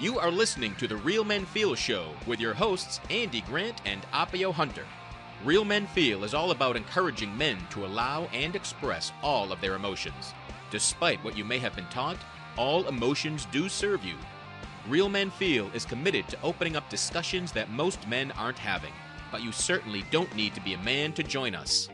You 0.00 0.18
are 0.18 0.30
listening 0.30 0.74
to 0.76 0.88
the 0.88 0.96
Real 0.96 1.22
Men 1.22 1.46
Feel 1.46 1.76
Show 1.76 2.08
with 2.26 2.40
your 2.40 2.52
hosts, 2.52 2.98
Andy 3.10 3.42
Grant 3.42 3.80
and 3.84 4.02
Appio 4.12 4.52
Hunter. 4.52 4.84
Real 5.44 5.64
Men 5.64 5.86
Feel 5.86 6.24
is 6.24 6.34
all 6.34 6.50
about 6.50 6.74
encouraging 6.74 7.36
men 7.38 7.58
to 7.70 7.86
allow 7.86 8.24
and 8.32 8.56
express 8.56 9.12
all 9.22 9.52
of 9.52 9.60
their 9.60 9.76
emotions. 9.76 10.34
Despite 10.72 11.22
what 11.22 11.36
you 11.38 11.44
may 11.44 11.58
have 11.58 11.76
been 11.76 11.86
taught, 11.90 12.16
all 12.58 12.88
emotions 12.88 13.46
do 13.52 13.68
serve 13.68 14.04
you. 14.04 14.16
Real 14.88 15.08
Men 15.08 15.30
Feel 15.30 15.70
is 15.74 15.84
committed 15.84 16.26
to 16.26 16.42
opening 16.42 16.74
up 16.74 16.90
discussions 16.90 17.52
that 17.52 17.70
most 17.70 18.08
men 18.08 18.32
aren't 18.32 18.58
having, 18.58 18.92
but 19.30 19.44
you 19.44 19.52
certainly 19.52 20.04
don't 20.10 20.34
need 20.34 20.56
to 20.56 20.60
be 20.62 20.74
a 20.74 20.78
man 20.78 21.12
to 21.12 21.22
join 21.22 21.54
us. 21.54 21.88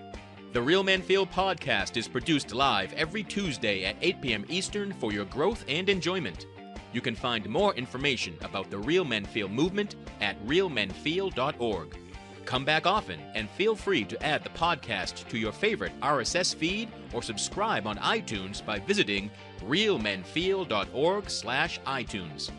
The 0.55 0.63
Real 0.63 0.83
Men 0.83 1.03
Feel 1.03 1.27
podcast 1.27 1.99
is 1.99 2.09
produced 2.09 2.55
live 2.55 2.95
every 2.95 3.23
Tuesday 3.23 3.85
at 3.85 3.97
8 4.01 4.23
p.m. 4.23 4.47
Eastern 4.49 4.95
for 4.95 5.13
your 5.13 5.27
growth 5.27 5.67
and 5.69 5.91
enjoyment. 5.91 6.47
You 6.93 7.01
can 7.01 7.15
find 7.15 7.49
more 7.49 7.75
information 7.75 8.37
about 8.43 8.71
the 8.71 8.79
Real 8.79 9.05
Men 9.05 9.25
Feel 9.25 9.49
movement 9.49 9.97
at 10.21 10.45
realmenfeel.org. 10.47 11.97
Come 12.45 12.65
back 12.65 12.87
often 12.87 13.21
and 13.35 13.51
feel 13.51 13.77
free 13.77 14.05
to 14.05 14.21
add 14.25 14.43
the 14.43 14.51
podcast 14.51 15.29
to 15.29 15.39
your 15.39 15.53
favorite 15.53 15.93
RSS 16.01 16.53
feed 16.55 16.89
or 17.13 17.23
subscribe 17.23 17.87
on 17.87 17.97
iTunes 17.99 18.65
by 18.65 18.79
visiting 18.81 19.31
realmenfeel.org/itunes. 19.61 22.51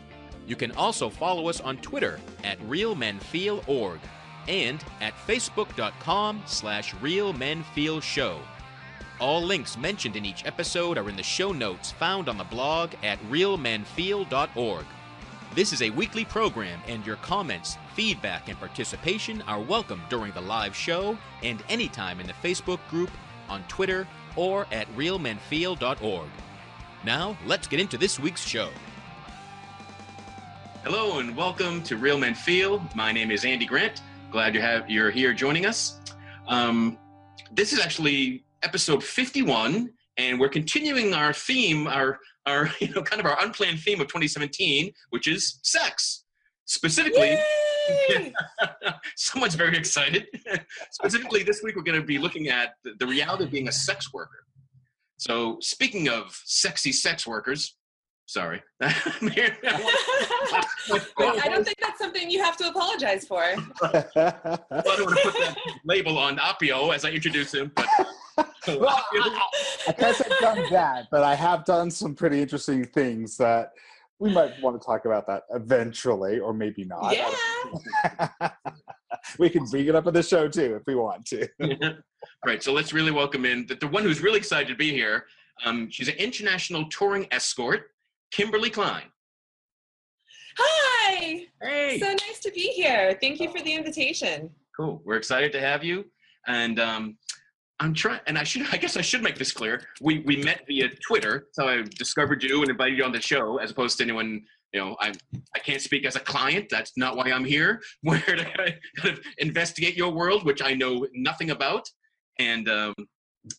You 0.46 0.56
can 0.56 0.72
also 0.72 1.10
follow 1.10 1.48
us 1.48 1.60
on 1.60 1.76
Twitter 1.78 2.20
at 2.42 2.58
realmenfeelorg 2.60 3.98
and 4.48 4.82
at 5.00 5.14
facebook.com 5.26 6.42
slash 6.46 6.94
realmenfeelshow. 6.94 8.38
All 9.22 9.40
links 9.40 9.78
mentioned 9.78 10.16
in 10.16 10.24
each 10.24 10.44
episode 10.46 10.98
are 10.98 11.08
in 11.08 11.14
the 11.14 11.22
show 11.22 11.52
notes 11.52 11.92
found 11.92 12.28
on 12.28 12.36
the 12.36 12.42
blog 12.42 12.90
at 13.04 13.20
realmenfeel.org. 13.30 14.84
This 15.54 15.72
is 15.72 15.80
a 15.80 15.90
weekly 15.90 16.24
program, 16.24 16.80
and 16.88 17.06
your 17.06 17.14
comments, 17.14 17.78
feedback, 17.94 18.48
and 18.48 18.58
participation 18.58 19.40
are 19.42 19.60
welcome 19.60 20.02
during 20.10 20.32
the 20.32 20.40
live 20.40 20.74
show 20.74 21.16
and 21.44 21.62
anytime 21.68 22.18
in 22.18 22.26
the 22.26 22.32
Facebook 22.32 22.80
group, 22.90 23.12
on 23.48 23.62
Twitter, 23.68 24.08
or 24.34 24.66
at 24.72 24.88
realmenfeel.org. 24.96 26.28
Now, 27.04 27.36
let's 27.46 27.68
get 27.68 27.78
into 27.78 27.96
this 27.96 28.18
week's 28.18 28.44
show. 28.44 28.70
Hello, 30.82 31.20
and 31.20 31.36
welcome 31.36 31.80
to 31.84 31.96
Real 31.96 32.18
Men 32.18 32.34
Feel. 32.34 32.84
My 32.96 33.12
name 33.12 33.30
is 33.30 33.44
Andy 33.44 33.66
Grant. 33.66 34.02
Glad 34.32 34.52
you 34.52 34.60
have 34.60 34.90
you're 34.90 35.12
here 35.12 35.32
joining 35.32 35.64
us. 35.64 36.00
Um, 36.48 36.98
this 37.52 37.72
is 37.72 37.78
actually 37.78 38.42
episode 38.62 39.02
51, 39.02 39.90
and 40.16 40.40
we're 40.40 40.48
continuing 40.48 41.14
our 41.14 41.32
theme, 41.32 41.86
our 41.86 42.18
our 42.46 42.70
you 42.80 42.88
know 42.88 43.02
kind 43.02 43.20
of 43.20 43.26
our 43.26 43.36
unplanned 43.42 43.80
theme 43.80 44.00
of 44.00 44.08
2017, 44.08 44.92
which 45.10 45.26
is 45.26 45.58
sex. 45.62 46.24
Specifically, 46.64 47.36
someone's 49.16 49.54
very 49.54 49.76
excited. 49.76 50.26
Specifically, 50.92 51.42
this 51.42 51.62
week 51.62 51.76
we're 51.76 51.82
going 51.82 52.00
to 52.00 52.06
be 52.06 52.18
looking 52.18 52.48
at 52.48 52.74
the, 52.84 52.92
the 52.98 53.06
reality 53.06 53.44
of 53.44 53.50
being 53.50 53.68
a 53.68 53.72
sex 53.72 54.12
worker. 54.12 54.44
So, 55.18 55.58
speaking 55.60 56.08
of 56.08 56.40
sexy 56.44 56.92
sex 56.92 57.26
workers, 57.26 57.76
sorry. 58.26 58.62
I 58.80 58.94
don't 61.48 61.64
think 61.64 61.78
that's 61.80 61.98
something 61.98 62.30
you 62.30 62.42
have 62.42 62.56
to 62.58 62.68
apologize 62.68 63.26
for. 63.26 63.42
I 63.42 63.54
don't 63.54 64.14
want 64.14 64.14
to 64.14 65.20
put 65.22 65.34
that 65.34 65.56
label 65.84 66.18
on 66.18 66.38
Appio 66.38 66.94
as 66.94 67.04
I 67.04 67.10
introduce 67.10 67.52
him, 67.54 67.70
but 67.74 67.86
well, 68.66 68.88
I, 68.88 69.48
I 69.88 69.92
can't 69.92 70.20
I've 70.20 70.40
done 70.40 70.70
that, 70.70 71.06
but 71.10 71.22
I 71.22 71.34
have 71.34 71.64
done 71.64 71.90
some 71.90 72.14
pretty 72.14 72.40
interesting 72.40 72.84
things 72.84 73.36
that 73.36 73.72
we 74.18 74.32
might 74.32 74.52
want 74.62 74.80
to 74.80 74.86
talk 74.86 75.04
about 75.04 75.26
that 75.26 75.42
eventually, 75.50 76.38
or 76.38 76.54
maybe 76.54 76.84
not. 76.84 77.12
Yeah. 77.12 78.50
we 79.38 79.50
can 79.50 79.64
bring 79.64 79.86
it 79.86 79.96
up 79.96 80.06
in 80.06 80.14
the 80.14 80.22
show 80.22 80.48
too 80.48 80.76
if 80.76 80.82
we 80.86 80.94
want 80.94 81.26
to. 81.26 81.48
right. 82.46 82.62
So 82.62 82.72
let's 82.72 82.92
really 82.92 83.10
welcome 83.10 83.44
in 83.44 83.66
the, 83.66 83.74
the 83.74 83.88
one 83.88 84.04
who's 84.04 84.22
really 84.22 84.38
excited 84.38 84.68
to 84.68 84.76
be 84.76 84.90
here. 84.90 85.26
Um, 85.64 85.90
she's 85.90 86.08
an 86.08 86.14
international 86.14 86.88
touring 86.88 87.26
escort, 87.32 87.90
Kimberly 88.30 88.70
Klein. 88.70 89.04
Hi. 90.56 91.46
Hey. 91.60 91.98
So 91.98 92.06
nice 92.06 92.40
to 92.42 92.52
be 92.52 92.68
here. 92.68 93.18
Thank 93.20 93.40
you 93.40 93.50
for 93.50 93.60
the 93.60 93.74
invitation. 93.74 94.50
Cool. 94.76 95.02
We're 95.04 95.16
excited 95.16 95.50
to 95.52 95.60
have 95.60 95.82
you. 95.82 96.04
And 96.46 96.78
um, 96.78 97.16
I'm 97.82 97.94
trying, 97.94 98.20
and 98.28 98.38
I 98.38 98.44
should, 98.44 98.62
I 98.72 98.76
guess 98.76 98.96
I 98.96 99.00
should 99.00 99.22
make 99.22 99.36
this 99.36 99.52
clear. 99.52 99.82
We 100.00 100.20
we 100.20 100.36
met 100.36 100.62
via 100.66 100.88
Twitter, 101.06 101.48
so 101.52 101.68
I 101.68 101.82
discovered 101.82 102.42
you 102.42 102.60
and 102.62 102.70
invited 102.70 102.96
you 102.96 103.04
on 103.04 103.12
the 103.12 103.20
show, 103.20 103.58
as 103.58 103.70
opposed 103.70 103.98
to 103.98 104.04
anyone. 104.04 104.42
You 104.72 104.80
know, 104.80 104.96
I 105.00 105.12
I 105.54 105.58
can't 105.58 105.82
speak 105.82 106.06
as 106.06 106.16
a 106.16 106.20
client. 106.20 106.68
That's 106.70 106.92
not 106.96 107.16
why 107.16 107.30
I'm 107.30 107.44
here. 107.44 107.82
Where 108.02 108.20
to 108.20 108.44
kind 108.44 108.74
of 109.04 109.20
investigate 109.38 109.96
your 109.96 110.12
world, 110.12 110.44
which 110.44 110.62
I 110.62 110.74
know 110.74 111.06
nothing 111.12 111.50
about, 111.50 111.86
and 112.38 112.68
um, 112.68 112.94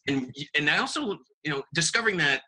and 0.08 0.34
and 0.58 0.70
I 0.70 0.78
also 0.78 1.20
you 1.44 1.52
know 1.52 1.64
discovering 1.76 2.18
that 2.18 2.42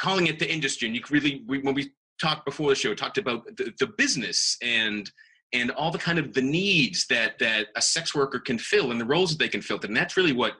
calling 0.00 0.26
it 0.26 0.38
the 0.38 0.52
industry, 0.52 0.88
and 0.88 0.96
you 0.96 1.02
really 1.10 1.44
we, 1.46 1.60
when 1.60 1.74
we 1.74 1.92
talked 2.20 2.44
before 2.44 2.70
the 2.70 2.74
show, 2.74 2.92
talked 2.94 3.18
about 3.18 3.46
the, 3.56 3.72
the 3.78 3.86
business 3.96 4.56
and 4.62 5.10
and 5.52 5.70
all 5.72 5.90
the 5.90 5.98
kind 5.98 6.18
of 6.18 6.34
the 6.34 6.42
needs 6.42 7.06
that 7.08 7.38
that 7.38 7.68
a 7.76 7.82
sex 7.82 8.14
worker 8.14 8.38
can 8.38 8.58
fill 8.58 8.90
and 8.90 9.00
the 9.00 9.04
roles 9.04 9.30
that 9.30 9.38
they 9.38 9.48
can 9.48 9.62
fill 9.62 9.78
and 9.82 9.96
that's 9.96 10.16
really 10.16 10.32
what 10.32 10.54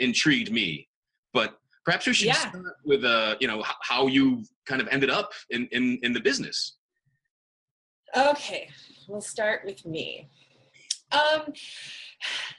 intrigued 0.00 0.52
me 0.52 0.88
but 1.32 1.58
perhaps 1.84 2.06
we 2.06 2.12
should 2.12 2.26
Yeah. 2.28 2.34
start 2.34 2.76
with 2.84 3.04
uh 3.04 3.36
you 3.40 3.48
know 3.48 3.64
how 3.82 4.06
you 4.06 4.44
kind 4.66 4.80
of 4.80 4.88
ended 4.88 5.10
up 5.10 5.32
in 5.50 5.66
in, 5.72 5.98
in 6.02 6.12
the 6.12 6.20
business 6.20 6.78
Okay, 8.16 8.68
we'll 9.06 9.20
start 9.20 9.62
with 9.64 9.84
me. 9.84 10.28
Um, 11.12 11.52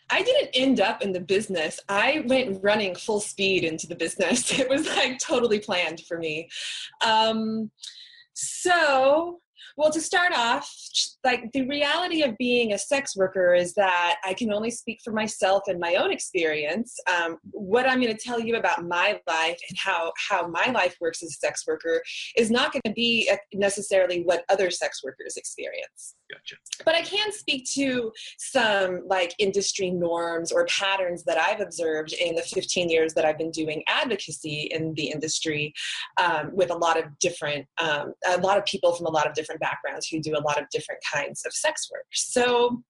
I 0.09 0.22
didn't 0.22 0.50
end 0.53 0.79
up 0.79 1.01
in 1.01 1.11
the 1.11 1.19
business. 1.19 1.79
I 1.90 2.23
went 2.28 2.63
running 2.63 2.96
full 2.96 3.19
speed 3.19 3.63
into 3.63 3.88
the 3.88 3.96
business. 3.96 4.51
It 4.59 4.69
was 4.69 4.88
like 4.88 5.19
totally 5.19 5.59
planned 5.59 6.01
for 6.01 6.17
me. 6.17 6.50
Um, 7.03 7.72
so, 8.34 9.41
well, 9.78 9.91
to 9.91 10.02
start 10.02 10.34
off, 10.35 10.69
like 11.24 11.52
the 11.53 11.68
reality 11.68 12.24
of 12.24 12.38
being 12.38 12.74
a 12.74 12.78
sex 12.78 13.16
worker 13.16 13.53
is 13.53 13.74
that 13.75 14.18
I 14.25 14.34
can 14.34 14.52
only 14.53 14.72
speak 14.72 15.00
for 15.03 15.12
myself 15.12 15.63
and 15.68 15.80
my 15.80 15.96
own 15.96 16.12
experience. 16.12 16.96
Um, 17.07 17.38
what 17.52 17.88
I'm 17.88 18.02
going 18.02 18.16
to 18.16 18.24
tell 18.24 18.40
you 18.40 18.56
about 18.56 18.85
my 18.85 19.19
life 19.28 19.59
and 19.69 19.78
how 19.78 20.12
how 20.29 20.47
my 20.47 20.72
life 20.72 20.96
works 21.00 21.24
as 21.24 21.29
a 21.29 21.46
sex 21.46 21.63
worker 21.68 22.02
is 22.38 22.52
not 22.52 22.72
going 22.72 22.81
to 22.85 22.94
be 22.94 23.29
uh, 23.31 23.38
necessarily 23.53 24.24
what 24.24 24.44
other 24.50 24.69
sex 24.69 25.03
workers 25.03 25.38
experience 25.38 26.16
gotcha 26.31 26.56
but 26.85 26.95
I 26.95 27.01
can 27.01 27.31
speak 27.31 27.66
to 27.73 28.12
some 28.38 29.01
like 29.07 29.35
industry 29.38 29.91
norms 29.91 30.51
or 30.51 30.66
patterns 30.66 31.23
that 31.25 31.38
I've 31.38 31.62
observed 31.62 32.13
in 32.13 32.35
the 32.35 32.41
15 32.41 32.90
years 32.90 33.13
that 33.13 33.25
I've 33.25 33.38
been 33.38 33.51
doing 33.51 33.84
advocacy 33.88 34.69
in 34.72 34.94
the 34.95 35.12
industry 35.12 35.73
um, 36.17 36.51
with 36.53 36.72
a 36.72 36.75
lot 36.75 36.97
of 36.97 37.06
different, 37.19 37.67
um, 37.78 38.13
a 38.28 38.38
lot 38.38 38.57
of 38.57 38.66
people 38.66 38.94
from 38.94 39.06
a 39.06 39.12
lot 39.12 39.28
of 39.28 39.34
different 39.34 39.62
backgrounds 39.62 40.07
who 40.07 40.19
do 40.19 40.38
a 40.38 40.41
lot 40.41 40.59
of 40.59 40.69
different 40.72 41.01
kinds 41.13 41.44
of 41.45 41.53
sex 41.53 41.90
work. 41.91 42.06
So 42.12 42.81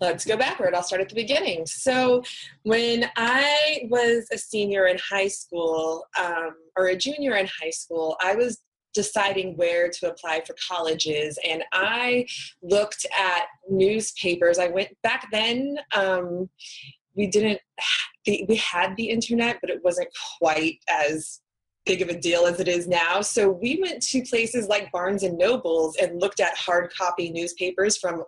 let's 0.00 0.24
go 0.24 0.36
backward. 0.36 0.74
I'll 0.74 0.82
start 0.82 1.02
at 1.02 1.08
the 1.08 1.14
beginning. 1.14 1.66
So 1.66 2.22
when 2.62 3.10
I 3.16 3.82
was 3.90 4.26
a 4.32 4.38
senior 4.38 4.86
in 4.86 4.98
high 4.98 5.28
school 5.28 6.06
um, 6.18 6.54
or 6.76 6.86
a 6.86 6.96
junior 6.96 7.36
in 7.36 7.46
high 7.46 7.70
school, 7.70 8.16
I 8.22 8.34
was 8.34 8.58
deciding 8.94 9.56
where 9.56 9.88
to 9.88 10.10
apply 10.10 10.42
for 10.46 10.54
colleges. 10.68 11.38
And 11.48 11.62
i 11.72 12.26
looked 12.62 13.06
at 13.18 13.44
newspapers. 13.68 14.58
I 14.58 14.68
went 14.68 14.90
back 15.02 15.28
then 15.30 15.78
um, 15.94 16.48
we 17.14 17.26
didn't 17.26 17.60
we 18.26 18.56
had 18.56 18.94
the 18.96 19.08
internet 19.08 19.58
but 19.60 19.70
it 19.70 19.80
wasn't 19.82 20.08
quite 20.38 20.78
as 20.88 21.40
big 21.86 22.02
of 22.02 22.08
a 22.08 22.18
deal 22.18 22.46
as 22.46 22.60
it 22.60 22.68
is 22.68 22.86
now. 22.86 23.20
So 23.20 23.50
we 23.50 23.80
went 23.80 24.02
to 24.02 24.22
places 24.22 24.68
like 24.68 24.92
barnes 24.92 25.22
and 25.22 25.38
nobles 25.38 25.96
and 25.96 26.20
looked 26.20 26.40
at 26.40 26.56
hard 26.56 26.92
copy 26.96 27.30
newspapers 27.30 27.96
from 27.96 28.22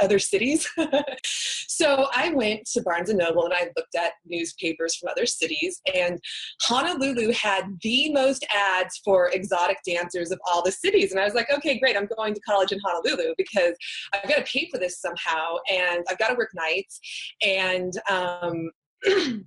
other 0.00 0.18
cities 0.18 0.68
so 1.24 2.06
i 2.14 2.30
went 2.30 2.64
to 2.64 2.82
barnes 2.82 3.10
and 3.10 3.18
noble 3.18 3.44
and 3.44 3.54
i 3.54 3.68
looked 3.76 3.94
at 3.94 4.12
newspapers 4.26 4.96
from 4.96 5.08
other 5.08 5.26
cities 5.26 5.80
and 5.94 6.20
Honolulu 6.62 7.32
had 7.32 7.78
the 7.82 8.12
most 8.12 8.46
ads 8.54 9.00
for 9.04 9.30
exotic 9.30 9.78
dancers 9.86 10.30
of 10.30 10.40
all 10.46 10.62
the 10.62 10.72
cities. 10.72 11.10
And 11.10 11.20
I 11.20 11.24
was 11.24 11.34
like, 11.34 11.50
okay, 11.52 11.78
great, 11.78 11.96
I'm 11.96 12.08
going 12.16 12.34
to 12.34 12.40
college 12.40 12.72
in 12.72 12.80
Honolulu 12.84 13.34
because 13.36 13.74
I've 14.12 14.28
got 14.28 14.44
to 14.44 14.52
pay 14.52 14.68
for 14.70 14.78
this 14.78 15.00
somehow 15.00 15.56
and 15.70 16.04
I've 16.08 16.18
got 16.18 16.28
to 16.28 16.34
work 16.34 16.50
nights. 16.54 17.00
And 17.42 17.92
um, 18.10 18.70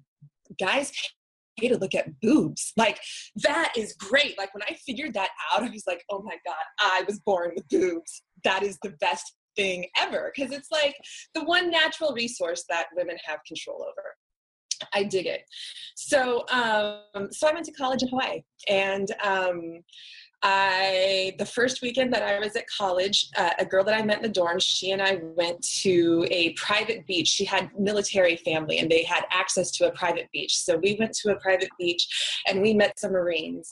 guys 0.60 0.92
pay 1.60 1.68
to 1.68 1.78
look 1.78 1.96
at 1.96 2.20
boobs. 2.22 2.74
Like, 2.78 3.00
that 3.44 3.74
is 3.78 3.94
great. 3.94 4.38
Like, 4.38 4.54
when 4.54 4.64
I 4.64 4.76
figured 4.86 5.14
that 5.14 5.30
out, 5.52 5.64
I 5.64 5.70
was 5.70 5.84
like, 5.86 6.04
oh 6.10 6.22
my 6.22 6.38
God, 6.46 6.56
I 6.80 7.04
was 7.08 7.20
born 7.20 7.52
with 7.56 7.68
boobs. 7.70 8.24
That 8.44 8.64
is 8.64 8.78
the 8.82 8.92
best 9.00 9.36
thing 9.56 9.86
ever 9.98 10.32
because 10.36 10.52
it's 10.52 10.72
like 10.72 10.96
the 11.34 11.44
one 11.44 11.70
natural 11.70 12.14
resource 12.14 12.64
that 12.70 12.88
women 12.96 13.18
have 13.26 13.40
control 13.48 13.84
over. 13.84 14.16
I 14.94 15.04
dig 15.04 15.28
it. 15.28 15.44
So, 15.96 16.44
um, 16.50 17.28
so 17.32 17.48
I 17.48 17.54
went 17.54 17.66
to 17.68 17.72
college 17.74 18.02
in 18.02 18.10
Hawaii, 18.10 18.42
and 18.68 19.08
um, 19.24 19.84
I 20.44 21.36
the 21.38 21.46
first 21.46 21.84
weekend 21.84 22.12
that 22.14 22.24
I 22.24 22.40
was 22.40 22.56
at 22.56 22.66
college, 22.68 23.30
uh, 23.38 23.52
a 23.60 23.66
girl 23.66 23.84
that 23.84 23.94
I 23.94 24.04
met 24.04 24.18
in 24.18 24.24
the 24.24 24.40
dorms, 24.40 24.64
she 24.64 24.92
and 24.92 25.02
I 25.02 25.20
went 25.22 25.62
to 25.82 26.26
a 26.32 26.54
private 26.54 27.06
beach. 27.06 27.28
She 27.28 27.46
had 27.46 27.70
military 27.78 28.38
family, 28.38 28.80
and 28.80 28.90
they 28.90 29.04
had 29.04 29.26
access 29.30 29.70
to 29.72 29.88
a 29.88 29.92
private 29.92 30.30
beach. 30.32 30.58
So 30.58 30.78
we 30.78 30.96
went 31.00 31.14
to 31.18 31.32
a 31.32 31.40
private 31.40 31.70
beach, 31.78 32.42
and 32.48 32.62
we 32.62 32.74
met 32.74 33.00
some 33.00 33.12
Marines. 33.12 33.70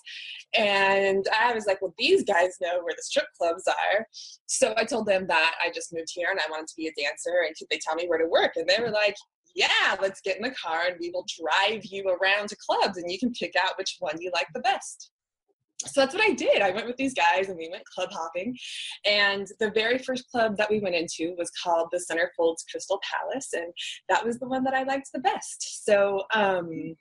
And 0.56 1.26
I 1.36 1.54
was 1.54 1.66
like, 1.66 1.82
"Well, 1.82 1.96
these 1.98 2.24
guys 2.24 2.58
know 2.62 2.82
where 2.84 2.96
the 2.96 3.04
strip 3.04 3.28
clubs 3.36 3.68
are." 3.68 4.06
So 4.46 4.74
I 4.78 4.84
told 4.86 5.08
them 5.08 5.26
that 5.28 5.56
I 5.64 5.72
just 5.74 5.92
moved 5.92 6.10
here 6.14 6.30
and 6.30 6.40
I 6.40 6.52
wanted 6.52 6.68
to 6.68 6.76
be 6.78 6.88
a 6.88 6.94
dancer, 7.02 7.46
and 7.48 7.56
could 7.58 7.68
they 7.72 7.80
tell 7.80 7.96
me 7.96 8.08
where 8.08 8.20
to 8.20 8.28
work? 8.28 8.54
And 8.56 8.68
they 8.70 8.82
were 8.82 8.92
like, 8.92 9.16
yeah, 9.56 9.96
let's 10.00 10.22
get 10.22 10.38
in 10.38 10.44
the 10.44 10.52
car 10.52 10.84
and 10.88 10.98
we 11.00 11.10
will 11.10 11.26
drive 11.42 11.84
you 11.84 12.04
around 12.22 12.48
to 12.50 12.56
clubs 12.56 12.98
and 12.98 13.12
you 13.12 13.18
can 13.18 13.32
pick 13.32 13.54
out 13.56 13.78
which 13.80 13.98
one 14.00 14.16
you 14.22 14.30
like 14.32 14.48
the 14.54 14.62
best 14.62 15.10
so 15.86 16.02
that's 16.02 16.14
what 16.14 16.24
I 16.24 16.34
did. 16.34 16.62
I 16.62 16.72
went 16.72 16.88
with 16.88 16.98
these 16.98 17.14
guys 17.14 17.48
and 17.48 17.58
we 17.58 17.70
went 17.70 17.86
club 17.86 18.10
hopping. 18.12 18.58
And 19.06 19.48
the 19.60 19.72
very 19.72 19.98
first 19.98 20.30
club 20.30 20.58
that 20.58 20.70
we 20.70 20.82
went 20.82 20.96
into 20.96 21.36
was 21.38 21.50
called 21.52 21.88
the 21.92 22.00
Centerfolds 22.00 22.66
Crystal 22.70 23.00
Palace. 23.10 23.50
And 23.54 23.72
that 24.10 24.26
was 24.26 24.40
the 24.40 24.48
one 24.48 24.64
that 24.66 24.74
I 24.74 24.84
liked 24.84 25.10
the 25.14 25.20
best. 25.20 25.86
So 25.86 26.24
um, 26.34 26.96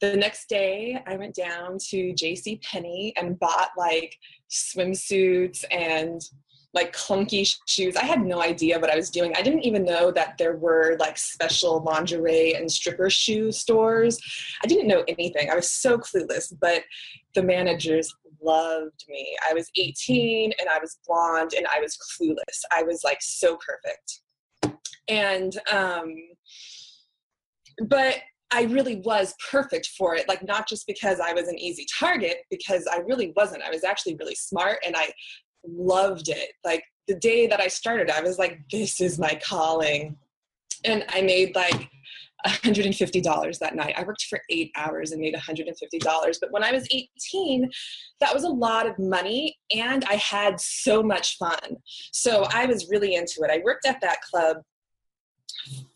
the 0.00 0.14
next 0.16 0.48
day 0.48 1.02
I 1.06 1.16
went 1.16 1.34
down 1.34 1.78
to 1.90 2.12
JC 2.14 2.62
Penney 2.62 3.14
and 3.16 3.38
bought 3.38 3.70
like 3.76 4.16
swimsuits 4.48 5.64
and 5.72 6.20
like 6.74 6.94
clunky 6.94 7.46
shoes. 7.66 7.96
I 7.96 8.04
had 8.04 8.24
no 8.24 8.42
idea 8.42 8.78
what 8.78 8.90
I 8.90 8.96
was 8.96 9.10
doing. 9.10 9.34
I 9.36 9.42
didn't 9.42 9.64
even 9.64 9.84
know 9.84 10.10
that 10.12 10.38
there 10.38 10.56
were 10.56 10.96
like 10.98 11.18
special 11.18 11.82
lingerie 11.82 12.54
and 12.54 12.70
stripper 12.70 13.10
shoe 13.10 13.52
stores. 13.52 14.18
I 14.64 14.66
didn't 14.66 14.88
know 14.88 15.04
anything. 15.06 15.50
I 15.50 15.54
was 15.54 15.70
so 15.70 15.98
clueless, 15.98 16.52
but 16.60 16.82
the 17.34 17.42
managers 17.42 18.14
loved 18.42 19.04
me. 19.08 19.36
I 19.48 19.52
was 19.52 19.70
18 19.76 20.52
and 20.58 20.68
I 20.68 20.78
was 20.78 20.98
blonde 21.06 21.52
and 21.56 21.66
I 21.74 21.80
was 21.80 21.96
clueless. 21.96 22.62
I 22.72 22.82
was 22.82 23.02
like 23.04 23.18
so 23.20 23.58
perfect. 23.58 24.20
And 25.08 25.56
um 25.70 26.14
but 27.86 28.16
I 28.54 28.64
really 28.64 28.96
was 28.96 29.34
perfect 29.50 29.88
for 29.96 30.14
it, 30.14 30.28
like 30.28 30.46
not 30.46 30.68
just 30.68 30.86
because 30.86 31.20
I 31.20 31.32
was 31.32 31.48
an 31.48 31.58
easy 31.58 31.86
target, 31.98 32.38
because 32.50 32.86
I 32.86 32.98
really 32.98 33.32
wasn't. 33.34 33.62
I 33.62 33.70
was 33.70 33.82
actually 33.82 34.14
really 34.16 34.34
smart 34.34 34.78
and 34.86 34.94
I 34.94 35.10
loved 35.66 36.28
it. 36.28 36.52
Like 36.64 36.84
the 37.08 37.14
day 37.14 37.46
that 37.46 37.60
I 37.60 37.68
started, 37.68 38.10
I 38.10 38.20
was 38.20 38.38
like, 38.38 38.60
this 38.70 39.00
is 39.00 39.18
my 39.18 39.40
calling. 39.44 40.16
And 40.84 41.04
I 41.08 41.22
made 41.22 41.54
like 41.54 41.90
$150 42.46 43.58
that 43.58 43.74
night. 43.74 43.94
I 43.96 44.02
worked 44.02 44.24
for 44.24 44.40
eight 44.50 44.72
hours 44.76 45.12
and 45.12 45.20
made 45.20 45.34
$150. 45.34 45.70
But 46.40 46.50
when 46.50 46.64
I 46.64 46.72
was 46.72 46.88
18, 46.90 47.70
that 48.20 48.34
was 48.34 48.44
a 48.44 48.48
lot 48.48 48.86
of 48.86 48.98
money 48.98 49.58
and 49.74 50.04
I 50.04 50.14
had 50.14 50.60
so 50.60 51.02
much 51.02 51.38
fun. 51.38 51.76
So 52.12 52.46
I 52.50 52.66
was 52.66 52.90
really 52.90 53.14
into 53.14 53.42
it. 53.42 53.50
I 53.50 53.62
worked 53.64 53.86
at 53.86 54.00
that 54.00 54.20
club 54.22 54.58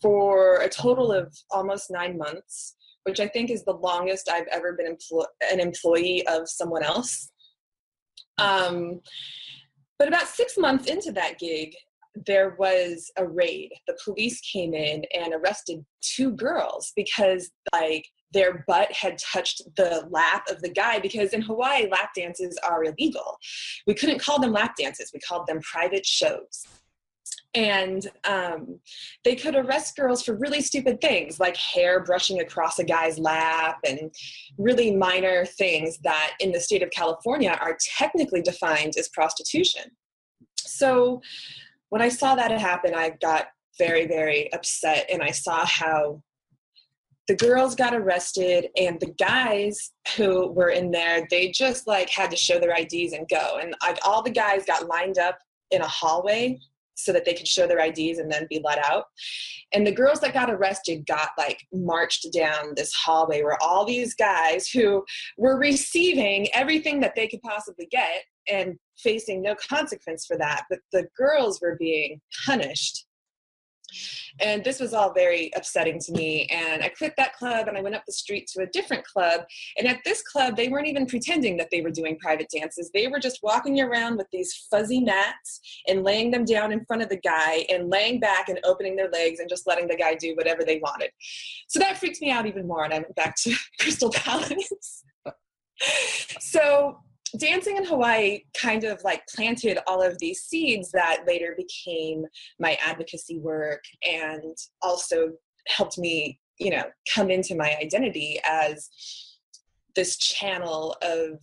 for 0.01 0.61
a 0.61 0.69
total 0.69 1.11
of 1.11 1.35
almost 1.51 1.91
nine 1.91 2.17
months, 2.17 2.75
which 3.03 3.19
I 3.19 3.27
think 3.27 3.49
is 3.49 3.65
the 3.65 3.73
longest 3.73 4.29
I've 4.29 4.47
ever 4.51 4.73
been 4.73 4.95
empl- 4.95 5.25
an 5.51 5.59
employee 5.59 6.25
of 6.27 6.47
someone 6.49 6.83
else. 6.83 7.31
Um, 8.37 9.01
but 9.99 10.07
about 10.07 10.27
six 10.27 10.57
months 10.57 10.87
into 10.87 11.11
that 11.13 11.39
gig, 11.39 11.75
there 12.25 12.55
was 12.57 13.11
a 13.17 13.27
raid. 13.27 13.71
The 13.87 13.97
police 14.03 14.41
came 14.41 14.73
in 14.73 15.03
and 15.13 15.33
arrested 15.33 15.85
two 16.01 16.31
girls 16.31 16.91
because, 16.95 17.51
like, 17.73 18.07
their 18.33 18.65
butt 18.67 18.91
had 18.91 19.17
touched 19.17 19.61
the 19.75 20.07
lap 20.09 20.43
of 20.49 20.61
the 20.61 20.69
guy 20.69 20.99
because 20.99 21.33
in 21.33 21.41
Hawaii, 21.41 21.87
lap 21.89 22.09
dances 22.15 22.57
are 22.67 22.83
illegal. 22.83 23.37
We 23.85 23.93
couldn't 23.93 24.19
call 24.19 24.39
them 24.39 24.51
lap 24.51 24.75
dances, 24.77 25.11
we 25.13 25.19
called 25.19 25.47
them 25.47 25.61
private 25.61 26.05
shows. 26.05 26.65
And 27.53 28.07
um, 28.23 28.79
they 29.23 29.35
could 29.35 29.55
arrest 29.55 29.95
girls 29.95 30.23
for 30.23 30.35
really 30.35 30.61
stupid 30.61 31.01
things 31.01 31.39
like 31.39 31.57
hair 31.57 32.03
brushing 32.03 32.39
across 32.39 32.77
a 32.79 32.83
guy's 32.83 33.17
lap 33.17 33.77
and 33.85 34.13
really 34.57 34.95
minor 34.95 35.45
things 35.45 35.97
that 36.03 36.35
in 36.39 36.51
the 36.51 36.59
state 36.59 36.83
of 36.83 36.91
California 36.91 37.57
are 37.59 37.77
technically 37.97 38.41
defined 38.41 38.93
as 38.97 39.09
prostitution. 39.09 39.83
So 40.57 41.21
when 41.89 42.01
I 42.01 42.09
saw 42.09 42.35
that 42.35 42.51
happen, 42.51 42.93
I 42.93 43.17
got 43.21 43.47
very, 43.77 44.07
very 44.07 44.51
upset 44.53 45.07
and 45.09 45.21
I 45.21 45.31
saw 45.31 45.65
how 45.65 46.21
the 47.27 47.35
girls 47.35 47.75
got 47.75 47.93
arrested 47.93 48.69
and 48.77 48.99
the 48.99 49.13
guys 49.19 49.91
who 50.15 50.47
were 50.51 50.69
in 50.69 50.91
there 50.91 51.27
they 51.29 51.51
just 51.51 51.85
like 51.85 52.09
had 52.09 52.31
to 52.31 52.37
show 52.37 52.57
their 52.57 52.73
ids 52.73 53.13
and 53.13 53.27
go 53.27 53.59
and 53.61 53.75
like 53.83 53.99
all 54.05 54.23
the 54.23 54.31
guys 54.31 54.65
got 54.65 54.87
lined 54.87 55.17
up 55.17 55.37
in 55.71 55.81
a 55.81 55.87
hallway 55.87 56.57
so 56.97 57.13
that 57.13 57.25
they 57.25 57.33
could 57.33 57.47
show 57.47 57.67
their 57.67 57.79
ids 57.79 58.19
and 58.19 58.31
then 58.31 58.47
be 58.49 58.61
let 58.63 58.83
out 58.83 59.05
and 59.73 59.85
the 59.85 59.91
girls 59.91 60.19
that 60.21 60.33
got 60.33 60.49
arrested 60.49 61.05
got 61.05 61.29
like 61.37 61.65
marched 61.73 62.27
down 62.33 62.73
this 62.75 62.93
hallway 62.93 63.43
where 63.43 63.61
all 63.61 63.85
these 63.85 64.13
guys 64.13 64.69
who 64.69 65.03
were 65.37 65.57
receiving 65.57 66.47
everything 66.53 66.99
that 67.01 67.15
they 67.15 67.27
could 67.27 67.41
possibly 67.41 67.87
get 67.91 68.23
and 68.49 68.77
facing 68.97 69.41
no 69.41 69.55
consequence 69.55 70.25
for 70.25 70.37
that, 70.37 70.63
but 70.69 70.79
the 70.91 71.07
girls 71.17 71.59
were 71.61 71.75
being 71.77 72.21
punished. 72.45 73.05
And 74.39 74.63
this 74.63 74.79
was 74.79 74.93
all 74.93 75.13
very 75.13 75.51
upsetting 75.55 75.99
to 76.01 76.11
me. 76.11 76.47
And 76.47 76.83
I 76.83 76.89
quit 76.89 77.13
that 77.17 77.33
club 77.33 77.67
and 77.67 77.77
I 77.77 77.81
went 77.81 77.95
up 77.95 78.03
the 78.05 78.13
street 78.13 78.47
to 78.53 78.63
a 78.63 78.67
different 78.67 79.05
club. 79.05 79.41
And 79.77 79.87
at 79.87 79.99
this 80.05 80.21
club, 80.21 80.55
they 80.55 80.67
weren't 80.67 80.87
even 80.87 81.05
pretending 81.05 81.57
that 81.57 81.69
they 81.71 81.81
were 81.81 81.91
doing 81.91 82.17
private 82.19 82.47
dances. 82.53 82.91
They 82.93 83.07
were 83.07 83.19
just 83.19 83.39
walking 83.41 83.81
around 83.81 84.17
with 84.17 84.27
these 84.31 84.67
fuzzy 84.69 84.99
mats 84.99 85.59
and 85.87 86.03
laying 86.03 86.31
them 86.31 86.45
down 86.45 86.71
in 86.71 86.85
front 86.85 87.01
of 87.01 87.09
the 87.09 87.19
guy 87.19 87.65
and 87.69 87.89
laying 87.89 88.19
back 88.19 88.49
and 88.49 88.59
opening 88.63 88.95
their 88.95 89.09
legs 89.09 89.39
and 89.39 89.49
just 89.49 89.67
letting 89.67 89.87
the 89.87 89.97
guy 89.97 90.15
do 90.15 90.35
whatever 90.35 90.63
they 90.63 90.79
wanted. 90.79 91.09
So 91.67 91.79
that 91.79 91.97
freaked 91.97 92.21
me 92.21 92.31
out 92.31 92.45
even 92.45 92.67
more. 92.67 92.83
And 92.83 92.93
I 92.93 92.99
went 92.99 93.15
back 93.15 93.35
to 93.43 93.55
Crystal 93.79 94.11
Palace. 94.11 95.03
so 96.39 96.99
dancing 97.37 97.77
in 97.77 97.85
Hawaii 97.85 98.41
kind 98.55 98.83
of 98.83 99.03
like 99.03 99.25
planted 99.27 99.79
all 99.87 100.01
of 100.01 100.17
these 100.19 100.41
seeds 100.41 100.91
that 100.91 101.23
later 101.27 101.55
became 101.57 102.25
my 102.59 102.77
advocacy 102.83 103.39
work 103.39 103.83
and 104.07 104.55
also 104.81 105.33
helped 105.67 105.97
me, 105.97 106.39
you 106.59 106.71
know, 106.71 106.83
come 107.13 107.29
into 107.29 107.55
my 107.55 107.75
identity 107.81 108.39
as 108.45 108.89
this 109.95 110.17
channel 110.17 110.95
of 111.01 111.39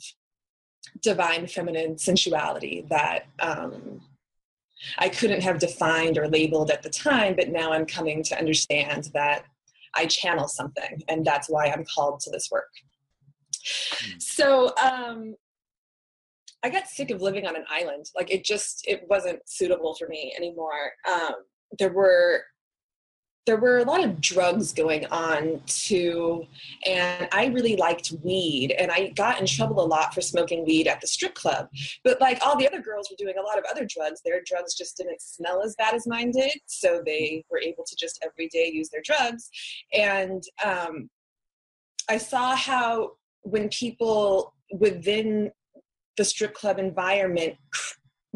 divine 1.03 1.47
feminine 1.47 1.99
sensuality 1.99 2.87
that 2.89 3.27
um, 3.41 4.01
I 4.99 5.09
couldn't 5.09 5.43
have 5.43 5.59
defined 5.59 6.19
or 6.19 6.29
labeled 6.29 6.71
at 6.71 6.83
the 6.83 6.91
time, 6.91 7.37
but 7.37 7.49
now 7.49 7.73
I'm 7.73 7.87
coming 7.87 8.23
to 8.25 8.39
understand 8.39 9.11
that 9.15 9.45
I 9.95 10.07
channel 10.07 10.49
something, 10.49 11.03
and 11.09 11.25
that's 11.25 11.49
why 11.49 11.67
I'm 11.67 11.85
called 11.85 12.21
to 12.21 12.31
this 12.31 12.51
work. 12.51 12.71
Hmm. 13.65 14.19
So, 14.19 14.75
um, 14.77 15.37
I 16.65 16.71
got 16.71 16.89
sick 16.89 17.11
of 17.11 17.21
living 17.21 17.47
on 17.47 17.57
an 17.57 17.65
island. 17.69 18.07
Like 18.17 18.33
it 18.33 18.43
just 18.43 18.85
it 18.89 19.05
wasn't 19.09 19.41
suitable 19.47 19.95
for 19.95 20.09
me 20.09 20.35
anymore. 20.37 20.93
Um, 21.07 21.35
there 21.79 21.93
were 21.93 22.43
there 23.47 23.59
were 23.59 23.79
a 23.79 23.85
lot 23.85 24.03
of 24.03 24.23
drugs 24.23 24.73
going 24.73 25.05
on 25.07 25.61
too 25.67 26.47
and 26.87 27.29
i 27.33 27.47
really 27.47 27.77
liked 27.77 28.13
weed 28.23 28.75
and 28.79 28.91
i 28.91 29.09
got 29.09 29.39
in 29.39 29.47
trouble 29.47 29.85
a 29.85 29.87
lot 29.87 30.15
for 30.15 30.23
smoking 30.23 30.65
weed 30.65 30.89
at 30.89 31.01
the 31.01 31.07
strip 31.07 31.35
club 31.35 31.69
but 32.05 32.19
like 32.21 32.39
all 32.45 32.57
the 32.57 32.67
other 32.67 32.81
girls 32.81 33.11
were 33.11 33.17
doing 33.19 33.37
a 33.39 33.43
lot 33.43 33.59
of 33.59 33.65
other 33.71 33.87
drugs 33.87 34.23
their 34.25 34.41
drugs 34.47 34.75
just 34.75 34.97
didn't 34.97 35.21
smell 35.21 35.63
as 35.63 35.75
bad 35.77 35.95
as 35.95 36.07
mine 36.07 36.31
did 36.31 36.55
so 36.67 37.03
they 37.05 37.45
were 37.51 37.61
able 37.61 37.85
to 37.85 37.95
just 37.97 38.25
every 38.25 38.49
day 38.49 38.71
use 38.73 38.89
their 38.89 39.03
drugs 39.05 39.51
and 39.93 40.43
um, 40.65 41.11
i 42.09 42.17
saw 42.17 42.57
how 42.57 43.11
when 43.43 43.69
people 43.69 44.55
within 44.73 45.51
the 46.17 46.25
strip 46.25 46.55
club 46.55 46.79
environment 46.79 47.57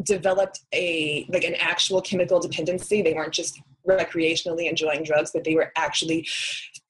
developed 0.03 0.61
a 0.73 1.25
like 1.29 1.43
an 1.43 1.55
actual 1.55 2.01
chemical 2.01 2.39
dependency. 2.39 3.01
They 3.01 3.13
weren't 3.13 3.33
just 3.33 3.61
recreationally 3.87 4.69
enjoying 4.69 5.03
drugs 5.03 5.31
but 5.31 5.43
they 5.43 5.55
were 5.55 5.71
actually 5.75 6.27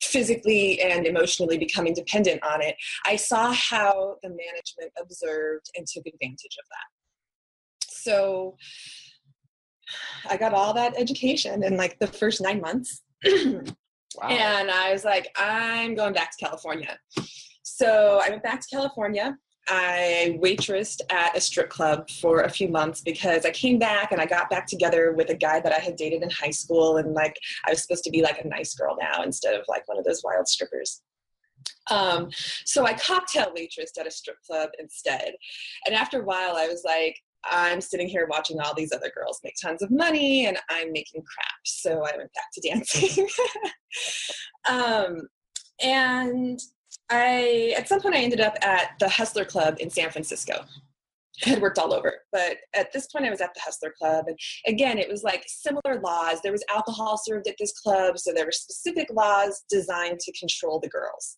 physically 0.01 0.81
and 0.81 1.05
emotionally 1.05 1.58
becoming 1.58 1.93
dependent 1.93 2.43
on 2.43 2.62
it. 2.62 2.75
I 3.05 3.15
saw 3.15 3.53
how 3.53 4.17
the 4.24 4.29
management 4.29 4.91
observed 5.00 5.69
and 5.77 5.86
took 5.88 6.05
advantage 6.05 6.58
of 6.60 6.65
that. 6.69 7.88
So 7.88 8.55
i 10.29 10.38
got 10.38 10.53
all 10.53 10.74
that 10.74 10.93
education 11.00 11.63
in 11.63 11.75
like 11.75 11.98
the 12.00 12.08
first 12.08 12.41
nine 12.41 12.62
months. 12.62 13.01
Wow. 14.19 14.29
and 14.29 14.72
i 14.72 14.91
was 14.91 15.05
like 15.05 15.27
i'm 15.36 15.93
going 15.93 16.13
back 16.13 16.31
to 16.36 16.43
california. 16.43 16.98
So 17.62 18.19
i 18.24 18.29
went 18.31 18.41
back 18.41 18.60
to 18.60 18.67
california 18.67 19.38
I 19.67 20.39
waitressed 20.41 21.01
at 21.11 21.37
a 21.37 21.41
strip 21.41 21.69
club 21.69 22.09
for 22.09 22.41
a 22.41 22.49
few 22.49 22.67
months 22.67 23.01
because 23.01 23.45
I 23.45 23.51
came 23.51 23.77
back 23.77 24.11
and 24.11 24.19
I 24.19 24.25
got 24.25 24.49
back 24.49 24.65
together 24.65 25.13
with 25.13 25.29
a 25.29 25.35
guy 25.35 25.59
that 25.59 25.71
I 25.71 25.79
had 25.79 25.95
dated 25.95 26.23
in 26.23 26.29
high 26.29 26.49
school 26.49 26.97
and 26.97 27.13
like 27.13 27.35
I 27.67 27.71
was 27.71 27.81
supposed 27.81 28.03
to 28.05 28.09
be 28.09 28.21
like 28.21 28.39
a 28.43 28.47
nice 28.47 28.73
girl 28.73 28.97
now 28.99 29.21
instead 29.23 29.53
of 29.53 29.65
like 29.67 29.87
one 29.87 29.99
of 29.99 30.05
those 30.05 30.23
wild 30.23 30.47
strippers. 30.47 31.01
Um, 31.91 32.29
so 32.65 32.85
I 32.85 32.93
cocktail 32.93 33.51
waitressed 33.55 33.99
at 33.99 34.07
a 34.07 34.11
strip 34.11 34.37
club 34.45 34.69
instead. 34.79 35.33
And 35.85 35.95
after 35.95 36.21
a 36.21 36.25
while, 36.25 36.55
I 36.55 36.67
was 36.67 36.83
like, 36.83 37.17
I'm 37.43 37.81
sitting 37.81 38.07
here 38.07 38.27
watching 38.29 38.59
all 38.59 38.73
these 38.75 38.91
other 38.91 39.11
girls 39.15 39.39
make 39.43 39.55
tons 39.61 39.81
of 39.81 39.91
money 39.91 40.45
and 40.45 40.57
I'm 40.69 40.91
making 40.91 41.23
crap. 41.23 41.59
So 41.63 42.03
I 42.03 42.17
went 42.17 42.31
back 42.33 42.51
to 42.53 42.61
dancing. 42.61 43.27
um, 44.69 45.21
and 45.81 46.59
I, 47.10 47.74
at 47.77 47.88
some 47.88 48.01
point, 48.01 48.15
I 48.15 48.19
ended 48.19 48.41
up 48.41 48.55
at 48.62 48.91
the 49.00 49.10
Hustler 49.10 49.46
Club 49.46 49.77
in 49.79 49.89
San 49.89 50.10
Francisco. 50.12 50.65
I 51.46 51.50
had 51.50 51.62
worked 51.62 51.79
all 51.79 51.93
over, 51.93 52.13
but 52.34 52.58
at 52.75 52.91
this 52.91 53.08
point, 53.08 53.25
I 53.25 53.29
was 53.29 53.39
at 53.39 53.53
the 53.53 53.62
Hustler 53.62 53.93
Club. 53.98 54.25
And 54.27 54.38
again, 54.67 54.98
it 54.98 55.10
was 55.10 55.24
like 55.24 55.43
similar 55.48 56.01
laws. 56.01 56.41
There 56.41 56.51
was 56.51 56.65
alcohol 56.69 57.17
served 57.17 57.48
at 57.48 57.55
this 57.58 57.72
club, 57.79 58.19
so 58.19 58.34
there 58.34 58.46
were 58.46 58.51
specific 58.51 59.08
laws 59.12 59.63
designed 59.69 60.19
to 60.19 60.38
control 60.38 60.79
the 60.79 60.89
girls 60.89 61.38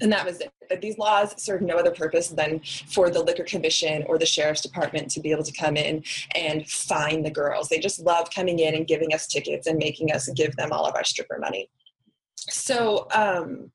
and 0.00 0.12
that 0.12 0.24
was 0.24 0.40
it 0.40 0.52
that 0.68 0.80
these 0.80 0.98
laws 0.98 1.40
serve 1.42 1.62
no 1.62 1.76
other 1.76 1.90
purpose 1.90 2.28
than 2.28 2.60
for 2.88 3.08
the 3.08 3.22
liquor 3.22 3.44
commission 3.44 4.04
or 4.08 4.18
the 4.18 4.26
sheriff's 4.26 4.60
department 4.60 5.10
to 5.10 5.20
be 5.20 5.30
able 5.30 5.44
to 5.44 5.52
come 5.52 5.76
in 5.76 6.02
and 6.34 6.68
fine 6.68 7.22
the 7.22 7.30
girls 7.30 7.68
they 7.68 7.78
just 7.78 8.00
love 8.00 8.28
coming 8.34 8.58
in 8.58 8.74
and 8.74 8.86
giving 8.86 9.14
us 9.14 9.26
tickets 9.26 9.66
and 9.66 9.78
making 9.78 10.12
us 10.12 10.28
give 10.30 10.54
them 10.56 10.72
all 10.72 10.86
of 10.86 10.94
our 10.94 11.04
stripper 11.04 11.38
money 11.38 11.70
so 12.36 13.06
um, 13.14 13.70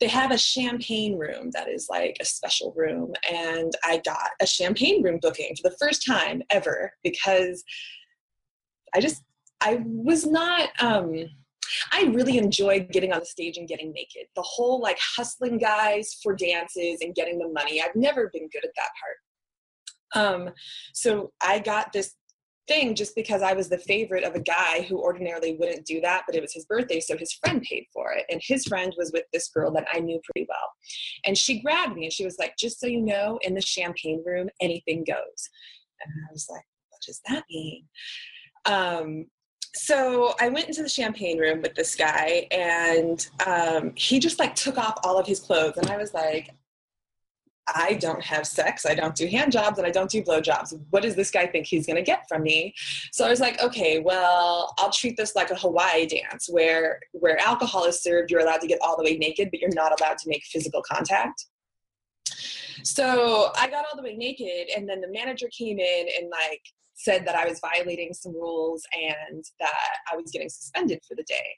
they 0.00 0.08
have 0.08 0.30
a 0.30 0.38
champagne 0.38 1.18
room 1.18 1.50
that 1.52 1.68
is 1.68 1.88
like 1.90 2.16
a 2.20 2.24
special 2.24 2.72
room 2.76 3.12
and 3.30 3.72
i 3.84 4.00
got 4.04 4.30
a 4.40 4.46
champagne 4.46 5.02
room 5.02 5.18
booking 5.20 5.54
for 5.54 5.68
the 5.68 5.76
first 5.78 6.04
time 6.06 6.42
ever 6.50 6.92
because 7.04 7.62
i 8.94 9.00
just 9.00 9.22
i 9.60 9.80
was 9.84 10.26
not 10.26 10.70
um, 10.80 11.24
I 11.92 12.02
really 12.12 12.38
enjoy 12.38 12.80
getting 12.90 13.12
on 13.12 13.20
the 13.20 13.26
stage 13.26 13.56
and 13.56 13.68
getting 13.68 13.92
naked. 13.92 14.26
The 14.34 14.42
whole 14.42 14.80
like 14.80 14.98
hustling 15.16 15.58
guys 15.58 16.18
for 16.22 16.34
dances 16.34 16.98
and 17.00 17.14
getting 17.14 17.38
the 17.38 17.48
money. 17.48 17.80
I've 17.80 17.94
never 17.94 18.30
been 18.32 18.48
good 18.48 18.64
at 18.64 18.72
that 18.76 18.90
part. 19.00 19.16
Um, 20.12 20.50
so 20.92 21.32
I 21.42 21.60
got 21.60 21.92
this 21.92 22.16
thing 22.70 22.94
just 22.94 23.16
because 23.16 23.42
I 23.42 23.52
was 23.52 23.68
the 23.68 23.78
favorite 23.78 24.22
of 24.22 24.36
a 24.36 24.40
guy 24.40 24.86
who 24.88 25.00
ordinarily 25.00 25.56
wouldn't 25.58 25.84
do 25.84 26.00
that, 26.02 26.22
but 26.26 26.36
it 26.36 26.40
was 26.40 26.54
his 26.54 26.66
birthday, 26.66 27.00
so 27.00 27.16
his 27.16 27.32
friend 27.32 27.60
paid 27.62 27.86
for 27.92 28.12
it. 28.12 28.24
And 28.30 28.40
his 28.42 28.64
friend 28.64 28.94
was 28.96 29.10
with 29.12 29.24
this 29.32 29.48
girl 29.48 29.72
that 29.72 29.88
I 29.92 29.98
knew 29.98 30.20
pretty 30.24 30.46
well. 30.48 30.68
And 31.24 31.36
she 31.36 31.60
grabbed 31.60 31.96
me 31.96 32.04
and 32.04 32.12
she 32.12 32.24
was 32.24 32.38
like, 32.38 32.54
Just 32.56 32.78
so 32.78 32.86
you 32.86 33.00
know, 33.00 33.38
in 33.42 33.54
the 33.54 33.60
champagne 33.60 34.22
room, 34.24 34.48
anything 34.60 35.04
goes. 35.04 35.50
And 36.04 36.12
I 36.28 36.32
was 36.32 36.46
like, 36.48 36.64
What 36.90 37.00
does 37.04 37.20
that 37.28 37.44
mean? 37.50 37.84
Um, 38.66 39.26
so 39.74 40.34
I 40.40 40.48
went 40.48 40.68
into 40.68 40.82
the 40.82 40.88
champagne 40.88 41.38
room 41.38 41.62
with 41.62 41.74
this 41.74 41.94
guy, 41.94 42.46
and 42.50 43.26
um, 43.46 43.92
he 43.94 44.18
just 44.18 44.38
like 44.38 44.54
took 44.54 44.78
off 44.78 44.98
all 45.04 45.18
of 45.18 45.26
his 45.26 45.40
clothes, 45.40 45.76
and 45.76 45.90
I 45.90 45.96
was 45.96 46.12
like, 46.12 46.50
I 47.74 47.94
don't 47.94 48.22
have 48.22 48.46
sex, 48.46 48.84
I 48.84 48.94
don't 48.94 49.14
do 49.14 49.26
hand 49.26 49.52
jobs, 49.52 49.78
and 49.78 49.86
I 49.86 49.90
don't 49.90 50.10
do 50.10 50.22
blow 50.22 50.40
jobs. 50.40 50.74
What 50.90 51.02
does 51.02 51.14
this 51.14 51.30
guy 51.30 51.46
think 51.46 51.66
he's 51.66 51.86
gonna 51.86 52.02
get 52.02 52.24
from 52.28 52.42
me? 52.42 52.74
So 53.12 53.24
I 53.24 53.30
was 53.30 53.40
like, 53.40 53.62
okay, 53.62 54.00
well, 54.00 54.74
I'll 54.78 54.90
treat 54.90 55.16
this 55.16 55.36
like 55.36 55.50
a 55.50 55.56
Hawaii 55.56 56.06
dance 56.06 56.48
where 56.50 57.00
where 57.12 57.38
alcohol 57.40 57.84
is 57.84 58.02
served, 58.02 58.30
you're 58.30 58.40
allowed 58.40 58.60
to 58.62 58.66
get 58.66 58.80
all 58.82 58.96
the 58.96 59.04
way 59.04 59.16
naked, 59.16 59.50
but 59.50 59.60
you're 59.60 59.70
not 59.74 59.98
allowed 60.00 60.18
to 60.18 60.28
make 60.28 60.42
physical 60.44 60.82
contact. 60.82 61.46
So 62.82 63.52
I 63.56 63.68
got 63.68 63.84
all 63.90 63.96
the 63.96 64.02
way 64.02 64.16
naked, 64.16 64.68
and 64.74 64.88
then 64.88 65.00
the 65.00 65.10
manager 65.12 65.48
came 65.56 65.78
in 65.78 66.06
and 66.18 66.30
like 66.30 66.62
said 66.94 67.26
that 67.26 67.34
I 67.34 67.46
was 67.46 67.60
violating 67.60 68.12
some 68.12 68.32
rules 68.34 68.82
and 68.94 69.44
that 69.58 69.96
I 70.12 70.16
was 70.16 70.30
getting 70.30 70.50
suspended 70.50 71.00
for 71.06 71.14
the 71.14 71.24
day. 71.24 71.56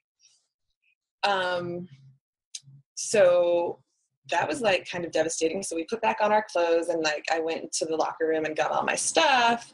Um, 1.24 1.88
so 2.94 3.80
that 4.30 4.48
was 4.48 4.60
like 4.60 4.88
kind 4.88 5.04
of 5.04 5.10
devastating. 5.10 5.62
So 5.62 5.76
we 5.76 5.84
put 5.84 6.00
back 6.00 6.18
on 6.20 6.32
our 6.32 6.44
clothes 6.50 6.88
and 6.88 7.02
like 7.02 7.24
I 7.32 7.40
went 7.40 7.72
to 7.72 7.84
the 7.84 7.96
locker 7.96 8.26
room 8.26 8.44
and 8.44 8.56
got 8.56 8.70
all 8.70 8.84
my 8.84 8.94
stuff. 8.94 9.72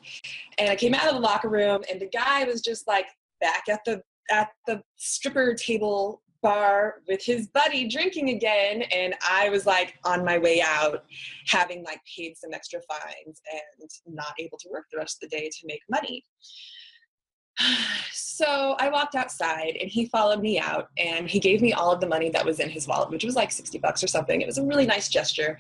And 0.59 0.71
I 0.71 0.77
came 0.77 0.95
out 0.95 1.09
of 1.09 1.15
the 1.15 1.21
locker 1.21 1.49
room 1.49 1.83
and 1.91 2.01
the 2.01 2.09
guy 2.09 2.45
was 2.45 2.61
just 2.61 2.87
like 2.87 3.07
back 3.41 3.65
at 3.69 3.81
the 3.85 4.03
at 4.31 4.49
the 4.67 4.83
stripper 4.97 5.55
table 5.55 6.23
bar 6.43 6.97
with 7.09 7.25
his 7.25 7.49
buddy 7.49 7.89
drinking 7.89 8.31
again 8.31 8.83
and 8.93 9.13
i 9.29 9.49
was 9.49 9.67
like 9.67 9.95
on 10.05 10.25
my 10.25 10.39
way 10.39 10.63
out 10.63 11.03
having 11.47 11.83
like 11.83 12.01
paid 12.17 12.37
some 12.37 12.55
extra 12.55 12.81
fines 12.83 13.41
and 13.53 13.91
not 14.15 14.35
able 14.39 14.57
to 14.57 14.69
work 14.71 14.85
the 14.93 14.99
rest 14.99 15.17
of 15.21 15.29
the 15.29 15.37
day 15.37 15.49
to 15.49 15.67
make 15.67 15.81
money 15.91 16.25
so 18.13 18.77
i 18.79 18.89
walked 18.89 19.15
outside 19.15 19.77
and 19.81 19.91
he 19.91 20.07
followed 20.07 20.41
me 20.41 20.59
out 20.59 20.89
and 20.97 21.29
he 21.29 21.41
gave 21.41 21.61
me 21.61 21.73
all 21.73 21.91
of 21.91 22.01
the 22.01 22.07
money 22.07 22.31
that 22.31 22.45
was 22.45 22.61
in 22.61 22.71
his 22.71 22.87
wallet 22.87 23.11
which 23.11 23.25
was 23.25 23.37
like 23.37 23.51
60 23.51 23.79
bucks 23.79 24.03
or 24.03 24.07
something. 24.07 24.41
It 24.41 24.47
was 24.47 24.59
a 24.59 24.65
really 24.65 24.87
nice 24.87 25.09
gesture. 25.09 25.59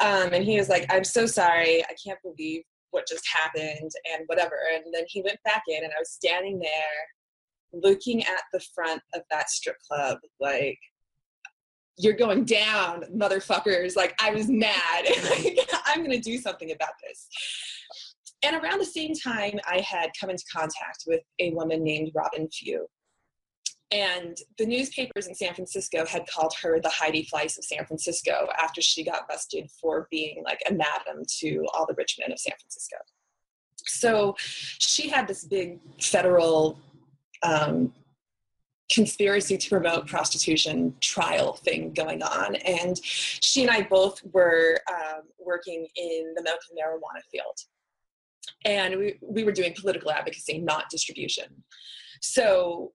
Um, 0.00 0.32
and 0.32 0.44
he 0.44 0.56
was 0.56 0.68
like 0.68 0.86
i'm 0.90 1.04
so 1.04 1.26
sorry. 1.26 1.84
I 1.84 1.94
can't 2.04 2.18
believe 2.22 2.62
what 2.90 3.06
just 3.06 3.26
happened 3.28 3.90
and 4.12 4.24
whatever. 4.26 4.56
And 4.74 4.92
then 4.92 5.04
he 5.06 5.22
went 5.22 5.38
back 5.44 5.62
in 5.68 5.84
and 5.84 5.92
i 5.96 6.00
was 6.00 6.10
standing 6.10 6.58
there 6.58 7.80
looking 7.82 8.22
at 8.24 8.42
the 8.52 8.60
front 8.74 9.00
of 9.14 9.22
that 9.30 9.48
strip 9.48 9.76
club 9.88 10.18
like 10.40 10.78
you're 11.96 12.14
going 12.14 12.44
down 12.44 13.04
motherfuckers. 13.14 13.94
Like 13.94 14.14
i 14.20 14.30
was 14.30 14.48
mad. 14.48 15.04
I'm 15.86 15.98
going 15.98 16.10
to 16.10 16.18
do 16.18 16.38
something 16.38 16.72
about 16.72 16.94
this 17.06 17.28
and 18.42 18.56
around 18.56 18.78
the 18.78 18.84
same 18.84 19.14
time 19.14 19.58
i 19.68 19.80
had 19.80 20.10
come 20.18 20.30
into 20.30 20.44
contact 20.52 21.04
with 21.06 21.20
a 21.38 21.52
woman 21.52 21.82
named 21.82 22.10
Robyn 22.14 22.48
Few 22.50 22.86
and 23.92 24.36
the 24.56 24.66
newspapers 24.66 25.26
in 25.26 25.34
San 25.34 25.52
Francisco 25.52 26.06
had 26.06 26.24
called 26.28 26.54
her 26.62 26.80
the 26.80 26.88
Heidi 26.88 27.26
Fleiss 27.26 27.58
of 27.58 27.64
San 27.64 27.84
Francisco 27.84 28.48
after 28.56 28.80
she 28.80 29.02
got 29.02 29.26
busted 29.26 29.68
for 29.80 30.06
being 30.10 30.44
like 30.44 30.60
a 30.68 30.72
madam 30.72 31.24
to 31.40 31.66
all 31.74 31.86
the 31.86 31.94
rich 31.94 32.16
men 32.20 32.30
of 32.30 32.38
San 32.38 32.54
Francisco. 32.60 32.96
So 33.86 34.36
she 34.38 35.08
had 35.08 35.26
this 35.26 35.44
big 35.44 35.80
federal 36.00 36.78
um, 37.42 37.92
conspiracy 38.92 39.56
to 39.56 39.68
promote 39.68 40.06
prostitution 40.06 40.94
trial 41.00 41.54
thing 41.54 41.92
going 41.92 42.22
on. 42.22 42.56
And 42.56 42.96
she 43.02 43.62
and 43.62 43.70
I 43.70 43.82
both 43.82 44.20
were 44.32 44.78
um, 44.88 45.22
working 45.38 45.86
in 45.96 46.32
the 46.36 46.42
medical 46.42 46.76
marijuana 46.76 47.22
field. 47.30 47.58
And 48.64 48.98
we, 48.98 49.18
we 49.22 49.44
were 49.44 49.52
doing 49.52 49.74
political 49.78 50.10
advocacy, 50.10 50.58
not 50.58 50.90
distribution. 50.90 51.44
So 52.20 52.92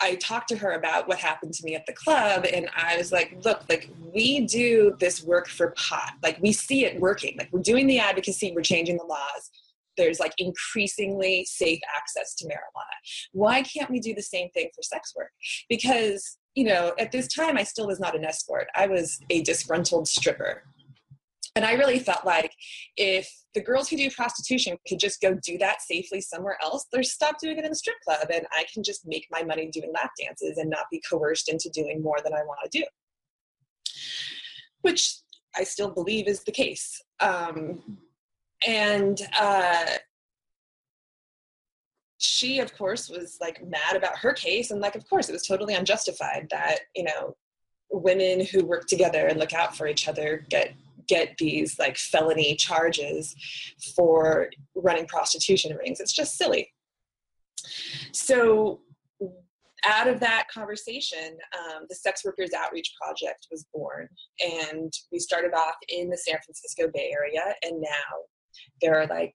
I 0.00 0.14
talked 0.16 0.48
to 0.48 0.56
her 0.56 0.72
about 0.72 1.06
what 1.06 1.18
happened 1.18 1.52
to 1.54 1.64
me 1.64 1.74
at 1.74 1.84
the 1.86 1.92
club, 1.92 2.46
and 2.50 2.70
I 2.74 2.96
was 2.96 3.12
like, 3.12 3.36
look, 3.44 3.62
like 3.68 3.90
we 4.00 4.46
do 4.46 4.96
this 4.98 5.22
work 5.22 5.48
for 5.48 5.72
pot. 5.72 6.12
Like 6.22 6.38
we 6.40 6.52
see 6.52 6.86
it 6.86 6.98
working. 6.98 7.36
Like 7.36 7.50
we're 7.52 7.60
doing 7.60 7.86
the 7.86 7.98
advocacy, 7.98 8.52
we're 8.54 8.62
changing 8.62 8.96
the 8.96 9.04
laws 9.04 9.50
there's 10.00 10.20
like 10.20 10.32
increasingly 10.38 11.44
safe 11.44 11.80
access 11.94 12.34
to 12.36 12.46
marijuana. 12.46 12.96
Why 13.32 13.62
can't 13.62 13.90
we 13.90 14.00
do 14.00 14.14
the 14.14 14.22
same 14.22 14.50
thing 14.50 14.70
for 14.74 14.82
sex 14.82 15.12
work? 15.14 15.30
Because, 15.68 16.38
you 16.54 16.64
know, 16.64 16.94
at 16.98 17.12
this 17.12 17.28
time 17.28 17.56
I 17.56 17.64
still 17.64 17.86
was 17.86 18.00
not 18.00 18.16
an 18.16 18.24
escort. 18.24 18.68
I 18.74 18.86
was 18.86 19.20
a 19.30 19.42
disgruntled 19.42 20.08
stripper. 20.08 20.64
And 21.56 21.64
I 21.64 21.72
really 21.72 21.98
felt 21.98 22.24
like 22.24 22.52
if 22.96 23.28
the 23.54 23.62
girls 23.62 23.88
who 23.88 23.96
do 23.96 24.10
prostitution 24.10 24.76
could 24.88 25.00
just 25.00 25.20
go 25.20 25.36
do 25.44 25.58
that 25.58 25.82
safely 25.82 26.20
somewhere 26.20 26.56
else, 26.62 26.86
they're 26.92 27.02
stop 27.02 27.38
doing 27.40 27.58
it 27.58 27.64
in 27.64 27.70
the 27.70 27.76
strip 27.76 27.96
club 28.04 28.28
and 28.32 28.46
I 28.52 28.64
can 28.72 28.82
just 28.82 29.06
make 29.06 29.26
my 29.30 29.42
money 29.42 29.68
doing 29.68 29.92
lap 29.92 30.12
dances 30.20 30.58
and 30.58 30.70
not 30.70 30.86
be 30.90 31.02
coerced 31.08 31.48
into 31.48 31.68
doing 31.70 32.02
more 32.02 32.18
than 32.22 32.32
I 32.32 32.42
want 32.42 32.60
to 32.70 32.78
do. 32.78 32.84
Which 34.82 35.16
I 35.56 35.64
still 35.64 35.90
believe 35.90 36.28
is 36.28 36.44
the 36.44 36.52
case. 36.52 37.02
Um, 37.18 37.98
and 38.66 39.20
uh, 39.38 39.86
she 42.20 42.60
of 42.60 42.76
course 42.76 43.08
was 43.08 43.38
like 43.40 43.66
mad 43.66 43.96
about 43.96 44.18
her 44.18 44.32
case 44.32 44.70
and 44.70 44.80
like 44.80 44.94
of 44.94 45.08
course 45.08 45.28
it 45.28 45.32
was 45.32 45.46
totally 45.46 45.74
unjustified 45.74 46.46
that 46.50 46.80
you 46.94 47.02
know 47.02 47.34
women 47.90 48.44
who 48.44 48.64
work 48.64 48.86
together 48.86 49.26
and 49.26 49.38
look 49.38 49.54
out 49.54 49.74
for 49.74 49.86
each 49.86 50.06
other 50.06 50.44
get 50.50 50.74
get 51.10 51.36
these 51.38 51.78
like 51.78 51.96
felony 51.96 52.54
charges 52.54 53.34
for 53.96 54.48
running 54.74 55.06
prostitution 55.06 55.76
rings 55.76 56.00
it's 56.00 56.12
just 56.12 56.38
silly 56.38 56.72
so 58.12 58.80
out 59.84 60.08
of 60.08 60.20
that 60.20 60.46
conversation, 60.52 61.36
um, 61.58 61.86
the 61.88 61.94
Sex 61.94 62.24
Workers 62.24 62.50
Outreach 62.56 62.92
Project 63.00 63.46
was 63.50 63.66
born. 63.72 64.08
And 64.44 64.92
we 65.10 65.18
started 65.18 65.54
off 65.54 65.76
in 65.88 66.10
the 66.10 66.16
San 66.16 66.38
Francisco 66.44 66.90
Bay 66.92 67.12
Area, 67.12 67.54
and 67.62 67.80
now 67.80 67.88
there 68.82 69.00
are 69.00 69.06
like 69.06 69.34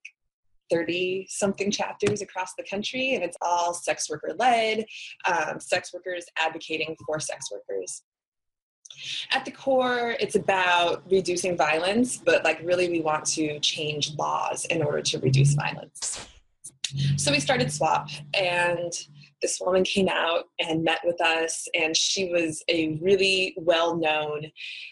30 0.71 1.27
something 1.29 1.71
chapters 1.71 2.21
across 2.21 2.53
the 2.57 2.65
country, 2.69 3.15
and 3.15 3.23
it's 3.23 3.37
all 3.41 3.73
sex 3.73 4.09
worker 4.09 4.33
led, 4.37 4.85
um, 5.27 5.59
sex 5.59 5.93
workers 5.93 6.25
advocating 6.37 6.95
for 7.05 7.19
sex 7.19 7.49
workers. 7.51 8.03
At 9.31 9.45
the 9.45 9.51
core, 9.51 10.15
it's 10.19 10.35
about 10.35 11.03
reducing 11.09 11.57
violence, 11.57 12.17
but 12.17 12.43
like 12.43 12.61
really, 12.63 12.89
we 12.89 13.01
want 13.01 13.25
to 13.27 13.59
change 13.59 14.15
laws 14.15 14.65
in 14.65 14.81
order 14.81 15.01
to 15.01 15.19
reduce 15.19 15.53
violence. 15.53 16.27
So 17.17 17.31
we 17.31 17.39
started 17.39 17.71
SWOP, 17.71 18.09
and 18.33 18.93
this 19.41 19.61
woman 19.63 19.83
came 19.83 20.07
out 20.09 20.45
and 20.59 20.83
met 20.83 21.01
with 21.03 21.21
us 21.21 21.67
and 21.75 21.95
she 21.95 22.29
was 22.29 22.63
a 22.67 22.97
really 23.01 23.53
well 23.57 23.95
known 23.95 24.41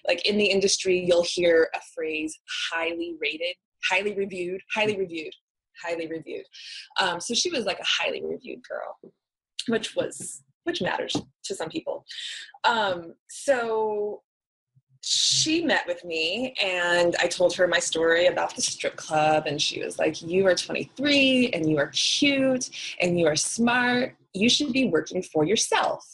like 0.08 0.24
in 0.28 0.38
the 0.38 0.46
industry 0.46 1.00
you'll 1.00 1.24
hear 1.24 1.70
a 1.74 1.80
phrase 1.96 2.40
highly 2.72 3.16
rated 3.20 3.56
highly 3.90 4.14
reviewed 4.14 4.62
highly 4.74 4.98
reviewed 4.98 5.34
highly 5.84 6.08
reviewed 6.08 6.46
um, 7.00 7.20
so 7.20 7.34
she 7.34 7.50
was 7.50 7.66
like 7.66 7.80
a 7.80 7.86
highly 7.86 8.24
reviewed 8.24 8.60
girl 8.68 9.12
which 9.68 9.96
was 9.96 10.44
which 10.63 10.82
matters 10.82 11.15
to 11.46 11.55
some 11.55 11.70
people. 11.70 12.05
Um, 12.63 13.13
so 13.29 14.22
she 15.05 15.62
met 15.62 15.86
with 15.86 16.03
me 16.05 16.55
and 16.63 17.15
I 17.20 17.27
told 17.27 17.53
her 17.55 17.67
my 17.67 17.79
story 17.79 18.27
about 18.27 18.55
the 18.55 18.62
strip 18.62 18.96
club 18.96 19.43
and 19.48 19.62
she 19.62 19.84
was 19.84 20.00
like 20.00 20.22
you 20.22 20.48
are 20.48 20.55
23 20.55 21.50
and 21.53 21.70
you 21.70 21.77
are 21.77 21.88
cute 21.88 22.70
and 23.01 23.20
you 23.20 23.27
are 23.27 23.36
smart. 23.36 24.15
You 24.34 24.50
should 24.50 24.72
be 24.72 24.88
working 24.88 25.22
for 25.22 25.43
yourself. 25.43 26.05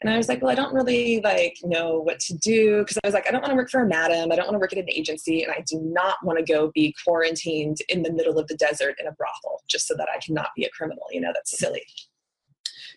And 0.00 0.08
I 0.08 0.16
was 0.16 0.28
like 0.28 0.40
well 0.40 0.52
I 0.52 0.54
don't 0.54 0.72
really 0.72 1.20
like 1.20 1.58
know 1.64 1.98
what 1.98 2.20
to 2.20 2.38
do. 2.38 2.78
Because 2.78 2.98
I 3.02 3.08
was 3.08 3.14
like 3.14 3.26
I 3.26 3.32
don't 3.32 3.40
want 3.40 3.50
to 3.50 3.56
work 3.56 3.70
for 3.70 3.82
a 3.82 3.88
madam. 3.88 4.30
I 4.30 4.36
don't 4.36 4.46
want 4.46 4.54
to 4.54 4.60
work 4.60 4.72
at 4.72 4.78
an 4.78 4.88
agency 4.88 5.42
and 5.42 5.52
I 5.52 5.64
do 5.66 5.80
not 5.80 6.18
want 6.22 6.38
to 6.38 6.44
go 6.44 6.70
be 6.72 6.94
quarantined 7.04 7.78
in 7.88 8.04
the 8.04 8.12
middle 8.12 8.38
of 8.38 8.46
the 8.46 8.56
desert 8.56 8.94
in 9.00 9.08
a 9.08 9.12
brothel 9.12 9.62
just 9.66 9.88
so 9.88 9.96
that 9.96 10.06
I 10.14 10.18
cannot 10.20 10.50
be 10.54 10.64
a 10.64 10.70
criminal. 10.70 11.04
You 11.10 11.22
know 11.22 11.32
that's 11.34 11.58
silly 11.58 11.82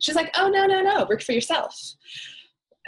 she's 0.01 0.15
like 0.15 0.31
oh 0.37 0.49
no 0.49 0.65
no 0.65 0.81
no 0.81 1.05
work 1.09 1.21
for 1.21 1.31
yourself 1.31 1.95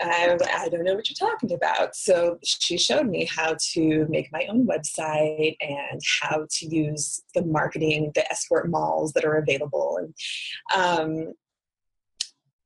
I, 0.01 0.37
I 0.55 0.69
don't 0.69 0.83
know 0.83 0.95
what 0.95 1.09
you're 1.09 1.29
talking 1.29 1.53
about. 1.53 1.95
So 1.95 2.39
she 2.43 2.77
showed 2.77 3.07
me 3.07 3.25
how 3.25 3.55
to 3.73 4.07
make 4.09 4.31
my 4.31 4.45
own 4.49 4.67
website 4.67 5.55
and 5.61 6.01
how 6.21 6.45
to 6.49 6.65
use 6.65 7.23
the 7.35 7.43
marketing, 7.43 8.11
the 8.15 8.29
escort 8.31 8.69
malls 8.69 9.13
that 9.13 9.25
are 9.25 9.35
available. 9.35 9.99
And 9.99 10.13
um, 10.75 11.33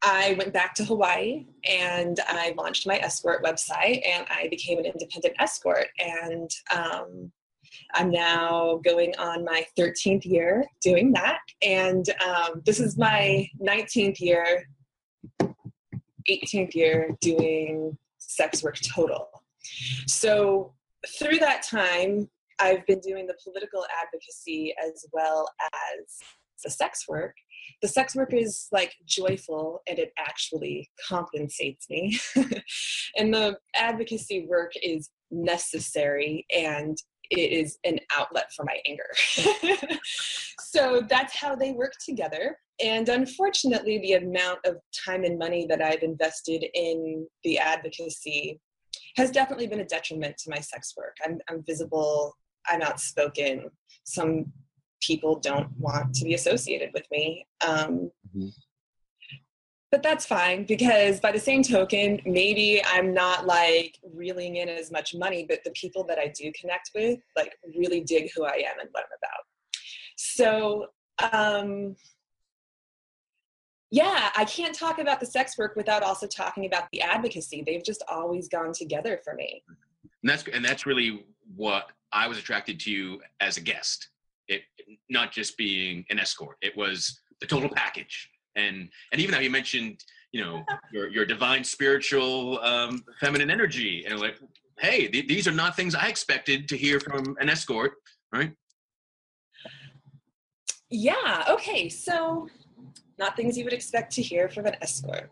I 0.02 0.36
went 0.38 0.54
back 0.54 0.74
to 0.76 0.86
Hawaii 0.86 1.48
and 1.66 2.20
I 2.28 2.54
launched 2.58 2.88
my 2.88 2.98
escort 2.98 3.44
website 3.44 4.08
and 4.08 4.26
I 4.30 4.48
became 4.50 4.80
an 4.80 4.86
independent 4.86 5.36
escort. 5.40 5.88
And 6.00 6.50
um, 6.74 7.32
I'm 7.94 8.12
now 8.12 8.80
going 8.84 9.14
on 9.18 9.44
my 9.44 9.66
13th 9.78 10.26
year 10.26 10.66
doing 10.82 11.14
that. 11.14 11.40
And 11.62 12.06
um, 12.26 12.62
this 12.66 12.80
is 12.80 12.98
my 12.98 13.48
19th 13.62 14.20
year 14.20 14.66
18th 16.30 16.76
year 16.76 17.16
doing 17.22 17.98
sex 18.18 18.64
work 18.64 18.78
total. 18.96 19.30
So 20.08 20.74
through 21.18 21.40
that 21.40 21.64
time, 21.64 22.30
I've 22.60 22.86
been 22.86 23.00
doing 23.00 23.28
the 23.28 23.38
political 23.44 23.86
advocacy 24.02 24.74
as 24.84 25.06
well 25.14 25.48
as 25.62 26.20
the 26.64 26.72
sex 26.72 27.06
work. 27.08 27.36
The 27.82 27.88
sex 27.88 28.16
work 28.16 28.34
is 28.34 28.68
like 28.72 28.94
joyful 29.06 29.82
and 29.88 30.00
it 30.00 30.12
actually 30.18 30.90
compensates 31.08 31.88
me. 31.90 32.20
and 33.18 33.34
the 33.34 33.60
advocacy 33.76 34.48
work 34.48 34.72
is 34.82 35.10
necessary 35.30 36.46
and 36.56 36.98
it 37.32 37.52
is 37.52 37.78
an 37.84 38.00
outlet 38.18 38.52
for 38.56 38.66
my 38.66 38.78
anger. 38.88 39.98
so 40.60 41.02
that's 41.10 41.36
how 41.36 41.56
they 41.56 41.72
work 41.72 41.94
together. 42.04 42.58
And 42.84 43.10
unfortunately, 43.10 44.00
the 44.00 44.14
amount 44.14 44.60
of 44.66 44.78
time 45.06 45.24
and 45.24 45.38
money 45.38 45.66
that 45.68 45.82
I've 45.82 46.04
invested 46.04 46.66
in 46.74 47.28
the 47.44 47.58
advocacy 47.58 48.60
has 49.16 49.32
definitely 49.32 49.68
been 49.68 49.80
a 49.80 49.86
detriment 49.86 50.38
to 50.38 50.50
my 50.50 50.60
sex 50.60 50.94
work. 50.96 51.18
I'm, 51.26 51.40
I'm 51.50 51.64
visible, 51.66 52.36
I'm 52.68 52.82
outspoken. 52.82 53.70
Some 54.04 54.52
people 55.02 55.40
don't 55.40 55.70
want 55.78 56.14
to 56.16 56.26
be 56.26 56.34
associated 56.36 56.92
with 56.94 57.06
me. 57.12 57.48
Um, 57.66 58.12
mm-hmm. 58.36 58.48
But 59.90 60.04
that's 60.04 60.26
fine 60.26 60.66
because, 60.66 61.22
by 61.22 61.32
the 61.32 61.40
same 61.40 61.64
token, 61.64 62.20
maybe 62.26 62.82
I'm 62.86 63.14
not 63.14 63.46
like 63.46 63.98
reeling 64.14 64.58
in 64.58 64.68
as 64.68 64.92
much 64.92 65.16
money, 65.16 65.46
but 65.48 65.64
the 65.64 65.72
people 65.72 66.04
that 66.06 66.20
I 66.20 66.28
do 66.28 66.52
connect 66.60 66.92
with 66.94 67.20
like 67.38 67.58
really 67.78 68.02
dig 68.02 68.30
who 68.36 68.44
I 68.44 68.56
am 68.56 68.80
and 68.82 68.90
what 68.92 69.06
I'm 69.06 69.18
about. 69.18 69.46
So, 70.18 70.88
um, 71.32 71.96
yeah, 73.92 74.30
I 74.36 74.44
can't 74.44 74.76
talk 74.76 75.00
about 75.00 75.22
the 75.22 75.26
sex 75.26 75.58
work 75.58 75.76
without 75.78 76.04
also 76.04 76.28
talking 76.28 76.66
about 76.66 76.90
the 76.92 77.02
advocacy. 77.02 77.64
They've 77.66 77.84
just 77.84 78.04
always 78.10 78.50
gone 78.50 78.74
together 78.74 79.22
for 79.24 79.34
me. 79.34 79.64
And 80.22 80.30
that's 80.30 80.44
and 80.48 80.66
that's 80.66 80.86
really 80.86 81.26
what 81.56 81.92
I 82.12 82.28
was 82.28 82.38
attracted 82.38 82.80
to 82.82 83.22
as 83.40 83.56
a 83.58 83.62
guest. 83.62 84.10
It 84.50 84.64
not 85.10 85.32
just 85.32 85.58
being 85.58 86.06
an 86.10 86.20
escort. 86.20 86.58
It 86.62 86.76
was 86.76 87.22
the 87.40 87.48
total 87.48 87.70
package. 87.70 88.30
And 88.58 88.90
and 89.12 89.22
even 89.22 89.34
how 89.34 89.40
you 89.40 89.50
mentioned, 89.50 90.04
you 90.32 90.44
know, 90.44 90.66
your 90.92 91.08
your 91.10 91.26
divine 91.26 91.64
spiritual 91.64 92.60
um, 92.60 93.04
feminine 93.20 93.50
energy 93.50 94.06
and 94.08 94.20
like, 94.20 94.40
hey, 94.80 95.08
th- 95.08 95.28
these 95.28 95.48
are 95.48 95.54
not 95.54 95.76
things 95.76 95.96
I 95.96 96.08
expected 96.08 96.68
to 96.70 96.78
hear 96.78 97.00
from 97.00 97.38
an 97.40 97.50
escort, 97.50 97.94
right? 98.34 98.52
Yeah. 100.90 101.46
Okay. 101.50 101.88
So 101.88 102.50
not 103.18 103.36
things 103.36 103.58
you 103.58 103.64
would 103.64 103.74
expect 103.74 104.14
to 104.14 104.22
hear 104.22 104.50
from 104.50 104.66
an 104.66 104.76
escort. 104.82 105.32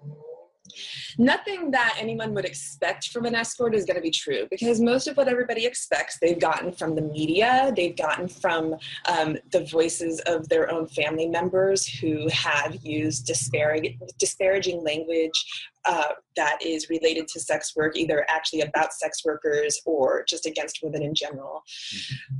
Nothing 1.17 1.71
that 1.71 1.95
anyone 1.99 2.33
would 2.33 2.45
expect 2.45 3.09
from 3.09 3.25
an 3.25 3.35
escort 3.35 3.75
is 3.75 3.85
going 3.85 3.95
to 3.95 4.01
be 4.01 4.11
true 4.11 4.47
because 4.49 4.79
most 4.79 5.07
of 5.07 5.17
what 5.17 5.27
everybody 5.27 5.65
expects 5.65 6.17
they've 6.19 6.39
gotten 6.39 6.71
from 6.71 6.95
the 6.95 7.01
media, 7.01 7.71
they've 7.75 7.95
gotten 7.95 8.27
from 8.27 8.75
um, 9.07 9.37
the 9.51 9.65
voices 9.65 10.21
of 10.25 10.47
their 10.49 10.71
own 10.71 10.87
family 10.87 11.27
members 11.27 11.85
who 11.85 12.27
have 12.29 12.75
used 12.83 13.27
disparag- 13.27 13.97
disparaging 14.17 14.83
language 14.83 15.45
uh, 15.85 16.13
that 16.35 16.57
is 16.61 16.89
related 16.89 17.27
to 17.27 17.39
sex 17.39 17.75
work, 17.75 17.95
either 17.95 18.25
actually 18.29 18.61
about 18.61 18.93
sex 18.93 19.23
workers 19.23 19.79
or 19.85 20.23
just 20.27 20.45
against 20.45 20.79
women 20.81 21.03
in 21.03 21.13
general. 21.13 21.63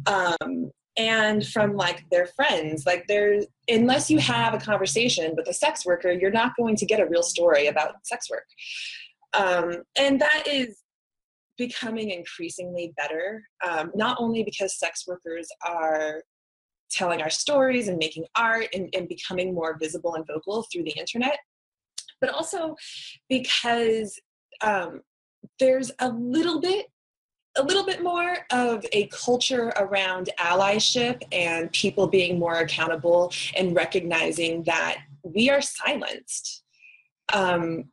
Mm-hmm. 0.07 0.43
Um, 0.43 0.71
and 0.97 1.45
from 1.45 1.75
like 1.75 2.05
their 2.09 2.27
friends. 2.27 2.85
Like 2.85 3.05
there 3.07 3.41
unless 3.67 4.09
you 4.09 4.19
have 4.19 4.53
a 4.53 4.59
conversation 4.59 5.33
with 5.35 5.47
a 5.47 5.53
sex 5.53 5.85
worker 5.85 6.11
you're 6.11 6.31
not 6.31 6.55
going 6.57 6.75
to 6.77 6.85
get 6.85 6.99
a 6.99 7.05
real 7.05 7.23
story 7.23 7.67
about 7.67 7.95
sex 8.03 8.29
work. 8.29 8.45
Um, 9.33 9.83
and 9.97 10.21
that 10.21 10.47
is 10.47 10.77
becoming 11.57 12.11
increasingly 12.11 12.93
better 12.97 13.43
um, 13.67 13.91
not 13.95 14.17
only 14.19 14.43
because 14.43 14.77
sex 14.77 15.05
workers 15.07 15.47
are 15.65 16.21
telling 16.91 17.21
our 17.21 17.29
stories 17.29 17.87
and 17.87 17.97
making 17.97 18.25
art 18.35 18.67
and, 18.73 18.89
and 18.93 19.07
becoming 19.07 19.53
more 19.53 19.77
visible 19.77 20.15
and 20.15 20.27
vocal 20.27 20.65
through 20.71 20.83
the 20.83 20.91
internet 20.91 21.37
but 22.21 22.29
also 22.29 22.75
because 23.29 24.19
um, 24.61 25.01
there's 25.59 25.91
a 25.99 26.09
little 26.09 26.59
bit 26.59 26.87
a 27.57 27.63
little 27.63 27.85
bit 27.85 28.03
more 28.03 28.37
of 28.51 28.85
a 28.91 29.07
culture 29.07 29.69
around 29.77 30.29
allyship 30.39 31.21
and 31.31 31.71
people 31.71 32.07
being 32.07 32.37
more 32.37 32.59
accountable 32.59 33.31
and 33.55 33.75
recognizing 33.75 34.63
that 34.63 34.97
we 35.23 35.49
are 35.49 35.61
silenced. 35.61 36.63
Um, 37.33 37.85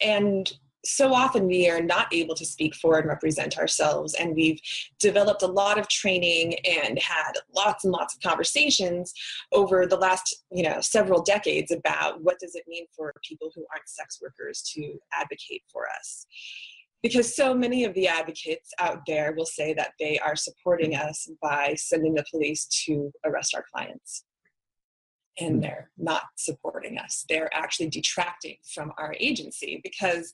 and 0.00 0.50
so 0.84 1.12
often 1.12 1.46
we 1.46 1.68
are 1.68 1.82
not 1.82 2.12
able 2.12 2.34
to 2.34 2.44
speak 2.44 2.74
for 2.74 2.98
and 2.98 3.08
represent 3.08 3.58
ourselves 3.58 4.14
and 4.14 4.34
we've 4.34 4.58
developed 4.98 5.42
a 5.42 5.46
lot 5.46 5.78
of 5.78 5.88
training 5.88 6.54
and 6.64 6.98
had 6.98 7.32
lots 7.54 7.84
and 7.84 7.92
lots 7.92 8.14
of 8.14 8.20
conversations 8.22 9.12
over 9.52 9.86
the 9.86 9.96
last 9.96 10.44
you 10.50 10.62
know 10.62 10.80
several 10.80 11.22
decades 11.22 11.70
about 11.70 12.22
what 12.22 12.38
does 12.38 12.54
it 12.54 12.64
mean 12.66 12.86
for 12.96 13.12
people 13.22 13.50
who 13.54 13.64
aren't 13.74 13.88
sex 13.88 14.20
workers 14.22 14.62
to 14.62 14.98
advocate 15.12 15.62
for 15.70 15.86
us 15.98 16.26
because 17.02 17.34
so 17.34 17.54
many 17.54 17.84
of 17.84 17.94
the 17.94 18.06
advocates 18.06 18.70
out 18.78 19.00
there 19.06 19.32
will 19.36 19.46
say 19.46 19.72
that 19.74 19.92
they 19.98 20.18
are 20.18 20.36
supporting 20.36 20.94
us 20.94 21.28
by 21.40 21.74
sending 21.76 22.14
the 22.14 22.24
police 22.30 22.66
to 22.86 23.10
arrest 23.24 23.54
our 23.54 23.64
clients 23.72 24.24
and 25.38 25.56
hmm. 25.56 25.60
they're 25.60 25.90
not 25.96 26.24
supporting 26.36 26.98
us 26.98 27.24
they're 27.28 27.54
actually 27.54 27.88
detracting 27.88 28.56
from 28.74 28.92
our 28.98 29.14
agency 29.18 29.80
because 29.82 30.32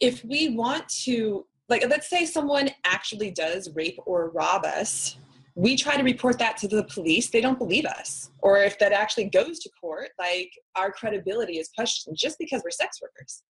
if 0.00 0.24
we 0.24 0.50
want 0.50 0.88
to 0.88 1.46
like 1.68 1.84
let's 1.88 2.08
say 2.08 2.24
someone 2.24 2.70
actually 2.84 3.30
does 3.30 3.70
rape 3.74 3.98
or 4.06 4.30
rob 4.30 4.64
us 4.64 5.16
we 5.54 5.76
try 5.76 5.96
to 5.96 6.02
report 6.02 6.38
that 6.38 6.56
to 6.58 6.68
the 6.68 6.84
police 6.84 7.30
they 7.30 7.40
don't 7.40 7.58
believe 7.58 7.84
us. 7.84 8.30
Or 8.38 8.58
if 8.58 8.78
that 8.78 8.92
actually 8.92 9.24
goes 9.24 9.58
to 9.60 9.70
court 9.80 10.10
like 10.18 10.52
our 10.76 10.92
credibility 10.92 11.58
is 11.58 11.70
questioned 11.74 12.16
just 12.18 12.38
because 12.38 12.62
we're 12.64 12.70
sex 12.70 13.00
workers. 13.02 13.42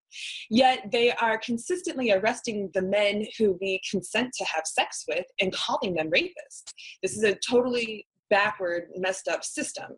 Yet 0.48 0.90
they 0.90 1.12
are 1.12 1.38
consistently 1.38 2.10
arresting 2.10 2.70
the 2.74 2.82
men 2.82 3.26
who 3.38 3.58
we 3.60 3.80
consent 3.88 4.32
to 4.38 4.44
have 4.44 4.64
sex 4.66 5.04
with 5.06 5.26
and 5.40 5.52
calling 5.52 5.94
them 5.94 6.10
rapists. 6.10 6.72
This 7.02 7.16
is 7.16 7.22
a 7.22 7.34
totally 7.34 8.06
backward 8.30 8.88
messed 8.96 9.28
up 9.28 9.44
system. 9.44 9.96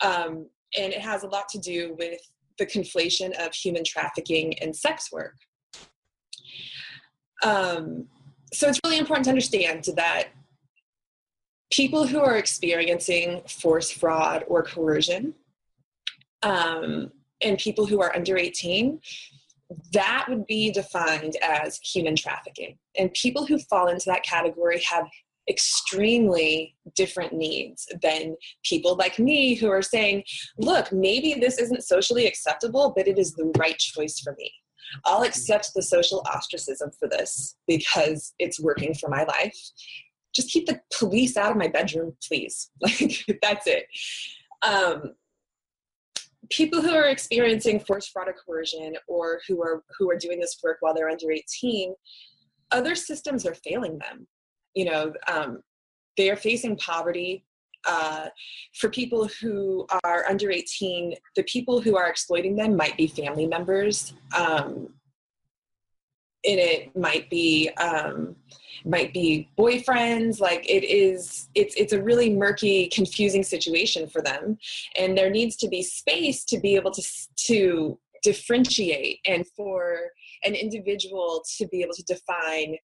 Um, 0.00 0.48
and 0.76 0.92
it 0.92 1.00
has 1.00 1.22
a 1.22 1.28
lot 1.28 1.48
to 1.50 1.58
do 1.58 1.94
with 1.98 2.20
the 2.58 2.66
conflation 2.66 3.32
of 3.44 3.54
human 3.54 3.84
trafficking 3.84 4.58
and 4.58 4.74
sex 4.74 5.12
work. 5.12 5.36
Um, 7.44 8.06
so 8.52 8.68
it's 8.68 8.80
really 8.84 8.98
important 8.98 9.24
to 9.24 9.30
understand 9.30 9.84
that 9.96 10.28
people 11.70 12.06
who 12.06 12.20
are 12.20 12.36
experiencing 12.36 13.42
force 13.46 13.90
fraud 13.90 14.44
or 14.48 14.62
coercion 14.62 15.34
um, 16.42 17.10
and 17.42 17.58
people 17.58 17.86
who 17.86 18.00
are 18.00 18.14
under 18.14 18.36
18, 18.36 19.00
that 19.92 20.26
would 20.28 20.46
be 20.46 20.70
defined 20.70 21.36
as 21.42 21.78
human 21.78 22.16
trafficking. 22.16 22.78
And 22.98 23.12
people 23.12 23.44
who 23.44 23.58
fall 23.58 23.88
into 23.88 24.06
that 24.06 24.22
category 24.22 24.82
have 24.88 25.06
extremely 25.48 26.76
different 26.94 27.32
needs 27.32 27.86
than 28.02 28.36
people 28.64 28.96
like 28.96 29.18
me 29.18 29.54
who 29.54 29.70
are 29.70 29.82
saying, 29.82 30.22
look, 30.58 30.92
maybe 30.92 31.34
this 31.34 31.58
isn't 31.58 31.84
socially 31.84 32.26
acceptable, 32.26 32.92
but 32.94 33.08
it 33.08 33.18
is 33.18 33.32
the 33.32 33.50
right 33.58 33.78
choice 33.78 34.20
for 34.20 34.34
me. 34.38 34.52
I'll 35.04 35.22
accept 35.22 35.72
the 35.74 35.82
social 35.82 36.24
ostracism 36.32 36.90
for 36.98 37.08
this 37.08 37.56
because 37.66 38.34
it's 38.38 38.60
working 38.60 38.94
for 38.94 39.08
my 39.08 39.24
life. 39.24 39.56
Just 40.38 40.52
keep 40.52 40.66
the 40.66 40.80
police 40.96 41.36
out 41.36 41.50
of 41.50 41.56
my 41.56 41.66
bedroom, 41.66 42.14
please. 42.26 42.70
Like, 42.80 43.24
that's 43.42 43.66
it. 43.66 43.86
Um, 44.62 45.14
people 46.50 46.80
who 46.80 46.94
are 46.94 47.08
experiencing 47.08 47.80
forced 47.80 48.10
fraud 48.12 48.28
or 48.28 48.34
coercion 48.46 48.94
or 49.08 49.40
who 49.48 49.60
are 49.60 49.82
who 49.98 50.08
are 50.08 50.16
doing 50.16 50.38
this 50.38 50.58
work 50.62 50.76
while 50.80 50.94
they're 50.94 51.10
under 51.10 51.32
18 51.32 51.92
other 52.70 52.94
systems 52.94 53.44
are 53.44 53.54
failing 53.54 53.98
them 53.98 54.26
you 54.74 54.84
know 54.84 55.12
um, 55.26 55.60
they 56.16 56.30
are 56.30 56.36
facing 56.36 56.76
poverty 56.76 57.44
uh, 57.86 58.28
for 58.74 58.88
people 58.88 59.28
who 59.40 59.86
are 60.04 60.24
under 60.28 60.50
18 60.50 61.14
the 61.36 61.42
people 61.42 61.80
who 61.80 61.96
are 61.96 62.08
exploiting 62.08 62.56
them 62.56 62.76
might 62.76 62.96
be 62.96 63.06
family 63.06 63.46
members 63.46 64.14
um, 64.36 64.88
and 66.44 66.58
it 66.58 66.96
might 66.96 67.28
be 67.30 67.70
um, 67.80 68.36
might 68.84 69.12
be 69.12 69.48
boyfriends 69.58 70.40
like 70.40 70.68
it 70.68 70.84
is 70.84 71.48
it's 71.54 71.74
it's 71.76 71.92
a 71.92 72.02
really 72.02 72.30
murky 72.30 72.88
confusing 72.88 73.42
situation 73.42 74.08
for 74.08 74.22
them. 74.22 74.58
And 74.98 75.16
there 75.16 75.30
needs 75.30 75.56
to 75.56 75.68
be 75.68 75.82
space 75.82 76.44
to 76.46 76.58
be 76.60 76.76
able 76.76 76.92
to 76.92 77.02
to 77.46 77.98
differentiate 78.22 79.20
and 79.26 79.46
for 79.56 80.10
an 80.44 80.54
individual 80.54 81.44
to 81.56 81.66
be 81.68 81.82
able 81.82 81.94
to 81.94 82.02
define 82.02 82.76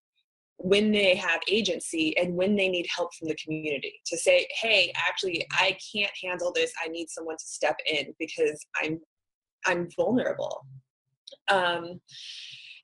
when 0.58 0.92
they 0.92 1.16
have 1.16 1.40
agency 1.50 2.16
and 2.16 2.36
when 2.36 2.54
they 2.54 2.68
need 2.68 2.86
help 2.94 3.12
from 3.14 3.26
the 3.26 3.34
community 3.34 4.00
to 4.06 4.16
say 4.16 4.46
hey 4.62 4.92
actually 4.96 5.44
i 5.52 5.76
can't 5.92 6.12
handle 6.22 6.52
this. 6.54 6.72
I 6.84 6.88
need 6.88 7.10
someone 7.10 7.36
to 7.36 7.44
step 7.44 7.76
in 7.90 8.14
because 8.18 8.64
i'm 8.82 9.00
i'm 9.66 9.88
vulnerable. 9.96 10.66
Um, 11.48 12.00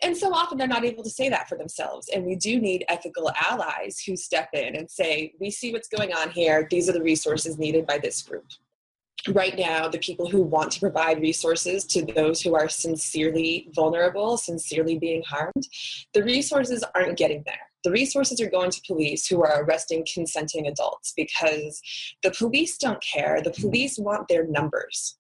and 0.03 0.17
so 0.17 0.33
often 0.33 0.57
they're 0.57 0.67
not 0.67 0.85
able 0.85 1.05
to 1.05 1.11
say 1.11 1.29
that 1.29 1.49
for 1.49 1.59
themselves. 1.59 2.09
And 2.09 2.25
we 2.25 2.37
do 2.37 2.61
need 2.61 2.85
ethical 2.89 3.31
allies 3.41 4.03
who 4.07 4.17
step 4.17 4.49
in 4.55 4.77
and 4.77 4.91
say, 4.91 5.35
we 5.41 5.51
see 5.51 5.73
what's 5.73 5.89
going 5.89 6.13
on 6.13 6.31
here. 6.31 6.67
These 6.71 6.89
are 6.89 6.93
the 6.93 7.03
resources 7.03 7.59
needed 7.59 7.87
by 7.87 7.99
this 7.99 8.23
group. 8.23 8.47
Right 9.29 9.59
now, 9.59 9.87
the 9.87 9.99
people 9.99 10.31
who 10.31 10.41
want 10.41 10.73
to 10.73 10.81
provide 10.81 11.21
resources 11.21 11.85
to 11.87 12.03
those 12.07 12.41
who 12.41 12.55
are 12.55 12.71
sincerely 12.71 13.69
vulnerable, 13.75 14.39
sincerely 14.39 14.99
being 14.99 15.23
harmed, 15.29 15.69
the 16.15 16.23
resources 16.23 16.83
aren't 16.95 17.19
getting 17.19 17.43
there. 17.45 17.61
The 17.85 17.91
resources 17.91 18.41
are 18.41 18.49
going 18.49 18.71
to 18.71 18.81
police 18.87 19.27
who 19.27 19.43
are 19.43 19.63
arresting 19.63 20.07
consenting 20.13 20.67
adults 20.67 21.13
because 21.15 21.83
the 22.23 22.31
police 22.31 22.79
don't 22.79 23.03
care. 23.03 23.43
The 23.43 23.51
police 23.51 23.99
want 23.99 24.29
their 24.29 24.47
numbers 24.47 25.19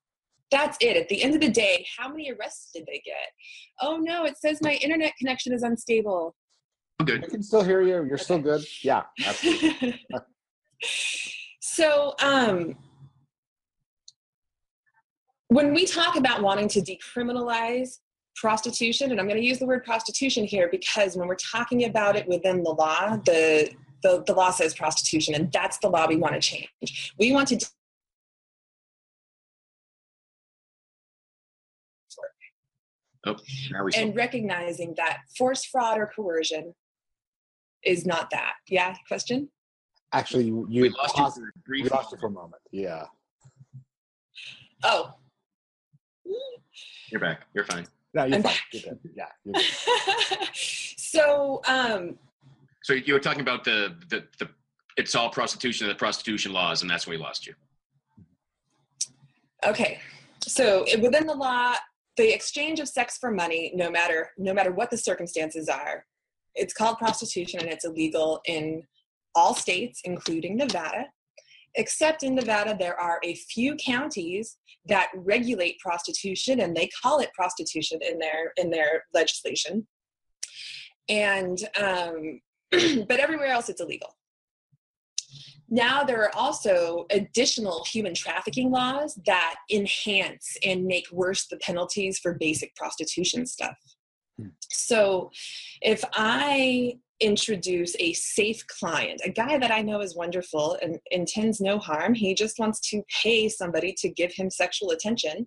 that's 0.50 0.76
it. 0.80 0.96
At 0.96 1.08
the 1.08 1.22
end 1.22 1.34
of 1.34 1.40
the 1.40 1.48
day, 1.48 1.86
how 1.96 2.08
many 2.08 2.30
arrests 2.30 2.70
did 2.74 2.84
they 2.86 3.02
get? 3.04 3.32
Oh 3.80 3.98
no, 3.98 4.24
it 4.24 4.38
says 4.38 4.58
my 4.62 4.74
internet 4.74 5.12
connection 5.18 5.52
is 5.52 5.62
unstable. 5.62 6.34
Good. 7.04 7.24
I 7.24 7.28
can 7.28 7.42
still 7.42 7.62
hear 7.62 7.80
you. 7.80 7.88
You're 7.88 8.14
okay. 8.14 8.22
still 8.22 8.38
good. 8.38 8.62
Yeah. 8.82 9.04
so, 11.60 12.14
um, 12.22 12.76
when 15.48 15.72
we 15.72 15.86
talk 15.86 16.16
about 16.16 16.42
wanting 16.42 16.68
to 16.68 16.80
decriminalize 16.80 17.98
prostitution, 18.36 19.10
and 19.10 19.20
I'm 19.20 19.26
going 19.26 19.40
to 19.40 19.46
use 19.46 19.58
the 19.58 19.66
word 19.66 19.84
prostitution 19.84 20.44
here 20.44 20.68
because 20.70 21.16
when 21.16 21.26
we're 21.26 21.36
talking 21.36 21.84
about 21.84 22.16
it 22.16 22.28
within 22.28 22.62
the 22.62 22.70
law, 22.70 23.16
the 23.24 23.70
the, 24.02 24.24
the 24.26 24.32
law 24.32 24.50
says 24.50 24.74
prostitution, 24.74 25.34
and 25.34 25.52
that's 25.52 25.78
the 25.78 25.88
law 25.88 26.06
we 26.06 26.16
want 26.16 26.34
to 26.34 26.40
change. 26.40 27.12
We 27.18 27.32
want 27.32 27.48
to 27.48 27.70
Oh, 33.26 33.36
now 33.70 33.84
we 33.84 33.92
and 33.96 34.16
recognizing 34.16 34.94
that 34.96 35.18
force, 35.36 35.64
fraud, 35.64 35.98
or 35.98 36.10
coercion 36.14 36.74
is 37.84 38.06
not 38.06 38.30
that. 38.30 38.54
Yeah, 38.68 38.94
question? 39.08 39.50
Actually, 40.12 40.46
you, 40.46 40.66
we 40.68 40.88
lost 40.88 41.14
paused, 41.14 41.38
you 41.38 41.44
for 41.44 41.72
we 41.72 41.82
lost 41.84 42.12
you 42.12 42.18
for 42.18 42.26
a 42.26 42.30
moment. 42.30 42.62
Yeah. 42.72 43.04
Oh. 44.82 45.14
You're 47.10 47.20
back. 47.20 47.42
You're 47.54 47.64
fine. 47.64 47.86
No, 48.14 48.24
you're 48.24 48.36
I'm 48.36 48.42
fine. 48.42 48.54
You're 48.72 48.82
good. 48.82 48.98
Yeah. 49.14 49.26
You're 49.44 49.54
good. 49.54 50.48
so, 50.52 51.60
um, 51.68 52.18
so 52.82 52.94
you 52.94 53.12
were 53.12 53.20
talking 53.20 53.42
about 53.42 53.64
the, 53.64 53.94
the 54.08 54.24
the 54.38 54.48
it's 54.96 55.14
all 55.14 55.30
prostitution 55.30 55.86
and 55.86 55.94
the 55.94 55.98
prostitution 55.98 56.52
laws, 56.52 56.82
and 56.82 56.90
that's 56.90 57.06
when 57.06 57.18
we 57.18 57.22
lost 57.22 57.46
you. 57.46 57.54
Okay, 59.64 59.98
so 60.42 60.86
within 61.00 61.26
the 61.26 61.34
law, 61.34 61.74
the 62.16 62.34
exchange 62.34 62.80
of 62.80 62.88
sex 62.88 63.18
for 63.18 63.30
money 63.30 63.72
no 63.74 63.90
matter 63.90 64.30
no 64.36 64.52
matter 64.52 64.72
what 64.72 64.90
the 64.90 64.98
circumstances 64.98 65.68
are 65.68 66.04
it's 66.54 66.74
called 66.74 66.98
prostitution 66.98 67.60
and 67.60 67.68
it's 67.68 67.84
illegal 67.84 68.40
in 68.46 68.82
all 69.34 69.54
states 69.54 70.00
including 70.04 70.56
nevada. 70.56 71.06
Except 71.76 72.24
in 72.24 72.34
nevada 72.34 72.76
there 72.78 72.98
are 72.98 73.20
a 73.22 73.34
few 73.34 73.76
counties 73.76 74.56
that 74.86 75.08
regulate 75.14 75.78
prostitution 75.78 76.60
and 76.60 76.76
they 76.76 76.88
call 77.02 77.20
it 77.20 77.32
prostitution 77.34 78.00
in 78.02 78.18
their 78.18 78.52
in 78.56 78.70
their 78.70 79.04
legislation. 79.14 79.86
And 81.08 81.58
um, 81.80 82.40
but 83.08 83.20
everywhere 83.20 83.48
else 83.48 83.68
it's 83.68 83.80
illegal 83.80 84.16
now 85.70 86.02
there 86.02 86.22
are 86.22 86.34
also 86.34 87.06
additional 87.10 87.84
human 87.84 88.12
trafficking 88.12 88.70
laws 88.72 89.18
that 89.26 89.54
enhance 89.70 90.56
and 90.64 90.84
make 90.84 91.06
worse 91.12 91.46
the 91.46 91.56
penalties 91.58 92.18
for 92.18 92.34
basic 92.34 92.74
prostitution 92.74 93.46
stuff. 93.46 93.76
Hmm. 94.38 94.48
So 94.68 95.30
if 95.80 96.02
I 96.14 96.98
introduce 97.20 97.94
a 98.00 98.12
safe 98.14 98.66
client, 98.66 99.20
a 99.24 99.30
guy 99.30 99.58
that 99.58 99.70
I 99.70 99.82
know 99.82 100.00
is 100.00 100.16
wonderful 100.16 100.76
and 100.82 100.98
intends 101.10 101.60
no 101.60 101.78
harm, 101.78 102.14
he 102.14 102.34
just 102.34 102.58
wants 102.58 102.80
to 102.90 103.02
pay 103.22 103.48
somebody 103.48 103.94
to 103.98 104.08
give 104.08 104.32
him 104.32 104.50
sexual 104.50 104.90
attention. 104.90 105.46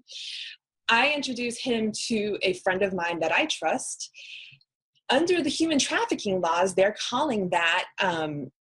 I 0.88 1.12
introduce 1.14 1.60
him 1.60 1.92
to 2.08 2.38
a 2.44 2.54
friend 2.54 2.82
of 2.82 2.94
mine 2.94 3.20
that 3.20 3.32
I 3.32 3.48
trust. 3.48 4.10
Under 5.10 5.42
the 5.42 5.50
human 5.50 5.80
trafficking 5.80 6.40
laws, 6.40 6.76
they're 6.76 6.96
calling 7.10 7.50
that 7.50 7.86
um, 8.00 8.52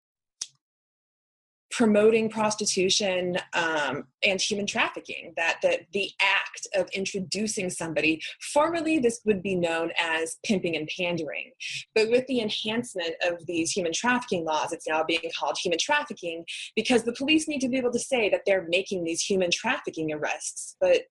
promoting 1.73 2.29
prostitution 2.29 3.39
um, 3.55 4.05
and 4.23 4.41
human 4.41 4.67
trafficking 4.67 5.33
that, 5.37 5.57
that 5.63 5.81
the 5.93 6.11
act 6.21 6.69
of 6.77 6.87
introducing 6.93 7.71
somebody 7.71 8.21
formerly 8.53 8.99
this 8.99 9.23
would 9.25 9.43
be 9.43 9.55
known 9.55 9.91
as 9.99 10.37
pimping 10.45 10.77
and 10.77 10.89
pandering. 10.97 11.51
But 11.95 12.11
with 12.11 12.27
the 12.27 12.41
enhancement 12.41 13.15
of 13.27 13.45
these 13.47 13.73
human 13.73 13.93
trafficking 13.93 14.45
laws 14.45 14.73
it's 14.73 14.87
now 14.87 15.03
being 15.03 15.23
called 15.37 15.57
human 15.61 15.79
trafficking 15.79 16.45
because 16.77 17.05
the 17.05 17.15
police 17.15 17.49
need 17.49 17.61
to 17.61 17.69
be 17.69 17.79
able 17.79 17.93
to 17.93 17.99
say 17.99 18.29
that 18.29 18.43
they're 18.47 18.67
making 18.69 19.05
these 19.05 19.23
human 19.23 19.51
trafficking 19.51 20.13
arrests 20.13 20.77
but 20.81 21.03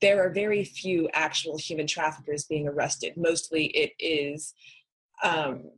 there 0.00 0.24
are 0.24 0.32
very 0.32 0.64
few 0.64 1.08
actual 1.12 1.56
human 1.56 1.86
traffickers 1.86 2.44
being 2.44 2.68
arrested. 2.68 3.14
Mostly 3.16 3.66
it 3.66 3.92
is 4.00 4.52
um, 5.22 5.70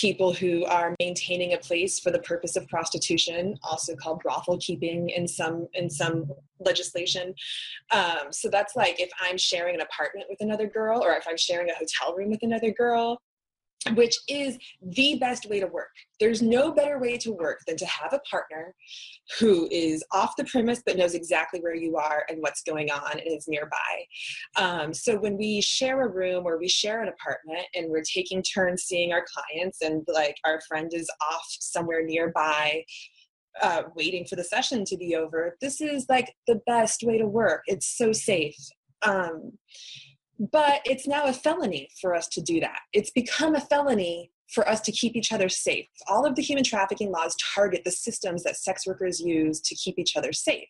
people 0.00 0.32
who 0.32 0.64
are 0.64 0.94
maintaining 0.98 1.54
a 1.54 1.58
place 1.58 2.00
for 2.00 2.10
the 2.10 2.18
purpose 2.20 2.56
of 2.56 2.66
prostitution, 2.68 3.56
also 3.62 3.94
called 3.94 4.20
brothel 4.20 4.58
keeping 4.58 5.08
in 5.10 5.26
some 5.26 5.68
in 5.74 5.88
some 5.88 6.30
legislation. 6.58 7.34
Um, 7.92 8.30
so 8.30 8.48
that's 8.48 8.74
like 8.74 9.00
if 9.00 9.10
I'm 9.20 9.38
sharing 9.38 9.74
an 9.76 9.80
apartment 9.80 10.26
with 10.28 10.40
another 10.40 10.66
girl, 10.66 11.02
or 11.02 11.14
if 11.14 11.26
I'm 11.28 11.36
sharing 11.36 11.70
a 11.70 11.74
hotel 11.74 12.14
room 12.16 12.30
with 12.30 12.42
another 12.42 12.72
girl, 12.72 13.20
which 13.92 14.16
is 14.28 14.58
the 14.82 15.16
best 15.18 15.48
way 15.48 15.60
to 15.60 15.66
work. 15.66 15.90
There's 16.18 16.40
no 16.40 16.72
better 16.72 16.98
way 16.98 17.18
to 17.18 17.32
work 17.32 17.60
than 17.66 17.76
to 17.76 17.86
have 17.86 18.12
a 18.12 18.20
partner 18.20 18.74
who 19.38 19.68
is 19.70 20.02
off 20.12 20.36
the 20.36 20.44
premise 20.44 20.82
but 20.84 20.96
knows 20.96 21.14
exactly 21.14 21.60
where 21.60 21.74
you 21.74 21.96
are 21.96 22.24
and 22.28 22.40
what's 22.40 22.62
going 22.62 22.90
on 22.90 23.12
and 23.12 23.22
is 23.26 23.46
nearby. 23.48 23.76
Um, 24.56 24.94
so 24.94 25.18
when 25.18 25.36
we 25.36 25.60
share 25.60 26.02
a 26.02 26.08
room 26.08 26.46
or 26.46 26.58
we 26.58 26.68
share 26.68 27.02
an 27.02 27.08
apartment 27.08 27.66
and 27.74 27.90
we're 27.90 28.02
taking 28.02 28.42
turns 28.42 28.84
seeing 28.84 29.12
our 29.12 29.24
clients 29.32 29.82
and 29.82 30.02
like 30.08 30.36
our 30.44 30.60
friend 30.62 30.92
is 30.94 31.08
off 31.30 31.46
somewhere 31.60 32.04
nearby 32.04 32.84
uh, 33.62 33.82
waiting 33.94 34.24
for 34.24 34.36
the 34.36 34.44
session 34.44 34.84
to 34.84 34.96
be 34.96 35.14
over, 35.14 35.56
this 35.60 35.80
is 35.80 36.06
like 36.08 36.34
the 36.46 36.60
best 36.66 37.02
way 37.02 37.18
to 37.18 37.26
work. 37.26 37.62
It's 37.66 37.96
so 37.96 38.12
safe. 38.12 38.56
Um, 39.02 39.52
but 40.38 40.80
it's 40.84 41.06
now 41.06 41.24
a 41.24 41.32
felony 41.32 41.88
for 42.00 42.14
us 42.14 42.28
to 42.28 42.40
do 42.40 42.60
that. 42.60 42.80
It's 42.92 43.10
become 43.10 43.54
a 43.54 43.60
felony 43.60 44.30
for 44.52 44.68
us 44.68 44.80
to 44.82 44.92
keep 44.92 45.16
each 45.16 45.32
other 45.32 45.48
safe. 45.48 45.86
All 46.08 46.26
of 46.26 46.34
the 46.34 46.42
human 46.42 46.64
trafficking 46.64 47.10
laws 47.10 47.36
target 47.54 47.82
the 47.84 47.90
systems 47.90 48.42
that 48.42 48.56
sex 48.56 48.86
workers 48.86 49.20
use 49.20 49.60
to 49.60 49.74
keep 49.74 49.98
each 49.98 50.16
other 50.16 50.32
safe. 50.32 50.68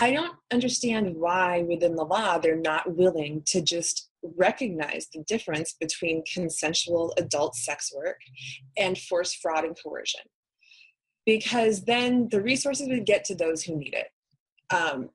I 0.00 0.12
don't 0.12 0.36
understand 0.52 1.16
why 1.16 1.62
within 1.62 1.96
the 1.96 2.04
law 2.04 2.38
they're 2.38 2.56
not 2.56 2.94
willing 2.94 3.42
to 3.46 3.60
just 3.60 4.08
recognize 4.22 5.08
the 5.12 5.24
difference 5.24 5.74
between 5.78 6.22
consensual 6.32 7.12
adult 7.18 7.56
sex 7.56 7.92
work 7.94 8.20
and 8.76 8.96
forced 8.96 9.38
fraud 9.42 9.64
and 9.64 9.76
coercion. 9.82 10.22
Because 11.26 11.84
then 11.84 12.28
the 12.30 12.40
resources 12.40 12.88
would 12.88 13.06
get 13.06 13.24
to 13.24 13.34
those 13.34 13.62
who 13.62 13.76
need 13.76 13.94
it. 13.94 14.06
Um, 14.74 15.10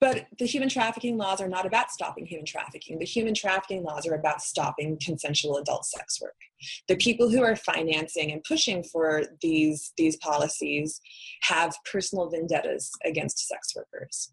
but 0.00 0.26
the 0.38 0.46
human 0.46 0.68
trafficking 0.68 1.16
laws 1.16 1.40
are 1.40 1.48
not 1.48 1.64
about 1.64 1.90
stopping 1.90 2.26
human 2.26 2.44
trafficking. 2.44 2.98
The 2.98 3.06
human 3.06 3.34
trafficking 3.34 3.82
laws 3.82 4.06
are 4.06 4.14
about 4.14 4.42
stopping 4.42 4.98
consensual 5.02 5.56
adult 5.56 5.86
sex 5.86 6.20
work. 6.20 6.36
The 6.86 6.96
people 6.96 7.30
who 7.30 7.42
are 7.42 7.56
financing 7.56 8.30
and 8.30 8.44
pushing 8.44 8.82
for 8.82 9.24
these, 9.40 9.92
these 9.96 10.16
policies 10.16 11.00
have 11.42 11.76
personal 11.90 12.28
vendettas 12.28 12.90
against 13.04 13.46
sex 13.48 13.74
workers. 13.74 14.32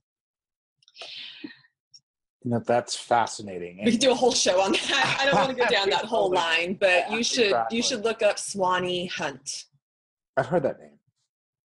Know, 2.45 2.61
that's 2.65 2.95
fascinating. 2.95 3.79
We 3.85 3.91
could 3.91 4.01
do 4.01 4.11
a 4.11 4.15
whole 4.15 4.33
show 4.33 4.59
on 4.59 4.73
that. 4.73 5.17
I 5.21 5.25
don't 5.25 5.35
want 5.35 5.49
to 5.49 5.55
go 5.55 5.69
down 5.69 5.89
that 5.91 6.05
whole 6.13 6.29
line, 6.29 6.73
but 6.77 7.09
you 7.09 7.23
should 7.23 7.55
you 7.71 7.81
should 7.81 8.03
look 8.03 8.21
up 8.21 8.37
Swanee 8.37 9.05
Hunt. 9.05 9.63
I've 10.35 10.47
heard 10.47 10.63
that 10.63 10.77
name. 10.77 10.92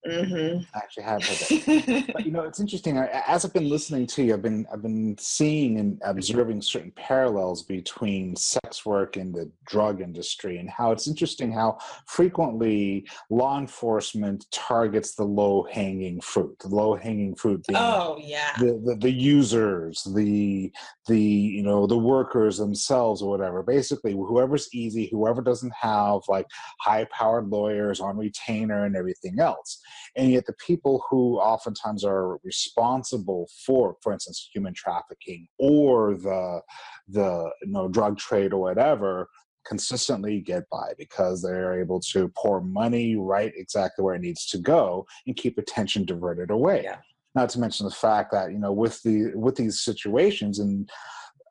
Mm-hmm. 0.06 0.62
I 0.74 0.78
actually 0.78 1.02
have 1.02 1.24
heard 1.24 1.36
that. 1.36 2.10
but, 2.12 2.24
you 2.24 2.30
know, 2.32 2.42
it's 2.42 2.60
interesting. 2.60 2.98
As 2.98 3.44
I've 3.44 3.52
been 3.52 3.68
listening 3.68 4.06
to 4.08 4.22
you, 4.22 4.34
I've 4.34 4.42
been 4.42 4.64
I've 4.72 4.82
been 4.82 5.16
seeing 5.18 5.80
and 5.80 6.00
observing 6.04 6.62
certain 6.62 6.92
parallels 6.92 7.64
between 7.64 8.36
sex 8.36 8.86
work 8.86 9.16
and 9.16 9.34
the 9.34 9.50
drug 9.66 10.00
industry, 10.00 10.58
and 10.58 10.70
how 10.70 10.92
it's 10.92 11.08
interesting 11.08 11.52
how 11.52 11.78
frequently 12.06 13.08
law 13.28 13.58
enforcement 13.58 14.46
targets 14.52 15.14
the 15.14 15.24
low 15.24 15.66
hanging 15.70 16.20
fruit. 16.20 16.56
The 16.60 16.68
low 16.68 16.94
hanging 16.94 17.34
fruit 17.34 17.64
being 17.66 17.78
oh 17.80 18.18
yeah 18.20 18.52
the, 18.58 18.80
the 18.84 18.96
the 19.00 19.12
users, 19.12 20.04
the 20.14 20.72
the 21.08 21.20
you 21.20 21.62
know 21.64 21.88
the 21.88 21.98
workers 21.98 22.58
themselves 22.58 23.20
or 23.20 23.30
whatever. 23.30 23.64
Basically, 23.64 24.12
whoever's 24.12 24.68
easy, 24.72 25.08
whoever 25.10 25.42
doesn't 25.42 25.74
have 25.74 26.20
like 26.28 26.46
high 26.80 27.06
powered 27.10 27.48
lawyers 27.48 27.98
on 27.98 28.16
retainer 28.16 28.84
and 28.84 28.94
everything 28.94 29.40
else 29.40 29.82
and 30.16 30.30
yet 30.30 30.46
the 30.46 30.54
people 30.54 31.02
who 31.08 31.38
oftentimes 31.38 32.04
are 32.04 32.38
responsible 32.44 33.48
for 33.64 33.96
for 34.02 34.12
instance 34.12 34.48
human 34.52 34.74
trafficking 34.74 35.46
or 35.58 36.14
the 36.14 36.60
the 37.08 37.50
you 37.62 37.72
know 37.72 37.88
drug 37.88 38.18
trade 38.18 38.52
or 38.52 38.60
whatever 38.60 39.28
consistently 39.66 40.40
get 40.40 40.68
by 40.70 40.92
because 40.96 41.42
they're 41.42 41.78
able 41.78 42.00
to 42.00 42.28
pour 42.36 42.60
money 42.60 43.16
right 43.16 43.52
exactly 43.56 44.02
where 44.02 44.14
it 44.14 44.22
needs 44.22 44.46
to 44.46 44.58
go 44.58 45.06
and 45.26 45.36
keep 45.36 45.58
attention 45.58 46.04
diverted 46.04 46.50
away 46.50 46.82
yeah. 46.84 46.96
not 47.34 47.50
to 47.50 47.60
mention 47.60 47.84
the 47.84 47.94
fact 47.94 48.32
that 48.32 48.50
you 48.50 48.58
know 48.58 48.72
with 48.72 49.02
the 49.02 49.30
with 49.34 49.56
these 49.56 49.80
situations 49.80 50.58
and 50.58 50.88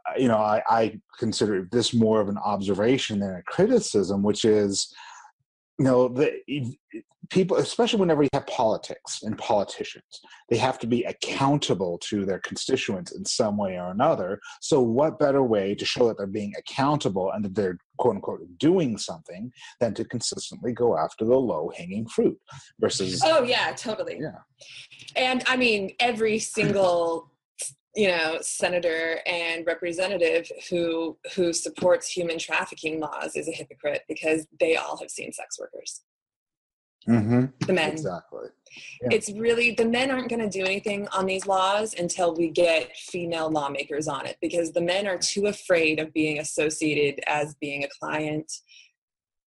uh, 0.10 0.18
you 0.18 0.28
know 0.28 0.38
I, 0.38 0.62
I 0.68 1.00
consider 1.20 1.68
this 1.72 1.94
more 1.94 2.20
of 2.20 2.30
an 2.30 2.38
observation 2.40 3.20
than 3.20 3.36
a 3.36 3.44
criticism 3.44 4.24
which 4.24 4.46
is 4.46 4.94
you 5.78 5.86
know 5.86 6.08
the 6.08 6.42
people 7.30 7.58
especially 7.58 8.00
whenever 8.00 8.24
you 8.24 8.30
have 8.34 8.48
politics 8.48 9.24
and 9.24 9.38
politicians 9.38 10.22
they 10.50 10.58
have 10.58 10.80
to 10.80 10.88
be 10.88 11.04
accountable 11.04 11.98
to 12.02 12.26
their 12.26 12.40
constituents 12.40 13.14
in 13.14 13.26
some 13.26 13.58
way 13.58 13.78
or 13.78 13.92
another. 13.92 14.40
So 14.62 14.82
what 14.82 15.20
better 15.20 15.44
way 15.44 15.76
to 15.76 15.86
show 15.86 16.08
that 16.08 16.18
they're 16.18 16.28
being 16.28 16.54
accountable 16.58 17.32
and 17.32 17.44
that 17.44 17.56
they're 17.56 17.78
quote 17.98 18.16
unquote 18.16 18.42
doing 18.58 18.98
something 18.98 19.52
than 19.80 19.94
to 19.96 20.06
consistently 20.06 20.72
go 20.72 20.98
after 20.98 21.26
the 21.26 21.36
low 21.36 21.72
hanging 21.76 22.08
fruit 22.08 22.38
versus 22.80 23.22
oh 23.26 23.44
yeah 23.44 23.74
totally. 23.74 24.20
Yeah. 24.22 24.40
And 25.16 25.44
i 25.48 25.58
mean 25.58 25.92
every 26.00 26.40
single 26.40 27.32
you 27.98 28.08
know 28.08 28.38
senator 28.42 29.20
and 29.26 29.66
representative 29.66 30.50
who 30.70 31.18
who 31.36 31.52
supports 31.52 32.08
human 32.08 32.38
trafficking 32.38 33.00
laws 33.00 33.36
is 33.36 33.50
a 33.50 33.52
hypocrite 33.52 34.04
because 34.08 34.46
they 34.60 34.78
all 34.78 34.98
have 34.98 35.10
seen 35.10 35.34
sex 35.34 35.60
workers 35.60 36.04
mm-hmm. 37.10 37.46
the 37.66 37.74
men 37.74 37.92
exactly 37.92 38.50
yeah. 39.02 39.10
it's 39.12 39.32
really 39.32 39.72
the 39.72 39.86
men 39.86 40.12
aren't 40.12 40.30
going 40.30 40.40
to 40.40 40.50
do 40.50 40.64
anything 40.64 41.08
on 41.08 41.26
these 41.26 41.48
laws 41.48 41.96
until 41.98 42.36
we 42.36 42.50
get 42.50 42.96
female 42.96 43.50
lawmakers 43.50 44.08
on 44.08 44.28
it 44.28 44.38
because 44.42 44.72
the 44.72 44.82
men 44.82 45.08
are 45.08 45.18
too 45.18 45.48
afraid 45.48 46.00
of 46.00 46.14
being 46.14 46.38
associated 46.40 47.20
as 47.28 47.56
being 47.56 47.84
a 47.84 47.90
client 48.00 48.52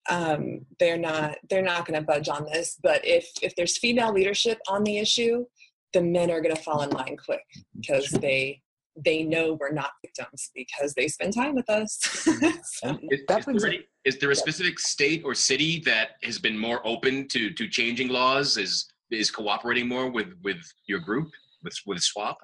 um, 0.08 0.64
they're 0.80 0.96
not 0.96 1.36
they're 1.50 1.60
not 1.60 1.86
going 1.86 2.00
to 2.00 2.06
budge 2.06 2.30
on 2.30 2.46
this 2.50 2.78
but 2.82 3.04
if 3.04 3.28
if 3.42 3.54
there's 3.56 3.76
female 3.76 4.10
leadership 4.10 4.58
on 4.68 4.84
the 4.84 4.96
issue 4.96 5.44
the 5.92 6.00
men 6.00 6.30
are 6.30 6.40
going 6.40 6.54
to 6.54 6.62
fall 6.62 6.82
in 6.82 6.90
line 6.90 7.16
quick 7.16 7.44
because 7.76 8.10
they 8.10 8.60
they 9.04 9.22
know 9.22 9.56
we're 9.60 9.72
not 9.72 9.92
victims 10.02 10.50
because 10.54 10.92
they 10.94 11.06
spend 11.06 11.32
time 11.32 11.54
with 11.54 11.70
us. 11.70 11.98
so, 12.02 12.98
is, 13.10 13.20
is, 13.20 13.62
there 13.62 13.66
any, 13.66 13.84
is, 14.04 14.18
there 14.18 14.30
a 14.32 14.34
specific 14.34 14.78
state 14.78 15.22
or 15.24 15.34
city 15.34 15.80
that 15.84 16.16
has 16.24 16.38
been 16.38 16.58
more 16.58 16.84
open 16.86 17.28
to 17.28 17.50
to 17.50 17.68
changing 17.68 18.08
laws? 18.08 18.56
Is 18.56 18.86
is 19.10 19.30
cooperating 19.30 19.88
more 19.88 20.10
with 20.10 20.34
with 20.42 20.60
your 20.86 21.00
group 21.00 21.30
with 21.62 21.74
with 21.86 21.98
SWOP? 21.98 22.36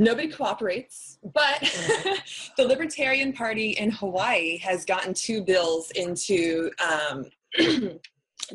Nobody 0.00 0.28
cooperates, 0.28 1.18
but 1.34 1.60
the 2.56 2.64
Libertarian 2.64 3.32
Party 3.32 3.70
in 3.70 3.90
Hawaii 3.90 4.56
has 4.58 4.84
gotten 4.84 5.12
two 5.12 5.42
bills 5.42 5.90
into 5.92 6.70
um, 6.80 7.24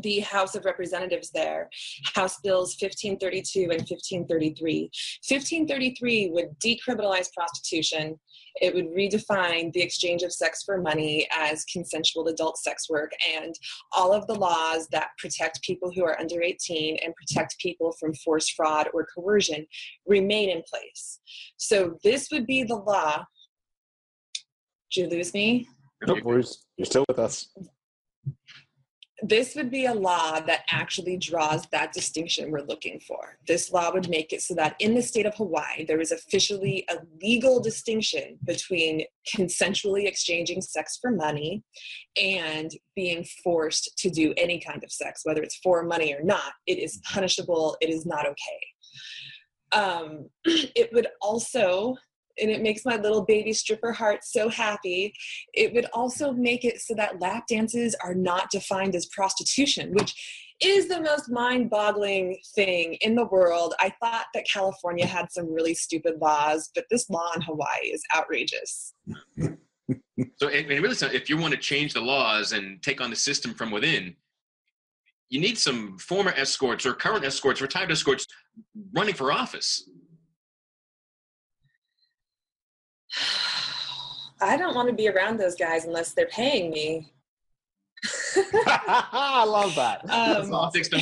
the 0.01 0.19
House 0.21 0.55
of 0.55 0.65
Representatives 0.65 1.29
there, 1.31 1.69
House 2.15 2.39
Bills 2.41 2.75
1532 2.79 3.61
and 3.63 3.81
1533. 3.81 4.89
1533 5.27 6.29
would 6.31 6.57
decriminalize 6.59 7.33
prostitution. 7.33 8.19
It 8.61 8.73
would 8.73 8.87
redefine 8.87 9.71
the 9.73 9.81
exchange 9.81 10.23
of 10.23 10.31
sex 10.31 10.63
for 10.63 10.81
money 10.81 11.27
as 11.31 11.65
consensual 11.65 12.27
adult 12.27 12.57
sex 12.57 12.89
work 12.89 13.11
and 13.35 13.53
all 13.91 14.13
of 14.13 14.27
the 14.27 14.35
laws 14.35 14.87
that 14.91 15.09
protect 15.17 15.61
people 15.63 15.91
who 15.91 16.03
are 16.03 16.19
under 16.19 16.41
18 16.41 16.97
and 17.03 17.13
protect 17.15 17.57
people 17.59 17.93
from 17.99 18.13
forced 18.15 18.53
fraud 18.53 18.87
or 18.93 19.07
coercion 19.15 19.65
remain 20.07 20.49
in 20.49 20.63
place. 20.69 21.19
So 21.57 21.97
this 22.03 22.29
would 22.31 22.45
be 22.45 22.63
the 22.63 22.75
law. 22.75 23.25
Did 24.91 25.01
you 25.01 25.17
lose 25.17 25.33
me? 25.33 25.67
Nope, 26.05 26.19
you're 26.77 26.85
still 26.85 27.05
with 27.07 27.17
us 27.17 27.47
this 29.25 29.55
would 29.55 29.71
be 29.71 29.85
a 29.85 29.93
law 29.93 30.41
that 30.41 30.65
actually 30.69 31.15
draws 31.15 31.65
that 31.67 31.93
distinction 31.93 32.51
we're 32.51 32.61
looking 32.61 32.99
for. 32.99 33.37
This 33.47 33.71
law 33.71 33.91
would 33.93 34.09
make 34.09 34.33
it 34.33 34.41
so 34.41 34.53
that 34.55 34.75
in 34.79 34.95
the 34.95 35.01
state 35.01 35.25
of 35.25 35.33
Hawaii, 35.35 35.85
there 35.87 36.01
is 36.01 36.11
officially 36.11 36.85
a 36.89 36.97
legal 37.21 37.61
distinction 37.61 38.37
between 38.43 39.05
consensually 39.33 40.07
exchanging 40.07 40.61
sex 40.61 40.99
for 41.01 41.09
money 41.09 41.63
and 42.21 42.71
being 42.97 43.25
forced 43.43 43.97
to 43.99 44.09
do 44.09 44.33
any 44.35 44.59
kind 44.59 44.83
of 44.83 44.91
sex, 44.91 45.21
whether 45.23 45.41
it's 45.41 45.57
for 45.63 45.83
money 45.83 46.13
or 46.13 46.21
not. 46.21 46.51
It 46.67 46.79
is 46.79 46.99
punishable, 47.05 47.77
it 47.79 47.89
is 47.89 48.05
not 48.05 48.25
okay. 48.27 49.81
Um, 49.81 50.29
it 50.45 50.89
would 50.91 51.07
also 51.21 51.95
and 52.39 52.49
it 52.49 52.61
makes 52.61 52.85
my 52.85 52.95
little 52.97 53.23
baby 53.23 53.53
stripper 53.53 53.91
heart 53.91 54.23
so 54.23 54.49
happy. 54.49 55.13
It 55.53 55.73
would 55.73 55.87
also 55.93 56.31
make 56.31 56.65
it 56.65 56.81
so 56.81 56.93
that 56.95 57.19
lap 57.19 57.45
dances 57.47 57.95
are 58.03 58.15
not 58.15 58.49
defined 58.51 58.95
as 58.95 59.05
prostitution, 59.07 59.91
which 59.93 60.15
is 60.59 60.87
the 60.87 61.01
most 61.01 61.29
mind 61.29 61.69
boggling 61.69 62.37
thing 62.55 62.95
in 63.01 63.15
the 63.15 63.25
world. 63.25 63.73
I 63.79 63.93
thought 64.01 64.25
that 64.33 64.45
California 64.47 65.05
had 65.05 65.31
some 65.31 65.51
really 65.51 65.73
stupid 65.73 66.15
laws, 66.21 66.69
but 66.73 66.85
this 66.89 67.09
law 67.09 67.31
in 67.35 67.41
Hawaii 67.41 67.87
is 67.87 68.01
outrageous. 68.15 68.93
so, 69.37 70.47
it, 70.47 70.71
it 70.71 70.81
really, 70.81 70.95
if 71.15 71.29
you 71.29 71.37
want 71.37 71.53
to 71.53 71.59
change 71.59 71.93
the 71.93 72.01
laws 72.01 72.53
and 72.53 72.81
take 72.81 73.01
on 73.01 73.09
the 73.09 73.15
system 73.15 73.53
from 73.53 73.71
within, 73.71 74.15
you 75.29 75.39
need 75.41 75.57
some 75.57 75.97
former 75.97 76.31
escorts 76.37 76.85
or 76.85 76.93
current 76.93 77.25
escorts, 77.25 77.59
retired 77.59 77.91
escorts 77.91 78.27
running 78.93 79.15
for 79.15 79.31
office. 79.31 79.89
I 84.41 84.57
don't 84.57 84.75
want 84.75 84.89
to 84.89 84.95
be 84.95 85.07
around 85.07 85.39
those 85.39 85.55
guys 85.55 85.85
unless 85.85 86.13
they're 86.13 86.27
paying 86.27 86.71
me. 86.71 87.13
I 88.35 89.45
love 89.47 89.75
that. 89.75 90.01
Um, 90.09 90.53
awesome. 90.53 90.81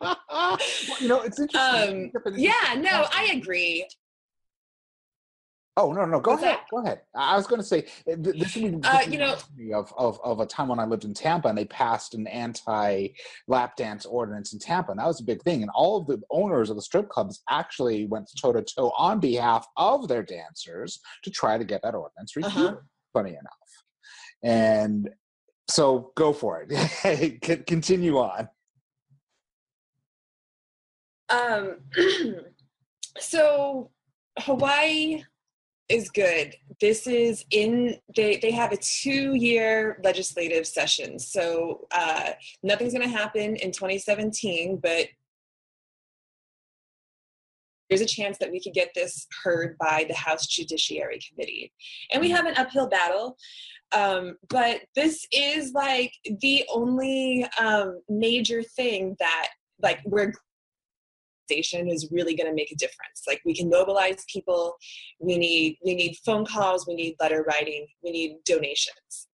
well, 0.00 0.58
you 1.00 1.08
know, 1.08 1.22
it's 1.22 1.40
interesting. 1.40 2.12
Um, 2.26 2.34
yeah, 2.36 2.74
no, 2.78 3.06
I 3.12 3.32
agree. 3.34 3.86
Oh 5.76 5.92
no 5.92 6.04
no 6.04 6.20
go 6.20 6.32
What's 6.32 6.44
ahead 6.44 6.58
that? 6.58 6.70
go 6.70 6.78
ahead. 6.84 7.00
I 7.16 7.36
was 7.36 7.48
going 7.48 7.60
to 7.60 7.66
say 7.66 7.86
this 8.06 8.54
would 8.56 8.80
be 8.80 8.88
uh, 8.88 9.00
you 9.08 9.18
know 9.18 9.36
of, 9.74 9.92
of 9.98 10.20
of 10.22 10.38
a 10.38 10.46
time 10.46 10.68
when 10.68 10.78
I 10.78 10.84
lived 10.84 11.04
in 11.04 11.12
Tampa 11.14 11.48
and 11.48 11.58
they 11.58 11.64
passed 11.64 12.14
an 12.14 12.28
anti 12.28 13.08
lap 13.48 13.76
dance 13.76 14.06
ordinance 14.06 14.52
in 14.52 14.60
Tampa 14.60 14.92
and 14.92 15.00
that 15.00 15.06
was 15.06 15.20
a 15.20 15.24
big 15.24 15.42
thing 15.42 15.62
and 15.62 15.70
all 15.74 15.96
of 15.96 16.06
the 16.06 16.22
owners 16.30 16.70
of 16.70 16.76
the 16.76 16.82
strip 16.82 17.08
clubs 17.08 17.42
actually 17.50 18.06
went 18.06 18.30
toe 18.40 18.52
to 18.52 18.62
toe 18.62 18.92
on 18.96 19.18
behalf 19.18 19.66
of 19.76 20.06
their 20.06 20.22
dancers 20.22 21.00
to 21.24 21.30
try 21.30 21.58
to 21.58 21.64
get 21.64 21.82
that 21.82 21.96
ordinance 21.96 22.36
repealed. 22.36 22.56
Uh-huh. 22.56 22.76
Funny 23.12 23.30
enough, 23.30 23.84
and 24.44 25.10
so 25.68 26.12
go 26.16 26.32
for 26.32 26.64
it. 26.68 27.66
Continue 27.66 28.18
on. 28.18 28.48
Um, 31.30 31.78
so 33.18 33.90
Hawaii 34.38 35.24
is 35.88 36.10
good. 36.10 36.54
This 36.80 37.06
is 37.06 37.44
in 37.50 37.96
they 38.16 38.36
they 38.36 38.50
have 38.50 38.72
a 38.72 38.76
two 38.76 39.34
year 39.34 40.00
legislative 40.02 40.66
session, 40.66 41.18
so 41.18 41.86
uh, 41.92 42.30
nothing's 42.62 42.94
going 42.94 43.08
to 43.08 43.16
happen 43.16 43.56
in 43.56 43.70
2017, 43.70 44.78
but 44.82 45.08
there's 47.88 48.00
a 48.00 48.06
chance 48.06 48.38
that 48.38 48.50
we 48.50 48.60
could 48.60 48.72
get 48.72 48.90
this 48.94 49.26
heard 49.42 49.76
by 49.78 50.04
the 50.08 50.14
House 50.14 50.46
Judiciary 50.46 51.20
Committee. 51.28 51.72
And 52.10 52.20
we 52.20 52.30
have 52.30 52.46
an 52.46 52.54
uphill 52.56 52.88
battle, 52.88 53.36
um, 53.92 54.36
but 54.48 54.80
this 54.96 55.26
is 55.32 55.72
like 55.74 56.12
the 56.40 56.64
only 56.72 57.46
um, 57.60 58.00
major 58.08 58.62
thing 58.62 59.16
that, 59.20 59.48
like, 59.82 60.00
where 60.04 60.32
station 61.44 61.88
is 61.88 62.08
really 62.10 62.34
going 62.34 62.48
to 62.48 62.54
make 62.54 62.72
a 62.72 62.76
difference. 62.76 63.22
Like 63.26 63.40
we 63.44 63.54
can 63.54 63.68
mobilize 63.68 64.24
people 64.32 64.76
we 65.20 65.36
need 65.38 65.78
we 65.84 65.94
need 65.94 66.16
phone 66.24 66.44
calls 66.44 66.86
we 66.86 66.94
need 66.94 67.16
letter 67.20 67.44
writing 67.46 67.86
we 68.02 68.10
need 68.10 68.38
donations. 68.44 69.28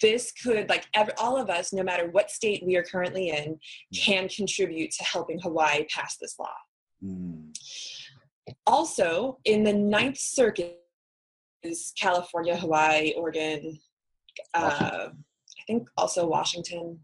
This 0.00 0.32
could 0.32 0.68
like 0.70 0.86
every, 0.94 1.12
all 1.18 1.36
of 1.36 1.50
us 1.50 1.72
no 1.72 1.82
matter 1.82 2.08
what 2.10 2.30
state 2.30 2.62
we 2.64 2.76
are 2.76 2.82
currently 2.82 3.28
in 3.28 3.58
can 3.94 4.28
contribute 4.28 4.90
to 4.92 5.04
helping 5.04 5.38
hawaii 5.40 5.84
pass 5.94 6.16
this 6.16 6.36
law. 6.38 6.48
Mm. 7.02 7.54
also 8.66 9.38
in 9.46 9.64
the 9.64 9.72
ninth 9.72 10.18
circuit 10.18 10.80
is 11.62 11.94
california 11.98 12.54
hawaii 12.54 13.14
oregon 13.16 13.78
uh, 14.52 15.08
i 15.08 15.62
think 15.66 15.88
also 15.96 16.26
washington 16.26 16.98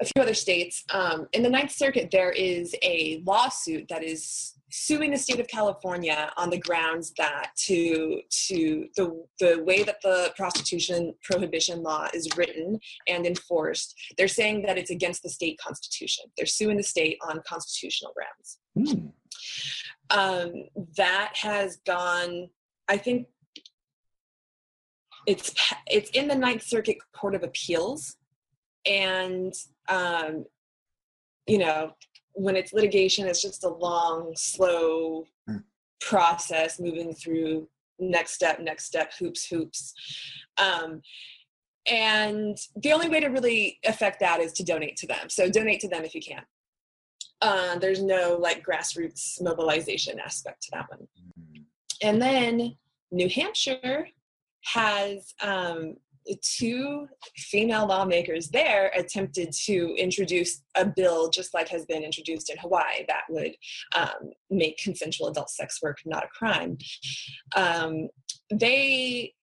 a 0.00 0.04
few 0.04 0.22
other 0.22 0.34
states. 0.34 0.84
Um, 0.90 1.26
in 1.32 1.42
the 1.42 1.50
Ninth 1.50 1.72
Circuit, 1.72 2.08
there 2.10 2.30
is 2.30 2.74
a 2.82 3.22
lawsuit 3.26 3.86
that 3.88 4.02
is 4.02 4.54
suing 4.70 5.10
the 5.10 5.18
state 5.18 5.40
of 5.40 5.48
California 5.48 6.32
on 6.36 6.48
the 6.48 6.58
grounds 6.58 7.12
that 7.18 7.50
to 7.56 8.20
to 8.46 8.86
the 8.96 9.24
the 9.38 9.62
way 9.64 9.82
that 9.82 10.00
the 10.02 10.32
prostitution 10.36 11.14
prohibition 11.22 11.82
law 11.82 12.08
is 12.14 12.28
written 12.36 12.78
and 13.08 13.26
enforced, 13.26 13.94
they're 14.16 14.28
saying 14.28 14.62
that 14.62 14.78
it's 14.78 14.90
against 14.90 15.22
the 15.22 15.28
state 15.28 15.58
constitution. 15.58 16.24
They're 16.36 16.46
suing 16.46 16.76
the 16.76 16.82
state 16.82 17.18
on 17.28 17.42
constitutional 17.46 18.12
grounds. 18.14 18.58
Mm. 18.78 19.12
Um, 20.10 20.52
that 20.96 21.32
has 21.36 21.78
gone. 21.86 22.48
I 22.88 22.96
think 22.96 23.26
it's 25.26 25.52
it's 25.86 26.10
in 26.10 26.28
the 26.28 26.34
Ninth 26.34 26.62
Circuit 26.62 26.98
Court 27.12 27.34
of 27.34 27.42
Appeals, 27.42 28.16
and 28.86 29.52
um, 29.90 30.44
you 31.46 31.58
know, 31.58 31.92
when 32.32 32.56
it's 32.56 32.72
litigation, 32.72 33.26
it's 33.26 33.42
just 33.42 33.64
a 33.64 33.68
long, 33.68 34.32
slow 34.36 35.24
mm. 35.48 35.62
process 36.00 36.80
moving 36.80 37.12
through 37.12 37.68
next 37.98 38.32
step, 38.32 38.60
next 38.60 38.84
step, 38.86 39.12
hoops, 39.18 39.46
hoops. 39.46 39.92
Um, 40.58 41.02
and 41.86 42.56
the 42.76 42.92
only 42.92 43.08
way 43.08 43.20
to 43.20 43.28
really 43.28 43.78
affect 43.84 44.20
that 44.20 44.40
is 44.40 44.52
to 44.54 44.64
donate 44.64 44.96
to 44.96 45.06
them. 45.06 45.28
So 45.28 45.50
donate 45.50 45.80
to 45.80 45.88
them 45.88 46.04
if 46.04 46.14
you 46.14 46.20
can. 46.20 46.42
Uh, 47.42 47.78
there's 47.78 48.02
no 48.02 48.36
like 48.40 48.64
grassroots 48.64 49.40
mobilization 49.42 50.20
aspect 50.20 50.62
to 50.62 50.68
that 50.72 50.86
one. 50.88 51.08
Mm. 51.38 51.64
And 52.02 52.22
then 52.22 52.76
New 53.10 53.28
Hampshire 53.28 54.06
has 54.64 55.34
um, 55.42 55.96
two 56.42 57.06
female 57.36 57.86
lawmakers 57.86 58.48
there 58.48 58.90
attempted 58.96 59.52
to 59.52 59.94
introduce 59.96 60.62
a 60.76 60.84
bill 60.84 61.30
just 61.30 61.54
like 61.54 61.68
has 61.68 61.84
been 61.86 62.02
introduced 62.02 62.50
in 62.50 62.58
Hawaii 62.58 63.04
that 63.08 63.22
would 63.28 63.52
um, 63.94 64.30
make 64.50 64.78
consensual 64.78 65.28
adult 65.28 65.50
sex 65.50 65.80
work 65.82 65.98
not 66.04 66.24
a 66.24 66.28
crime. 66.28 66.78
Um, 67.56 68.08
they 68.52 69.34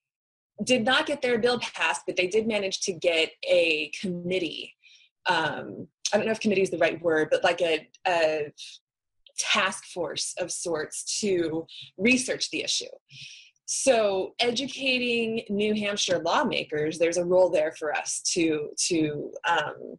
did 0.63 0.83
not 0.83 1.05
get 1.05 1.21
their 1.21 1.37
bill 1.37 1.59
passed, 1.59 2.03
but 2.05 2.15
they 2.15 2.27
did 2.27 2.47
manage 2.47 2.81
to 2.81 2.93
get 2.93 3.31
a 3.47 3.91
committee. 3.99 4.73
Um, 5.27 5.87
I 6.13 6.17
don't 6.17 6.25
know 6.25 6.31
if 6.31 6.39
committee 6.39 6.61
is 6.61 6.71
the 6.71 6.77
right 6.77 7.01
word, 7.01 7.27
but 7.29 7.43
like 7.43 7.61
a, 7.61 7.87
a 8.07 8.53
task 9.37 9.85
force 9.85 10.33
of 10.39 10.51
sorts 10.51 11.19
to 11.21 11.67
research 11.97 12.49
the 12.49 12.63
issue. 12.63 12.85
So 13.67 14.33
educating 14.39 15.43
New 15.49 15.75
Hampshire 15.75 16.19
lawmakers, 16.19 16.97
there's 16.97 17.17
a 17.17 17.25
role 17.25 17.49
there 17.49 17.73
for 17.77 17.93
us 17.93 18.21
to 18.33 18.69
to 18.87 19.31
um, 19.47 19.97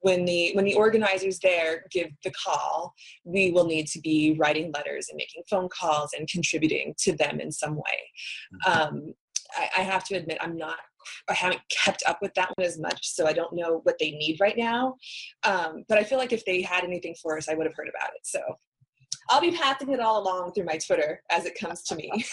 when 0.00 0.24
the 0.24 0.52
when 0.54 0.64
the 0.64 0.74
organizers 0.74 1.38
there 1.38 1.84
give 1.90 2.08
the 2.24 2.32
call, 2.32 2.94
we 3.24 3.52
will 3.52 3.66
need 3.66 3.86
to 3.88 4.00
be 4.00 4.34
writing 4.38 4.72
letters 4.74 5.08
and 5.10 5.16
making 5.16 5.42
phone 5.48 5.68
calls 5.68 6.12
and 6.18 6.26
contributing 6.26 6.94
to 6.98 7.12
them 7.12 7.38
in 7.38 7.52
some 7.52 7.76
way. 7.76 8.64
Mm-hmm. 8.66 8.82
Um, 8.96 9.14
I, 9.54 9.68
I 9.78 9.82
have 9.82 10.04
to 10.04 10.16
admit, 10.16 10.38
I'm 10.40 10.56
not 10.56 10.78
I 11.28 11.34
haven't 11.34 11.60
kept 11.70 12.02
up 12.06 12.18
with 12.22 12.32
that 12.34 12.50
one 12.56 12.66
as 12.66 12.78
much, 12.78 13.08
so 13.08 13.26
I 13.26 13.32
don't 13.32 13.54
know 13.54 13.80
what 13.82 13.98
they 13.98 14.12
need 14.12 14.38
right 14.40 14.56
now. 14.56 14.96
Um, 15.42 15.84
but 15.88 15.98
I 15.98 16.04
feel 16.04 16.18
like 16.18 16.32
if 16.32 16.44
they 16.44 16.62
had 16.62 16.84
anything 16.84 17.14
for 17.20 17.36
us, 17.36 17.48
I 17.48 17.54
would 17.54 17.66
have 17.66 17.74
heard 17.76 17.88
about 17.88 18.10
it. 18.14 18.24
So 18.24 18.40
I'll 19.28 19.40
be 19.40 19.52
passing 19.52 19.90
it 19.90 20.00
all 20.00 20.22
along 20.22 20.52
through 20.52 20.64
my 20.64 20.78
Twitter 20.78 21.22
as 21.30 21.44
it 21.44 21.58
comes 21.58 21.82
to 21.84 21.96
me. 21.96 22.24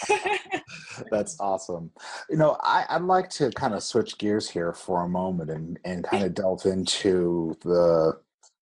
That's 1.10 1.38
awesome. 1.40 1.90
You 2.28 2.36
know, 2.36 2.56
I, 2.60 2.98
would 2.98 3.06
like 3.06 3.30
to 3.30 3.50
kind 3.50 3.74
of 3.74 3.82
switch 3.82 4.18
gears 4.18 4.48
here 4.48 4.72
for 4.72 5.04
a 5.04 5.08
moment 5.08 5.50
and, 5.50 5.78
and 5.84 6.04
kind 6.04 6.24
of 6.24 6.34
delve 6.34 6.66
into 6.66 7.54
the 7.62 8.18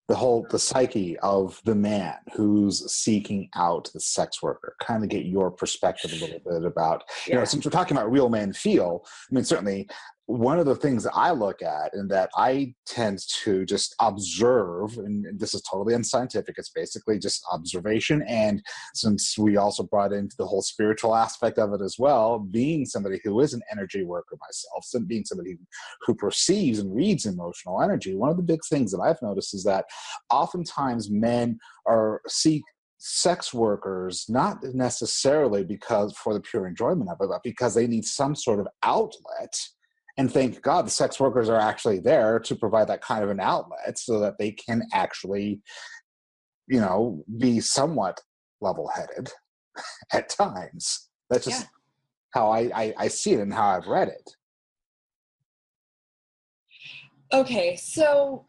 the 0.09 0.17
whole 0.17 0.47
the 0.49 0.59
psyche 0.59 1.19
of 1.19 1.61
the 1.64 1.75
man 1.75 2.14
who's 2.35 2.91
seeking 2.91 3.49
out 3.55 3.91
the 3.93 4.01
sex 4.01 4.43
worker 4.43 4.75
kind 4.81 5.05
of 5.05 5.11
get 5.11 5.27
your 5.27 5.51
perspective 5.51 6.11
a 6.12 6.17
little 6.17 6.41
bit 6.47 6.64
about 6.64 7.05
you 7.27 7.35
yeah. 7.35 7.38
know 7.38 7.45
since 7.45 7.62
we're 7.64 7.71
talking 7.71 7.95
about 7.95 8.11
Real 8.11 8.31
Men 8.31 8.55
Feel 8.55 9.05
i 9.05 9.35
mean 9.35 9.45
certainly 9.45 9.87
one 10.29 10.59
of 10.59 10.67
the 10.67 10.77
things 10.77 11.07
I 11.14 11.31
look 11.31 11.62
at 11.62 11.95
and 11.95 12.11
that 12.11 12.29
I 12.37 12.75
tend 12.85 13.21
to 13.45 13.64
just 13.64 13.95
observe, 13.99 14.99
and 14.99 15.41
this 15.41 15.55
is 15.55 15.62
totally 15.62 15.95
unscientific, 15.95 16.57
it's 16.59 16.69
basically 16.69 17.19
just 17.19 17.43
observation. 17.51 18.23
And 18.29 18.62
since 18.95 19.38
we 19.38 19.57
also 19.57 19.85
brought 19.85 20.12
into 20.12 20.37
the 20.37 20.45
whole 20.45 20.61
spiritual 20.61 21.17
aspect 21.17 21.59
of 21.59 21.73
it 21.73 21.81
as 21.81 21.97
well, 21.99 22.41
being 22.41 22.85
somebody 22.85 23.19
who 23.25 23.41
is 23.41 23.55
an 23.55 23.62
energy 23.73 24.05
worker 24.05 24.37
myself, 24.38 24.85
so 24.85 25.01
being 25.01 25.25
somebody 25.25 25.57
who 26.03 26.14
perceives 26.14 26.79
and 26.79 26.95
reads 26.95 27.25
emotional 27.25 27.81
energy, 27.81 28.14
one 28.14 28.29
of 28.29 28.37
the 28.37 28.43
big 28.43 28.61
things 28.69 28.93
that 28.93 29.01
I've 29.01 29.23
noticed 29.23 29.55
is 29.55 29.64
that 29.64 29.87
oftentimes 30.29 31.09
men 31.11 31.59
are 31.87 32.21
seek 32.29 32.64
sex 32.99 33.55
workers 33.55 34.27
not 34.29 34.62
necessarily 34.75 35.64
because 35.64 36.12
for 36.19 36.35
the 36.35 36.41
pure 36.41 36.67
enjoyment 36.67 37.09
of 37.09 37.17
it 37.21 37.29
but 37.29 37.43
because 37.45 37.73
they 37.73 37.87
need 37.87 38.05
some 38.05 38.35
sort 38.35 38.59
of 38.59 38.67
outlet 38.83 39.57
and 40.19 40.31
thank 40.33 40.61
God 40.63 40.85
the 40.85 40.91
sex 40.91 41.21
workers 41.21 41.49
are 41.49 41.61
actually 41.61 42.01
there 42.01 42.41
to 42.41 42.57
provide 42.57 42.89
that 42.89 43.03
kind 43.03 43.23
of 43.23 43.31
an 43.31 43.39
outlet 43.39 43.99
so 43.99 44.19
that 44.19 44.35
they 44.37 44.51
can 44.51 44.83
actually, 44.93 45.61
you 46.67 46.81
know, 46.81 47.23
be 47.39 47.61
somewhat 47.61 48.21
level 48.61 48.89
headed 48.89 49.31
at 50.13 50.29
times. 50.29 51.09
That's 51.31 51.45
just 51.45 51.63
yeah. 51.63 51.69
how 52.35 52.51
I, 52.51 52.71
I, 52.75 52.95
I 52.99 53.09
see 53.09 53.35
it 53.35 53.41
and 53.41 53.55
how 53.55 53.69
I've 53.69 53.87
read 53.87 54.09
it. 54.09 54.31
Okay, 57.33 57.77
so 57.77 58.48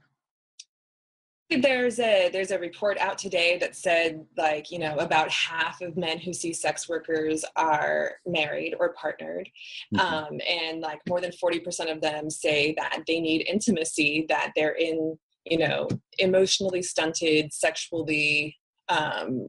there's 1.50 2.00
a 2.00 2.30
there's 2.32 2.52
a 2.52 2.60
report 2.60 2.98
out 3.00 3.18
today 3.18 3.58
that 3.58 3.76
said 3.76 4.24
like 4.38 4.70
you 4.70 4.78
know 4.78 4.96
about 4.98 5.30
half 5.32 5.82
of 5.82 5.98
men 5.98 6.20
who 6.20 6.32
see 6.32 6.54
sex 6.54 6.88
workers 6.88 7.44
are 7.56 8.14
married 8.28 8.76
or 8.80 8.94
partnered 8.94 9.50
mm-hmm. 9.94 10.00
um, 10.00 10.40
and 10.48 10.82
like 10.82 11.00
more 11.08 11.20
than 11.20 11.32
40% 11.32 11.92
of 11.92 12.02
them 12.02 12.30
say 12.30 12.76
that 12.78 13.02
they 13.08 13.20
need 13.20 13.48
intimacy 13.48 14.28
that 14.30 14.52
they're 14.56 14.76
in 14.76 15.18
you 15.46 15.58
know 15.58 15.88
emotionally 16.20 16.84
stunted 16.84 17.52
sexually 17.52 18.56
um, 18.90 19.48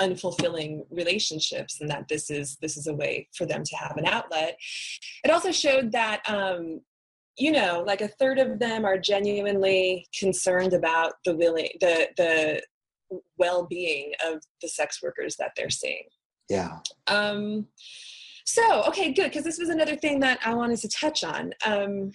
unfulfilling 0.00 0.80
relationships 0.90 1.78
and 1.80 1.90
that 1.90 2.08
this 2.08 2.30
is 2.30 2.56
this 2.62 2.78
is 2.78 2.86
a 2.86 2.94
way 2.94 3.28
for 3.34 3.44
them 3.44 3.62
to 3.64 3.76
have 3.76 3.98
an 3.98 4.06
outlet 4.06 4.56
it 5.24 5.30
also 5.30 5.52
showed 5.52 5.92
that 5.92 6.22
um, 6.28 6.80
you 7.36 7.52
know 7.52 7.84
like 7.86 8.00
a 8.00 8.08
third 8.08 8.38
of 8.38 8.58
them 8.58 8.84
are 8.84 8.98
genuinely 8.98 10.06
concerned 10.18 10.72
about 10.72 11.14
the 11.24 11.36
willing 11.36 11.68
the 11.80 12.08
the 12.16 12.62
well-being 13.38 14.12
of 14.26 14.42
the 14.60 14.68
sex 14.68 15.00
workers 15.02 15.36
that 15.36 15.52
they're 15.56 15.70
seeing. 15.70 16.04
Yeah. 16.48 16.78
Um 17.06 17.66
so 18.44 18.84
okay 18.84 19.12
good 19.12 19.28
because 19.28 19.44
this 19.44 19.58
was 19.58 19.68
another 19.68 19.96
thing 19.96 20.20
that 20.20 20.38
i 20.44 20.54
wanted 20.54 20.78
to 20.78 20.88
touch 20.88 21.24
on. 21.24 21.52
Um 21.64 22.12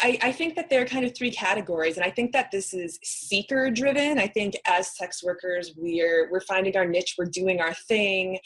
I, 0.00 0.16
I, 0.22 0.30
think 0.30 0.54
that 0.54 0.70
there 0.70 0.80
are 0.80 0.86
kind 0.86 1.04
of 1.04 1.16
three 1.16 1.32
categories, 1.32 1.96
and 1.96 2.06
I 2.06 2.10
think 2.10 2.30
that 2.30 2.52
this 2.52 2.72
is 2.72 3.00
seeker 3.02 3.68
driven. 3.68 4.16
I 4.16 4.28
think 4.28 4.54
as 4.64 4.96
sex 4.96 5.24
workers, 5.24 5.72
we're 5.76 6.30
we're 6.30 6.40
finding 6.42 6.76
our 6.76 6.86
niche, 6.86 7.16
we're 7.18 7.24
doing 7.24 7.60
our 7.60 7.74
thing, 7.74 8.38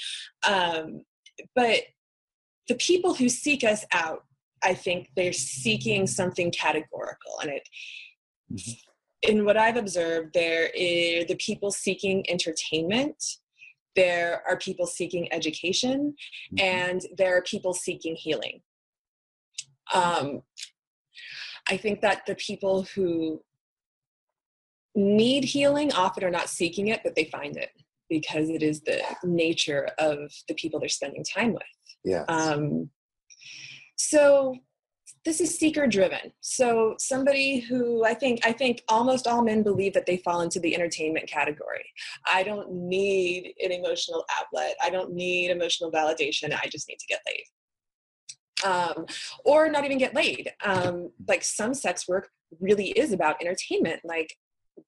um, 0.48 1.02
but 1.54 1.80
the 2.68 2.74
people 2.76 3.12
who 3.14 3.28
seek 3.28 3.64
us 3.64 3.84
out 3.92 4.24
I 4.64 4.74
think 4.74 5.08
they're 5.16 5.32
seeking 5.32 6.06
something 6.06 6.50
categorical, 6.52 7.40
and 7.42 7.50
it 7.50 7.68
mm-hmm. 8.52 9.30
in 9.30 9.44
what 9.44 9.56
I've 9.56 9.76
observed, 9.76 10.34
there 10.34 10.70
is 10.74 11.26
the 11.26 11.36
people 11.36 11.70
seeking 11.70 12.24
entertainment, 12.28 13.22
there 13.96 14.42
are 14.48 14.56
people 14.56 14.86
seeking 14.86 15.32
education, 15.32 16.14
mm-hmm. 16.54 16.64
and 16.64 17.02
there 17.16 17.36
are 17.36 17.42
people 17.42 17.74
seeking 17.74 18.16
healing. 18.16 18.60
Um, 19.92 20.42
I 21.68 21.76
think 21.76 22.00
that 22.00 22.22
the 22.26 22.34
people 22.34 22.86
who 22.94 23.42
need 24.94 25.44
healing 25.44 25.92
often 25.92 26.24
are 26.24 26.30
not 26.30 26.48
seeking 26.48 26.88
it, 26.88 27.00
but 27.04 27.14
they 27.14 27.24
find 27.24 27.56
it 27.56 27.70
because 28.08 28.50
it 28.50 28.62
is 28.62 28.82
the 28.82 29.00
nature 29.24 29.88
of 29.98 30.18
the 30.48 30.54
people 30.54 30.78
they're 30.78 30.88
spending 30.88 31.24
time 31.24 31.52
with. 31.52 31.62
Yeah. 32.04 32.24
Um, 32.28 32.90
so 34.02 34.56
this 35.24 35.40
is 35.40 35.56
seeker 35.56 35.86
driven. 35.86 36.32
So 36.40 36.96
somebody 36.98 37.60
who 37.60 38.04
i 38.04 38.14
think 38.14 38.40
i 38.44 38.52
think 38.52 38.82
almost 38.88 39.26
all 39.26 39.42
men 39.42 39.62
believe 39.62 39.94
that 39.94 40.06
they 40.06 40.16
fall 40.16 40.40
into 40.40 40.58
the 40.60 40.74
entertainment 40.74 41.28
category. 41.28 41.84
I 42.26 42.42
don't 42.42 42.72
need 42.72 43.54
an 43.62 43.72
emotional 43.72 44.24
outlet. 44.38 44.74
I 44.82 44.90
don't 44.90 45.12
need 45.12 45.50
emotional 45.50 45.92
validation. 45.92 46.52
I 46.52 46.68
just 46.68 46.88
need 46.88 46.98
to 46.98 47.06
get 47.06 47.20
laid. 47.26 47.44
Um, 48.64 49.06
or 49.44 49.68
not 49.68 49.84
even 49.84 49.98
get 49.98 50.14
laid. 50.14 50.52
Um, 50.64 51.10
like 51.26 51.42
some 51.42 51.74
sex 51.74 52.06
work 52.08 52.30
really 52.60 52.90
is 52.90 53.12
about 53.12 53.40
entertainment 53.40 54.00
like 54.04 54.36